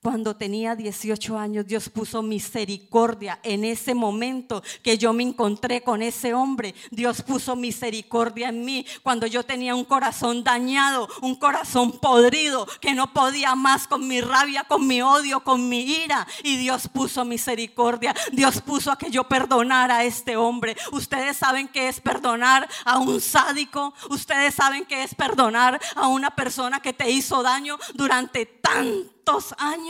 cuando 0.00 0.36
tenía 0.36 0.76
18 0.76 1.36
años, 1.36 1.66
Dios 1.66 1.88
puso 1.88 2.22
misericordia 2.22 3.40
en 3.42 3.64
ese 3.64 3.94
momento 3.94 4.62
que 4.80 4.96
yo 4.96 5.12
me 5.12 5.24
encontré 5.24 5.82
con 5.82 6.02
ese 6.02 6.34
hombre. 6.34 6.72
Dios 6.92 7.20
puso 7.22 7.56
misericordia 7.56 8.50
en 8.50 8.64
mí 8.64 8.86
cuando 9.02 9.26
yo 9.26 9.42
tenía 9.42 9.74
un 9.74 9.84
corazón 9.84 10.44
dañado, 10.44 11.08
un 11.20 11.34
corazón 11.34 11.98
podrido, 11.98 12.64
que 12.80 12.94
no 12.94 13.12
podía 13.12 13.56
más 13.56 13.88
con 13.88 14.06
mi 14.06 14.20
rabia, 14.20 14.62
con 14.64 14.86
mi 14.86 15.02
odio, 15.02 15.40
con 15.40 15.68
mi 15.68 15.80
ira. 15.80 16.28
Y 16.44 16.56
Dios 16.58 16.88
puso 16.88 17.24
misericordia. 17.24 18.14
Dios 18.30 18.60
puso 18.60 18.92
a 18.92 18.98
que 18.98 19.10
yo 19.10 19.24
perdonara 19.24 19.98
a 19.98 20.04
este 20.04 20.36
hombre. 20.36 20.76
Ustedes 20.92 21.36
saben 21.36 21.66
que 21.66 21.88
es 21.88 22.00
perdonar 22.00 22.68
a 22.84 22.98
un 22.98 23.20
sádico. 23.20 23.94
Ustedes 24.10 24.54
saben 24.54 24.86
que 24.86 25.02
es 25.02 25.16
perdonar 25.16 25.80
a 25.96 26.06
una 26.06 26.30
persona 26.30 26.80
que 26.80 26.92
te 26.92 27.10
hizo 27.10 27.42
daño 27.42 27.78
durante 27.94 28.46
tanto 28.46 29.18
años. 29.58 29.87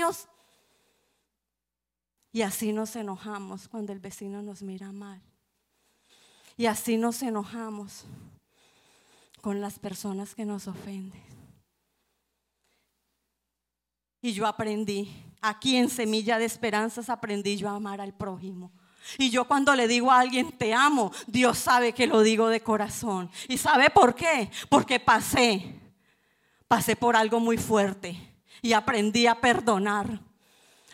Y 2.32 2.42
así 2.42 2.72
nos 2.72 2.94
enojamos 2.96 3.68
cuando 3.68 3.92
el 3.92 3.98
vecino 3.98 4.42
nos 4.42 4.62
mira 4.62 4.92
mal. 4.92 5.20
Y 6.56 6.66
así 6.66 6.96
nos 6.96 7.22
enojamos 7.22 8.04
con 9.40 9.60
las 9.60 9.78
personas 9.78 10.34
que 10.34 10.44
nos 10.44 10.66
ofenden. 10.66 11.22
Y 14.20 14.32
yo 14.32 14.46
aprendí, 14.46 15.10
aquí 15.40 15.76
en 15.76 15.88
Semilla 15.88 16.38
de 16.38 16.44
Esperanzas 16.44 17.08
aprendí 17.08 17.56
yo 17.56 17.68
a 17.68 17.76
amar 17.76 18.00
al 18.00 18.12
prójimo. 18.12 18.72
Y 19.16 19.30
yo 19.30 19.46
cuando 19.46 19.74
le 19.74 19.88
digo 19.88 20.10
a 20.10 20.20
alguien 20.20 20.52
te 20.52 20.74
amo, 20.74 21.12
Dios 21.26 21.58
sabe 21.58 21.92
que 21.92 22.06
lo 22.06 22.22
digo 22.22 22.48
de 22.48 22.60
corazón. 22.60 23.30
¿Y 23.48 23.56
sabe 23.56 23.90
por 23.90 24.14
qué? 24.14 24.50
Porque 24.68 25.00
pasé, 25.00 25.80
pasé 26.66 26.96
por 26.96 27.16
algo 27.16 27.40
muy 27.40 27.56
fuerte 27.56 28.37
y 28.62 28.72
aprendí 28.72 29.26
a 29.26 29.40
perdonar. 29.40 30.20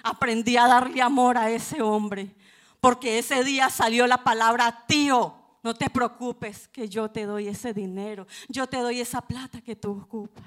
Aprendí 0.03 0.57
a 0.57 0.67
darle 0.67 1.01
amor 1.01 1.39
a 1.39 1.51
ese 1.51 1.81
hombre 1.81 2.35
Porque 2.79 3.19
ese 3.19 3.43
día 3.43 3.71
salió 3.71 4.07
la 4.07 4.23
palabra 4.23 4.85
tío. 4.87 5.35
No 5.63 5.75
te 5.75 5.89
preocupes 5.89 6.69
que 6.69 6.91
yo 6.91 7.11
te 7.11 7.25
doy 7.25 7.49
ese 7.49 7.73
dinero. 7.73 8.27
Yo 8.49 8.67
te 8.67 8.77
doy 8.77 9.01
esa 9.01 9.23
plata 9.23 9.63
que 9.63 9.75
tú 9.75 9.93
ocupas. 9.93 10.45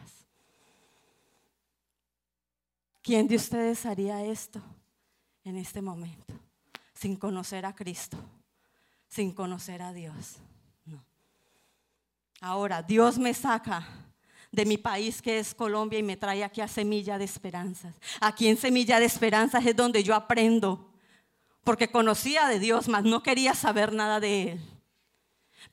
¿Quién 3.01 3.27
de 3.27 3.37
ustedes 3.37 3.85
haría 3.87 4.23
esto 4.23 4.61
en 5.43 5.57
este 5.57 5.81
momento? 5.81 6.35
Sin 6.93 7.15
conocer 7.15 7.65
a 7.65 7.73
Cristo, 7.73 8.17
sin 9.07 9.31
conocer 9.31 9.81
a 9.81 9.91
Dios. 9.93 10.35
No. 10.85 11.03
Ahora, 12.41 12.83
Dios 12.83 13.17
me 13.17 13.33
saca 13.33 13.87
de 14.51 14.65
mi 14.65 14.77
país 14.77 15.21
que 15.21 15.39
es 15.39 15.53
Colombia 15.53 15.99
y 15.99 16.03
me 16.03 16.17
trae 16.17 16.43
aquí 16.43 16.61
a 16.61 16.67
Semilla 16.67 17.17
de 17.17 17.25
Esperanzas. 17.25 17.95
Aquí 18.19 18.47
en 18.47 18.57
Semilla 18.57 18.99
de 18.99 19.05
Esperanzas 19.05 19.65
es 19.65 19.75
donde 19.75 20.03
yo 20.03 20.15
aprendo, 20.15 20.91
porque 21.63 21.89
conocía 21.89 22.47
de 22.47 22.59
Dios, 22.59 22.87
mas 22.87 23.03
no 23.03 23.23
quería 23.23 23.53
saber 23.53 23.93
nada 23.93 24.19
de 24.19 24.51
Él. 24.53 24.61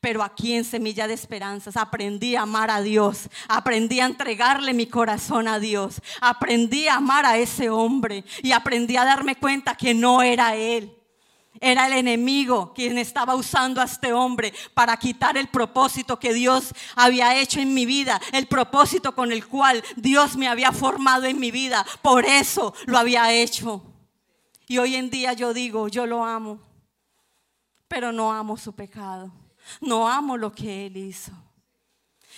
Pero 0.01 0.23
aquí 0.23 0.55
en 0.55 0.65
Semilla 0.65 1.07
de 1.07 1.15
Esperanzas 1.15 1.77
aprendí 1.77 2.37
a 2.37 2.43
amar 2.43 2.71
a 2.71 2.83
Dios, 2.83 3.29
aprendí 3.49 4.01
a 4.01 4.07
entregarle 4.07 4.75
mi 4.75 4.87
corazón 4.87 5.49
a 5.49 5.59
Dios, 5.59 6.01
aprendí 6.21 6.89
a 6.89 6.97
amar 6.97 7.25
a 7.25 7.39
ese 7.39 7.71
hombre 7.71 8.25
y 8.43 8.53
aprendí 8.53 8.97
a 8.97 9.05
darme 9.05 9.37
cuenta 9.37 9.75
que 9.77 9.95
no 9.95 10.23
era 10.23 10.57
Él. 10.57 10.94
Era 11.67 11.87
el 11.87 11.95
enemigo 11.95 12.75
quien 12.75 12.99
estaba 12.99 13.35
usando 13.35 13.81
a 13.81 13.85
este 13.85 14.13
hombre 14.13 14.53
para 14.75 14.99
quitar 14.99 15.39
el 15.39 15.49
propósito 15.49 16.19
que 16.19 16.35
Dios 16.35 16.75
había 16.95 17.41
hecho 17.41 17.59
en 17.59 17.73
mi 17.73 17.87
vida, 17.87 18.21
el 18.35 18.47
propósito 18.49 19.15
con 19.15 19.33
el 19.33 19.47
cual 19.47 19.83
Dios 19.97 20.37
me 20.37 20.47
había 20.47 20.73
formado 20.73 21.25
en 21.25 21.41
mi 21.41 21.51
vida. 21.51 21.87
Por 22.03 22.27
eso 22.27 22.75
lo 22.85 22.99
había 22.99 23.33
hecho. 23.33 23.83
Y 24.67 24.77
hoy 24.77 24.95
en 24.95 25.09
día 25.09 25.33
yo 25.33 25.55
digo, 25.55 25.89
yo 25.89 26.05
lo 26.05 26.23
amo, 26.23 26.61
pero 27.89 28.13
no 28.13 28.31
amo 28.31 28.59
su 28.59 28.75
pecado. 28.75 29.33
No 29.81 30.07
amo 30.07 30.37
lo 30.37 30.53
que 30.53 30.85
Él 30.85 30.99
hizo. 30.99 31.33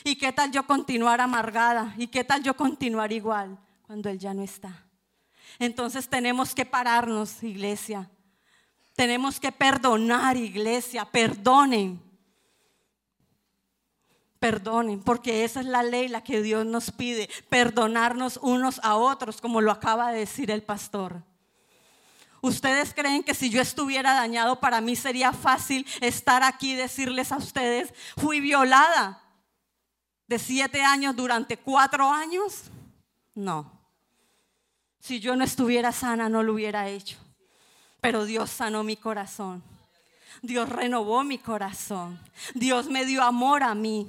¿Y 0.05 0.15
qué 0.15 0.31
tal 0.33 0.53
yo 0.53 0.65
continuar 0.69 1.21
amargada? 1.21 1.93
¿Y 1.99 2.07
qué 2.07 2.23
tal 2.23 2.45
yo 2.45 2.55
continuar 2.55 3.11
igual 3.11 3.59
cuando 3.83 4.09
Él 4.09 4.21
ya 4.21 4.33
no 4.33 4.45
está? 4.45 4.87
Entonces 5.59 6.09
tenemos 6.09 6.55
que 6.55 6.65
pararnos, 6.65 7.43
iglesia. 7.43 8.09
Tenemos 8.97 9.39
que 9.39 9.53
perdonar, 9.53 10.37
iglesia. 10.39 11.05
Perdonen. 11.05 12.03
Perdonen, 14.39 15.03
porque 15.03 15.45
esa 15.45 15.61
es 15.61 15.67
la 15.67 15.83
ley, 15.83 16.09
la 16.09 16.25
que 16.25 16.41
Dios 16.41 16.65
nos 16.65 16.91
pide. 16.91 17.29
Perdonarnos 17.51 18.39
unos 18.43 18.81
a 18.83 18.97
otros, 18.97 19.41
como 19.41 19.61
lo 19.61 19.71
acaba 19.71 20.13
de 20.13 20.21
decir 20.21 20.51
el 20.51 20.63
pastor. 20.63 21.23
¿Ustedes 22.41 22.95
creen 22.95 23.23
que 23.23 23.35
si 23.35 23.51
yo 23.51 23.61
estuviera 23.61 24.15
dañado 24.15 24.61
para 24.61 24.81
mí 24.81 24.97
sería 24.97 25.33
fácil 25.33 25.87
estar 26.01 26.43
aquí 26.43 26.73
y 26.73 26.77
decirles 26.77 27.33
a 27.33 27.37
ustedes, 27.37 27.93
fui 28.17 28.41
violada 28.41 29.23
de 30.27 30.39
siete 30.39 30.83
años 30.83 31.17
durante 31.17 31.57
cuatro 31.59 32.11
años? 32.11 32.65
No. 33.35 33.73
Si 35.01 35.19
yo 35.19 35.35
no 35.35 35.45
estuviera 35.45 35.93
sana 35.93 36.29
no 36.29 36.43
lo 36.43 36.55
hubiera 36.55 36.89
hecho. 36.89 37.26
Pero 38.01 38.25
Dios 38.25 38.51
sanó 38.51 38.83
mi 38.83 38.97
corazón. 38.97 39.63
Dios 40.43 40.69
renovó 40.69 41.25
mi 41.25 41.39
corazón. 41.39 42.19
Dios 42.55 42.89
me 42.89 43.05
dio 43.05 43.23
amor 43.23 43.63
a 43.63 43.75
mí. 43.75 44.07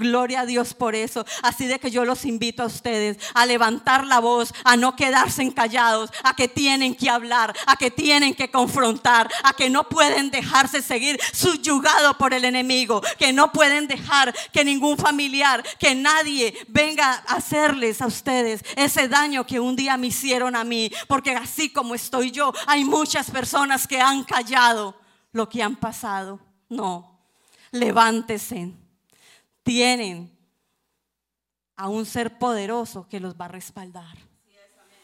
Gloria 0.00 0.40
a 0.40 0.46
Dios 0.46 0.72
por 0.72 0.94
eso. 0.94 1.26
Así 1.42 1.66
de 1.66 1.78
que 1.78 1.90
yo 1.90 2.06
los 2.06 2.24
invito 2.24 2.62
a 2.62 2.66
ustedes 2.66 3.18
a 3.34 3.44
levantar 3.44 4.06
la 4.06 4.18
voz, 4.18 4.52
a 4.64 4.76
no 4.76 4.96
quedarse 4.96 5.52
callados, 5.52 6.10
a 6.24 6.34
que 6.34 6.48
tienen 6.48 6.94
que 6.94 7.10
hablar, 7.10 7.54
a 7.66 7.76
que 7.76 7.90
tienen 7.90 8.34
que 8.34 8.50
confrontar, 8.50 9.30
a 9.44 9.52
que 9.52 9.68
no 9.68 9.88
pueden 9.88 10.30
dejarse 10.30 10.80
seguir 10.80 11.20
subyugado 11.32 12.16
por 12.16 12.32
el 12.32 12.46
enemigo, 12.46 13.02
que 13.18 13.34
no 13.34 13.52
pueden 13.52 13.88
dejar 13.88 14.34
que 14.52 14.64
ningún 14.64 14.96
familiar, 14.96 15.62
que 15.78 15.94
nadie 15.94 16.54
venga 16.68 17.22
a 17.26 17.34
hacerles 17.34 18.00
a 18.00 18.06
ustedes 18.06 18.64
ese 18.76 19.06
daño 19.06 19.46
que 19.46 19.60
un 19.60 19.76
día 19.76 19.98
me 19.98 20.06
hicieron 20.06 20.56
a 20.56 20.64
mí. 20.64 20.90
Porque 21.08 21.32
así 21.32 21.70
como 21.70 21.94
estoy 21.94 22.30
yo, 22.30 22.54
hay 22.66 22.84
muchas 22.86 23.30
personas 23.30 23.86
que 23.86 24.00
han 24.00 24.24
callado 24.24 24.98
lo 25.32 25.46
que 25.46 25.62
han 25.62 25.76
pasado. 25.76 26.40
No, 26.70 27.20
levántese 27.70 28.72
tienen 29.70 30.36
a 31.76 31.88
un 31.88 32.04
ser 32.04 32.40
poderoso 32.40 33.06
que 33.08 33.20
los 33.20 33.40
va 33.40 33.44
a 33.44 33.48
respaldar 33.48 34.18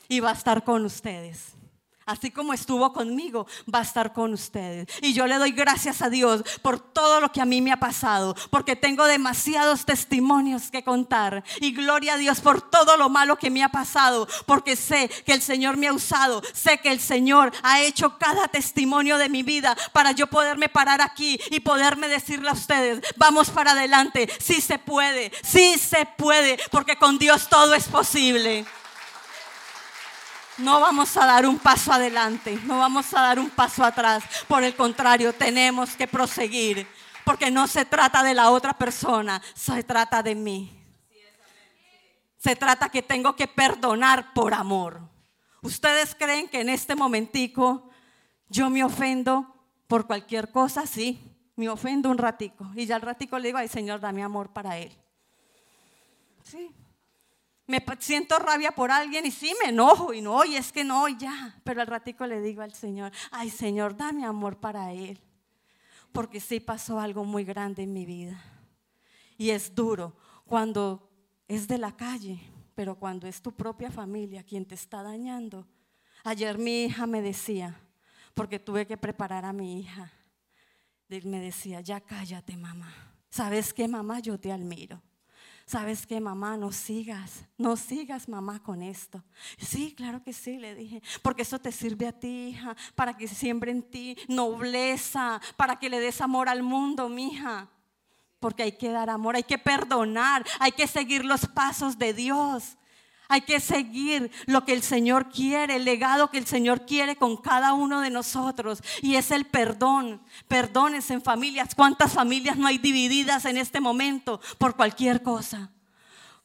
y 0.08 0.18
va 0.18 0.30
a 0.30 0.32
estar 0.32 0.64
con 0.64 0.84
ustedes. 0.84 1.55
Así 2.07 2.30
como 2.30 2.52
estuvo 2.52 2.92
conmigo, 2.92 3.48
va 3.72 3.80
a 3.80 3.82
estar 3.82 4.12
con 4.12 4.32
ustedes. 4.32 4.86
Y 5.02 5.12
yo 5.12 5.26
le 5.26 5.38
doy 5.38 5.50
gracias 5.50 6.02
a 6.02 6.09
Dios 6.09 6.44
por 6.62 6.78
todo 6.78 7.20
lo 7.20 7.32
que 7.32 7.40
a 7.40 7.44
mí 7.44 7.61
me 7.61 7.72
ha 7.72 7.80
pasado, 7.80 8.36
porque 8.48 8.76
tengo 8.76 9.07
demasiados 9.07 9.84
testimonios 9.84 10.70
que 10.70 10.84
contar. 10.84 11.42
Y 11.61 11.72
gloria 11.72 12.14
a 12.14 12.16
Dios 12.16 12.40
por 12.40 12.62
todo 12.62 12.96
lo 12.96 13.09
malo 13.09 13.36
que 13.36 13.50
me 13.50 13.64
ha 13.64 13.70
pasado, 13.70 14.28
porque 14.46 14.76
sé 14.76 15.09
que 15.24 15.32
el 15.32 15.42
Señor 15.42 15.76
me 15.76 15.88
ha 15.88 15.92
usado, 15.92 16.42
sé 16.54 16.78
que 16.78 16.92
el 16.92 17.00
Señor 17.00 17.50
ha 17.64 17.80
hecho 17.80 18.16
cada 18.18 18.46
testimonio 18.46 19.18
de 19.18 19.28
mi 19.28 19.42
vida 19.42 19.76
para 19.92 20.12
yo 20.12 20.28
poderme 20.28 20.68
parar 20.68 21.00
aquí 21.00 21.40
y 21.50 21.59
poderme 21.59 22.07
decirle 22.07 22.50
a 22.50 22.52
ustedes, 22.52 23.02
vamos 23.16 23.50
para 23.50 23.72
adelante, 23.72 24.30
sí 24.38 24.61
se 24.61 24.78
puede, 24.78 25.32
sí 25.42 25.76
se 25.76 26.07
puede, 26.16 26.57
porque 26.70 26.94
con 26.94 27.18
Dios 27.18 27.48
todo 27.48 27.74
es 27.74 27.88
posible. 27.88 28.64
No 30.59 30.80
vamos 30.80 31.16
a 31.16 31.26
dar 31.26 31.46
un 31.46 31.59
paso 31.59 31.92
adelante, 31.92 32.59
no 32.64 32.78
vamos 32.78 33.12
a 33.12 33.20
dar 33.20 33.38
un 33.38 33.50
paso 33.50 33.84
atrás. 33.84 34.24
Por 34.48 34.64
el 34.64 34.74
contrario, 34.74 35.34
tenemos 35.34 35.94
que 35.96 36.07
proseguir, 36.07 36.86
porque 37.24 37.50
no 37.50 37.66
se 37.66 37.84
trata 37.84 38.22
de 38.22 38.32
la 38.32 38.50
otra 38.50 38.72
persona, 38.72 39.42
se 39.54 39.82
trata 39.82 40.22
de 40.22 40.34
mí. 40.34 40.72
Se 42.38 42.57
trata 42.57 42.88
que 42.88 43.02
tengo 43.02 43.36
que 43.36 43.48
perdonar 43.48 44.32
por 44.32 44.54
amor. 44.54 45.00
¿Ustedes 45.62 46.14
creen 46.14 46.48
que 46.48 46.61
en 46.61 46.68
este 46.68 46.94
momentico 46.94 47.90
yo 48.48 48.70
me 48.70 48.84
ofendo 48.84 49.54
por 49.88 50.07
cualquier 50.07 50.50
cosa? 50.52 50.86
Sí, 50.86 51.20
me 51.57 51.68
ofendo 51.68 52.09
un 52.09 52.18
ratico. 52.18 52.66
Y 52.74 52.86
ya 52.86 52.96
al 52.96 53.02
ratico 53.02 53.38
le 53.38 53.48
digo, 53.48 53.59
ay 53.59 53.68
Señor, 53.68 54.00
dame 54.00 54.22
amor 54.22 54.50
para 54.50 54.78
Él. 54.78 54.96
Sí, 56.44 56.72
me 57.66 57.84
siento 57.98 58.38
rabia 58.38 58.70
por 58.72 58.90
alguien 58.90 59.26
y 59.26 59.30
sí 59.30 59.54
me 59.62 59.70
enojo 59.70 60.14
y 60.14 60.20
no, 60.20 60.44
y 60.44 60.56
es 60.56 60.70
que 60.70 60.84
no, 60.84 61.08
ya. 61.08 61.60
Pero 61.64 61.80
al 61.80 61.86
ratico 61.86 62.26
le 62.26 62.40
digo 62.40 62.62
al 62.62 62.72
Señor, 62.72 63.12
ay 63.30 63.50
Señor, 63.50 63.96
dame 63.96 64.24
amor 64.24 64.58
para 64.58 64.92
Él. 64.92 65.20
Porque 66.12 66.40
sí 66.40 66.60
pasó 66.60 67.00
algo 67.00 67.24
muy 67.24 67.44
grande 67.44 67.82
en 67.82 67.92
mi 67.92 68.06
vida. 68.06 68.40
Y 69.36 69.50
es 69.50 69.74
duro 69.74 70.16
cuando 70.46 71.10
es 71.48 71.66
de 71.66 71.78
la 71.78 71.96
calle, 71.96 72.40
pero 72.74 72.94
cuando 72.94 73.26
es 73.26 73.42
tu 73.42 73.52
propia 73.52 73.90
familia 73.90 74.44
quien 74.44 74.64
te 74.64 74.74
está 74.74 75.02
dañando. 75.02 75.66
Ayer 76.24 76.58
mi 76.58 76.84
hija 76.84 77.06
me 77.06 77.20
decía, 77.20 77.80
porque 78.34 78.58
tuve 78.58 78.86
que 78.86 78.96
preparar 78.96 79.44
a 79.44 79.52
mi 79.52 79.80
hija, 79.80 80.12
me 81.08 81.40
decía, 81.40 81.80
ya 81.80 82.00
cállate 82.00 82.56
mamá. 82.56 82.92
¿Sabes 83.28 83.74
qué 83.74 83.86
mamá? 83.86 84.20
Yo 84.20 84.38
te 84.38 84.52
admiro. 84.52 85.02
¿Sabes 85.66 86.06
qué, 86.06 86.20
mamá? 86.20 86.56
No 86.56 86.72
sigas, 86.72 87.44
no 87.58 87.76
sigas, 87.76 88.28
mamá, 88.28 88.62
con 88.62 88.82
esto. 88.82 89.22
Sí, 89.58 89.94
claro 89.96 90.22
que 90.22 90.32
sí, 90.32 90.58
le 90.58 90.74
dije, 90.74 91.02
porque 91.22 91.42
eso 91.42 91.58
te 91.58 91.72
sirve 91.72 92.06
a 92.06 92.12
ti, 92.12 92.50
hija, 92.50 92.76
para 92.94 93.16
que 93.16 93.26
siembre 93.28 93.72
en 93.72 93.82
ti 93.82 94.16
nobleza, 94.28 95.40
para 95.56 95.78
que 95.78 95.90
le 95.90 96.00
des 96.00 96.20
amor 96.20 96.48
al 96.48 96.62
mundo, 96.62 97.08
mija. 97.08 97.68
Porque 98.38 98.62
hay 98.62 98.72
que 98.72 98.90
dar 98.90 99.10
amor, 99.10 99.34
hay 99.34 99.42
que 99.42 99.58
perdonar, 99.58 100.46
hay 100.60 100.72
que 100.72 100.86
seguir 100.86 101.24
los 101.24 101.46
pasos 101.46 101.98
de 101.98 102.12
Dios. 102.12 102.76
Hay 103.29 103.43
que 103.43 103.61
seguir 103.61 104.31
lo 104.47 104.64
que 104.64 104.72
el 104.72 104.83
Señor 104.83 105.31
quiere, 105.31 105.77
el 105.77 105.85
legado 105.85 106.31
que 106.31 106.39
el 106.39 106.47
Señor 106.47 106.87
quiere 106.87 107.16
con 107.16 107.37
cada 107.37 107.72
uno 107.72 108.01
de 108.01 108.11
nosotros. 108.11 108.83
Y 109.03 109.16
es 109.16 109.31
el 109.31 109.47
perdón. 109.47 110.22
Perdones 110.49 111.11
en 111.11 111.22
familias. 111.22 111.74
¿Cuántas 111.74 112.12
familias 112.12 112.57
no 112.57 112.66
hay 112.66 112.79
divididas 112.79 113.45
en 113.45 113.57
este 113.57 113.81
momento 113.81 114.41
por 114.59 114.77
cualquier 114.77 115.22
cosa? 115.22 115.70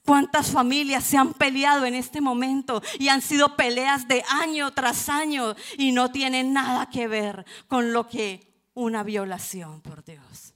¿Cuántas 0.05 0.49
familias 0.49 1.03
se 1.03 1.17
han 1.17 1.33
peleado 1.33 1.85
en 1.85 1.93
este 1.93 2.21
momento 2.21 2.81
y 2.97 3.09
han 3.09 3.21
sido 3.21 3.55
peleas 3.55 4.07
de 4.07 4.23
año 4.29 4.71
tras 4.71 5.09
año 5.09 5.55
y 5.77 5.91
no 5.91 6.11
tienen 6.11 6.53
nada 6.53 6.89
que 6.89 7.07
ver 7.07 7.45
con 7.67 7.93
lo 7.93 8.07
que 8.07 8.51
una 8.73 9.03
violación, 9.03 9.81
por 9.81 10.03
Dios? 10.03 10.55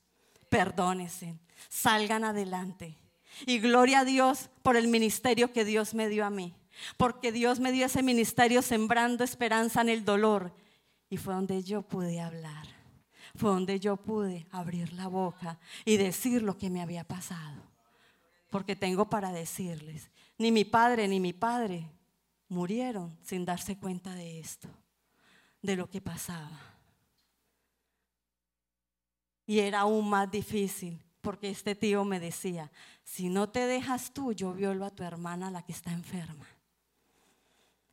Perdónense, 0.49 1.37
salgan 1.69 2.23
adelante. 2.23 2.97
Y 3.45 3.59
gloria 3.59 3.99
a 3.99 4.05
Dios 4.05 4.49
por 4.61 4.75
el 4.75 4.87
ministerio 4.87 5.51
que 5.51 5.65
Dios 5.65 5.93
me 5.93 6.07
dio 6.09 6.25
a 6.25 6.29
mí. 6.29 6.55
Porque 6.97 7.31
Dios 7.31 7.59
me 7.59 7.71
dio 7.71 7.85
ese 7.85 8.03
ministerio 8.03 8.61
sembrando 8.61 9.23
esperanza 9.23 9.81
en 9.81 9.89
el 9.89 10.05
dolor. 10.05 10.53
Y 11.09 11.17
fue 11.17 11.33
donde 11.33 11.63
yo 11.63 11.81
pude 11.81 12.19
hablar. 12.21 12.67
Fue 13.35 13.49
donde 13.49 13.79
yo 13.79 13.97
pude 13.97 14.47
abrir 14.51 14.93
la 14.93 15.07
boca 15.07 15.59
y 15.83 15.97
decir 15.97 16.41
lo 16.41 16.57
que 16.57 16.69
me 16.69 16.81
había 16.81 17.03
pasado. 17.03 17.61
Porque 18.49 18.75
tengo 18.75 19.09
para 19.09 19.31
decirles, 19.31 20.09
ni 20.37 20.51
mi 20.51 20.63
padre 20.63 21.07
ni 21.07 21.19
mi 21.19 21.33
padre 21.33 21.89
murieron 22.47 23.17
sin 23.21 23.43
darse 23.43 23.77
cuenta 23.77 24.13
de 24.13 24.39
esto, 24.39 24.69
de 25.61 25.75
lo 25.75 25.89
que 25.89 25.99
pasaba. 25.99 26.75
Y 29.45 29.59
era 29.59 29.81
aún 29.81 30.09
más 30.09 30.31
difícil, 30.31 30.99
porque 31.25 31.49
este 31.49 31.73
tío 31.73 32.05
me 32.05 32.19
decía, 32.19 32.71
si 33.03 33.29
no 33.29 33.49
te 33.49 33.65
dejas 33.65 34.11
tú, 34.13 34.31
yo 34.31 34.53
violo 34.53 34.85
a 34.85 34.91
tu 34.91 35.01
hermana, 35.01 35.49
la 35.49 35.63
que 35.63 35.71
está 35.71 35.91
enferma. 35.91 36.45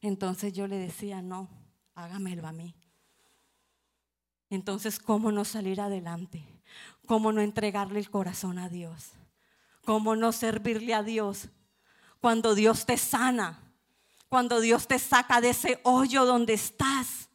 Entonces 0.02 0.52
yo 0.52 0.66
le 0.66 0.76
decía, 0.76 1.22
no, 1.22 1.48
hágamelo 1.94 2.46
a 2.46 2.52
mí. 2.52 2.74
Entonces, 4.50 4.98
¿cómo 4.98 5.32
no 5.32 5.46
salir 5.46 5.80
adelante? 5.80 6.44
¿Cómo 7.06 7.32
no 7.32 7.40
entregarle 7.40 8.00
el 8.00 8.10
corazón 8.10 8.58
a 8.58 8.68
Dios? 8.68 9.12
¿Cómo 9.86 10.14
no 10.14 10.30
servirle 10.32 10.92
a 10.92 11.02
Dios 11.02 11.48
cuando 12.20 12.54
Dios 12.54 12.84
te 12.84 12.98
sana? 12.98 13.62
Cuando 14.28 14.60
Dios 14.60 14.86
te 14.86 14.98
saca 14.98 15.40
de 15.40 15.50
ese 15.50 15.80
hoyo 15.84 16.26
donde 16.26 16.52
estás, 16.52 17.30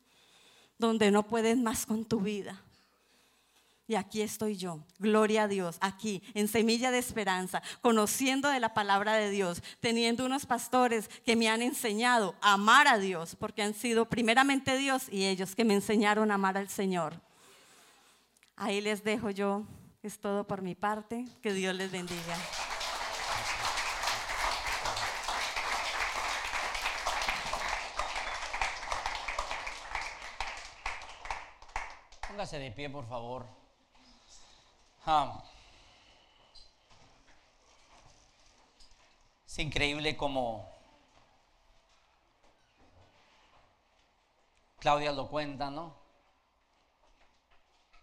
donde 0.78 1.10
no 1.10 1.28
puedes 1.28 1.58
más 1.58 1.88
con 1.88 2.06
tu 2.06 2.20
vida. 2.20 2.62
Y 3.90 3.96
aquí 3.96 4.22
estoy 4.22 4.58
yo, 4.58 4.84
gloria 5.00 5.44
a 5.44 5.48
Dios, 5.48 5.78
aquí 5.80 6.22
en 6.34 6.50
Semilla 6.50 6.92
de 6.92 6.98
Esperanza, 6.98 7.62
conociendo 7.80 8.50
de 8.50 8.60
la 8.60 8.74
palabra 8.74 9.14
de 9.14 9.30
Dios, 9.30 9.64
teniendo 9.80 10.26
unos 10.26 10.46
pastores 10.46 11.08
que 11.24 11.38
me 11.38 11.48
han 11.48 11.62
enseñado 11.62 12.36
a 12.42 12.54
amar 12.54 12.90
a 12.90 12.98
Dios, 12.98 13.38
porque 13.38 13.62
han 13.62 13.74
sido 13.74 14.10
primeramente 14.10 14.76
Dios 14.78 15.08
y 15.10 15.26
ellos 15.26 15.56
que 15.56 15.64
me 15.64 15.74
enseñaron 15.74 16.32
a 16.32 16.34
amar 16.34 16.58
al 16.58 16.68
Señor. 16.68 17.22
Ahí 18.58 18.82
les 18.82 19.06
dejo 19.06 19.30
yo, 19.30 19.64
es 20.04 20.20
todo 20.20 20.46
por 20.46 20.62
mi 20.62 20.76
parte, 20.76 21.26
que 21.42 21.54
Dios 21.54 21.74
les 21.74 21.90
bendiga. 21.90 22.36
Póngase 32.28 32.60
de 32.60 32.72
pie, 32.72 32.90
por 32.90 33.08
favor. 33.08 33.67
Es 39.46 39.60
increíble 39.60 40.18
como 40.18 40.70
Claudia 44.80 45.12
lo 45.12 45.30
cuenta, 45.30 45.70
¿no? 45.70 45.96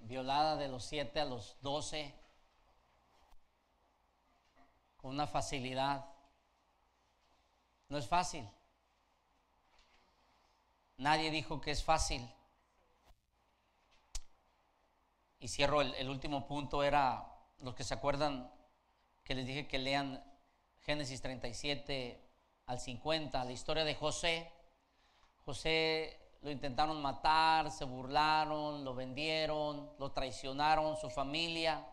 Violada 0.01 0.57
de 0.57 0.69
los 0.69 0.85
7 0.85 1.21
a 1.21 1.25
los 1.25 1.57
12, 1.61 2.15
con 4.97 5.13
una 5.13 5.27
facilidad. 5.27 6.05
No 7.89 7.99
es 7.99 8.09
fácil. 8.09 8.49
Nadie 10.97 11.31
dijo 11.31 11.61
que 11.61 11.71
es 11.71 11.85
fácil. 11.85 12.29
Y 15.45 15.49
cierro 15.49 15.83
el, 15.83 16.09
último 16.09 16.47
punto, 16.47 16.83
era 16.83 17.31
los 17.59 17.75
que 17.75 17.85
se 17.85 17.93
acuerdan 17.93 18.51
que 19.25 19.35
les 19.35 19.47
dije 19.47 19.69
que 19.69 19.79
lean 19.79 20.25
Génesis 20.81 21.21
37 21.21 22.19
al 22.65 22.81
50, 22.81 23.45
la 23.45 23.53
historia 23.53 23.85
de 23.85 23.95
José. 23.95 24.51
José 25.45 26.19
lo 26.41 26.51
intentaron 26.51 27.03
matar, 27.03 27.71
se 27.71 27.85
burlaron, 27.85 28.87
lo 28.87 28.95
vendieron, 28.95 29.93
lo 29.99 30.13
traicionaron, 30.13 30.97
su 30.97 31.11
familia. 31.11 31.87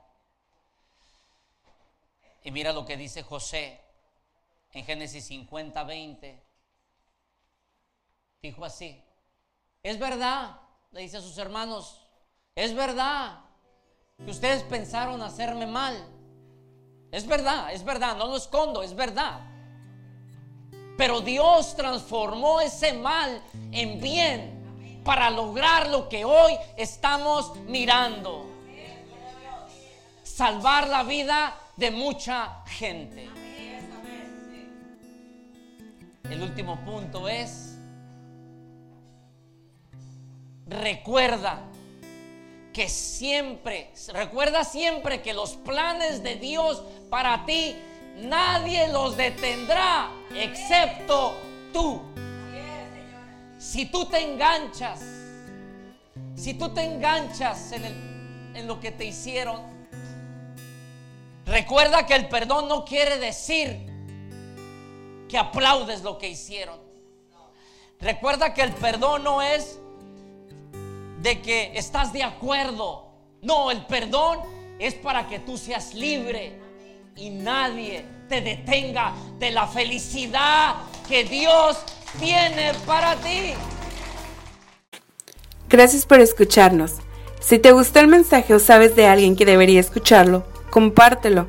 Y 2.45 2.51
mira 2.51 2.71
lo 2.71 2.85
que 2.85 2.95
dice 2.95 3.21
José 3.21 3.81
en 4.71 4.85
Génesis 4.85 5.25
50, 5.25 5.83
20. 5.83 6.41
Dijo 8.41 8.63
así, 8.63 9.03
es 9.83 9.99
verdad, 9.99 10.57
le 10.91 11.01
dice 11.01 11.17
a 11.17 11.21
sus 11.21 11.37
hermanos, 11.37 12.00
es 12.55 12.73
verdad 12.73 13.39
que 14.23 14.31
ustedes 14.31 14.63
pensaron 14.63 15.21
hacerme 15.21 15.65
mal. 15.65 15.95
Es 17.11 17.27
verdad, 17.27 17.73
es 17.73 17.83
verdad, 17.83 18.15
no 18.15 18.27
lo 18.27 18.37
escondo, 18.37 18.83
es 18.83 18.95
verdad. 18.95 19.41
Pero 20.97 21.21
Dios 21.21 21.75
transformó 21.75 22.61
ese 22.61 22.93
mal 22.93 23.41
en 23.71 23.99
bien 23.99 25.01
para 25.03 25.29
lograr 25.29 25.89
lo 25.89 26.07
que 26.07 26.25
hoy 26.25 26.53
estamos 26.77 27.57
mirando. 27.61 28.45
Salvar 30.23 30.87
la 30.87 31.03
vida 31.03 31.55
de 31.75 31.91
mucha 31.91 32.63
gente. 32.67 33.29
El 36.29 36.41
último 36.43 36.77
punto 36.85 37.27
es, 37.27 37.77
recuerda 40.67 41.70
que 42.73 42.87
siempre, 42.87 43.91
recuerda 44.13 44.63
siempre 44.63 45.21
que 45.21 45.33
los 45.33 45.55
planes 45.55 46.23
de 46.23 46.35
Dios 46.35 46.83
para 47.09 47.45
ti, 47.45 47.75
nadie 48.17 48.87
los 48.87 49.17
detendrá 49.17 50.09
excepto 50.35 51.35
tú. 51.73 52.01
Si 53.57 53.85
tú 53.85 54.05
te 54.05 54.19
enganchas, 54.19 55.01
si 56.35 56.53
tú 56.53 56.69
te 56.73 56.83
enganchas 56.83 57.73
en, 57.73 57.83
en 58.55 58.67
lo 58.67 58.79
que 58.79 58.91
te 58.91 59.05
hicieron, 59.05 59.61
recuerda 61.45 62.05
que 62.05 62.15
el 62.15 62.27
perdón 62.29 62.67
no 62.67 62.85
quiere 62.85 63.17
decir 63.17 63.91
que 65.27 65.37
aplaudes 65.37 66.01
lo 66.01 66.17
que 66.17 66.29
hicieron. 66.29 66.79
Recuerda 67.99 68.53
que 68.53 68.63
el 68.63 68.73
perdón 68.73 69.23
no 69.23 69.41
es 69.41 69.79
de 71.21 71.41
que 71.41 71.71
estás 71.75 72.11
de 72.13 72.23
acuerdo. 72.23 73.07
No, 73.41 73.71
el 73.71 73.85
perdón 73.85 74.39
es 74.79 74.95
para 74.95 75.27
que 75.27 75.39
tú 75.39 75.57
seas 75.57 75.93
libre 75.93 76.53
y 77.15 77.29
nadie 77.29 78.05
te 78.27 78.41
detenga 78.41 79.13
de 79.37 79.51
la 79.51 79.67
felicidad 79.67 80.75
que 81.07 81.23
Dios 81.23 81.77
tiene 82.19 82.71
para 82.85 83.15
ti. 83.17 83.53
Gracias 85.69 86.05
por 86.05 86.19
escucharnos. 86.19 86.95
Si 87.39 87.59
te 87.59 87.71
gustó 87.71 87.99
el 87.99 88.07
mensaje 88.07 88.53
o 88.53 88.59
sabes 88.59 88.95
de 88.95 89.07
alguien 89.07 89.35
que 89.35 89.45
debería 89.45 89.79
escucharlo, 89.79 90.45
compártelo. 90.69 91.47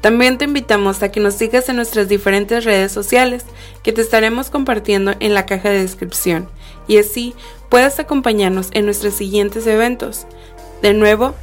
También 0.00 0.36
te 0.36 0.44
invitamos 0.44 1.02
a 1.02 1.10
que 1.10 1.20
nos 1.20 1.34
sigas 1.34 1.68
en 1.68 1.76
nuestras 1.76 2.08
diferentes 2.08 2.64
redes 2.64 2.92
sociales 2.92 3.44
que 3.82 3.92
te 3.92 4.02
estaremos 4.02 4.50
compartiendo 4.50 5.14
en 5.20 5.32
la 5.32 5.46
caja 5.46 5.70
de 5.70 5.80
descripción 5.80 6.48
y 6.86 6.98
así 6.98 7.34
puedas 7.74 7.98
acompañarnos 7.98 8.68
en 8.70 8.84
nuestros 8.84 9.14
siguientes 9.14 9.66
eventos. 9.66 10.28
De 10.80 10.94
nuevo, 10.94 11.34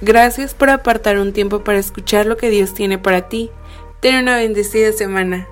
gracias 0.00 0.54
por 0.54 0.70
apartar 0.70 1.18
un 1.18 1.32
tiempo 1.32 1.64
para 1.64 1.80
escuchar 1.80 2.26
lo 2.26 2.36
que 2.36 2.48
Dios 2.48 2.74
tiene 2.74 2.96
para 2.96 3.28
ti. 3.28 3.50
Ten 3.98 4.14
una 4.14 4.36
bendecida 4.36 4.92
semana. 4.92 5.48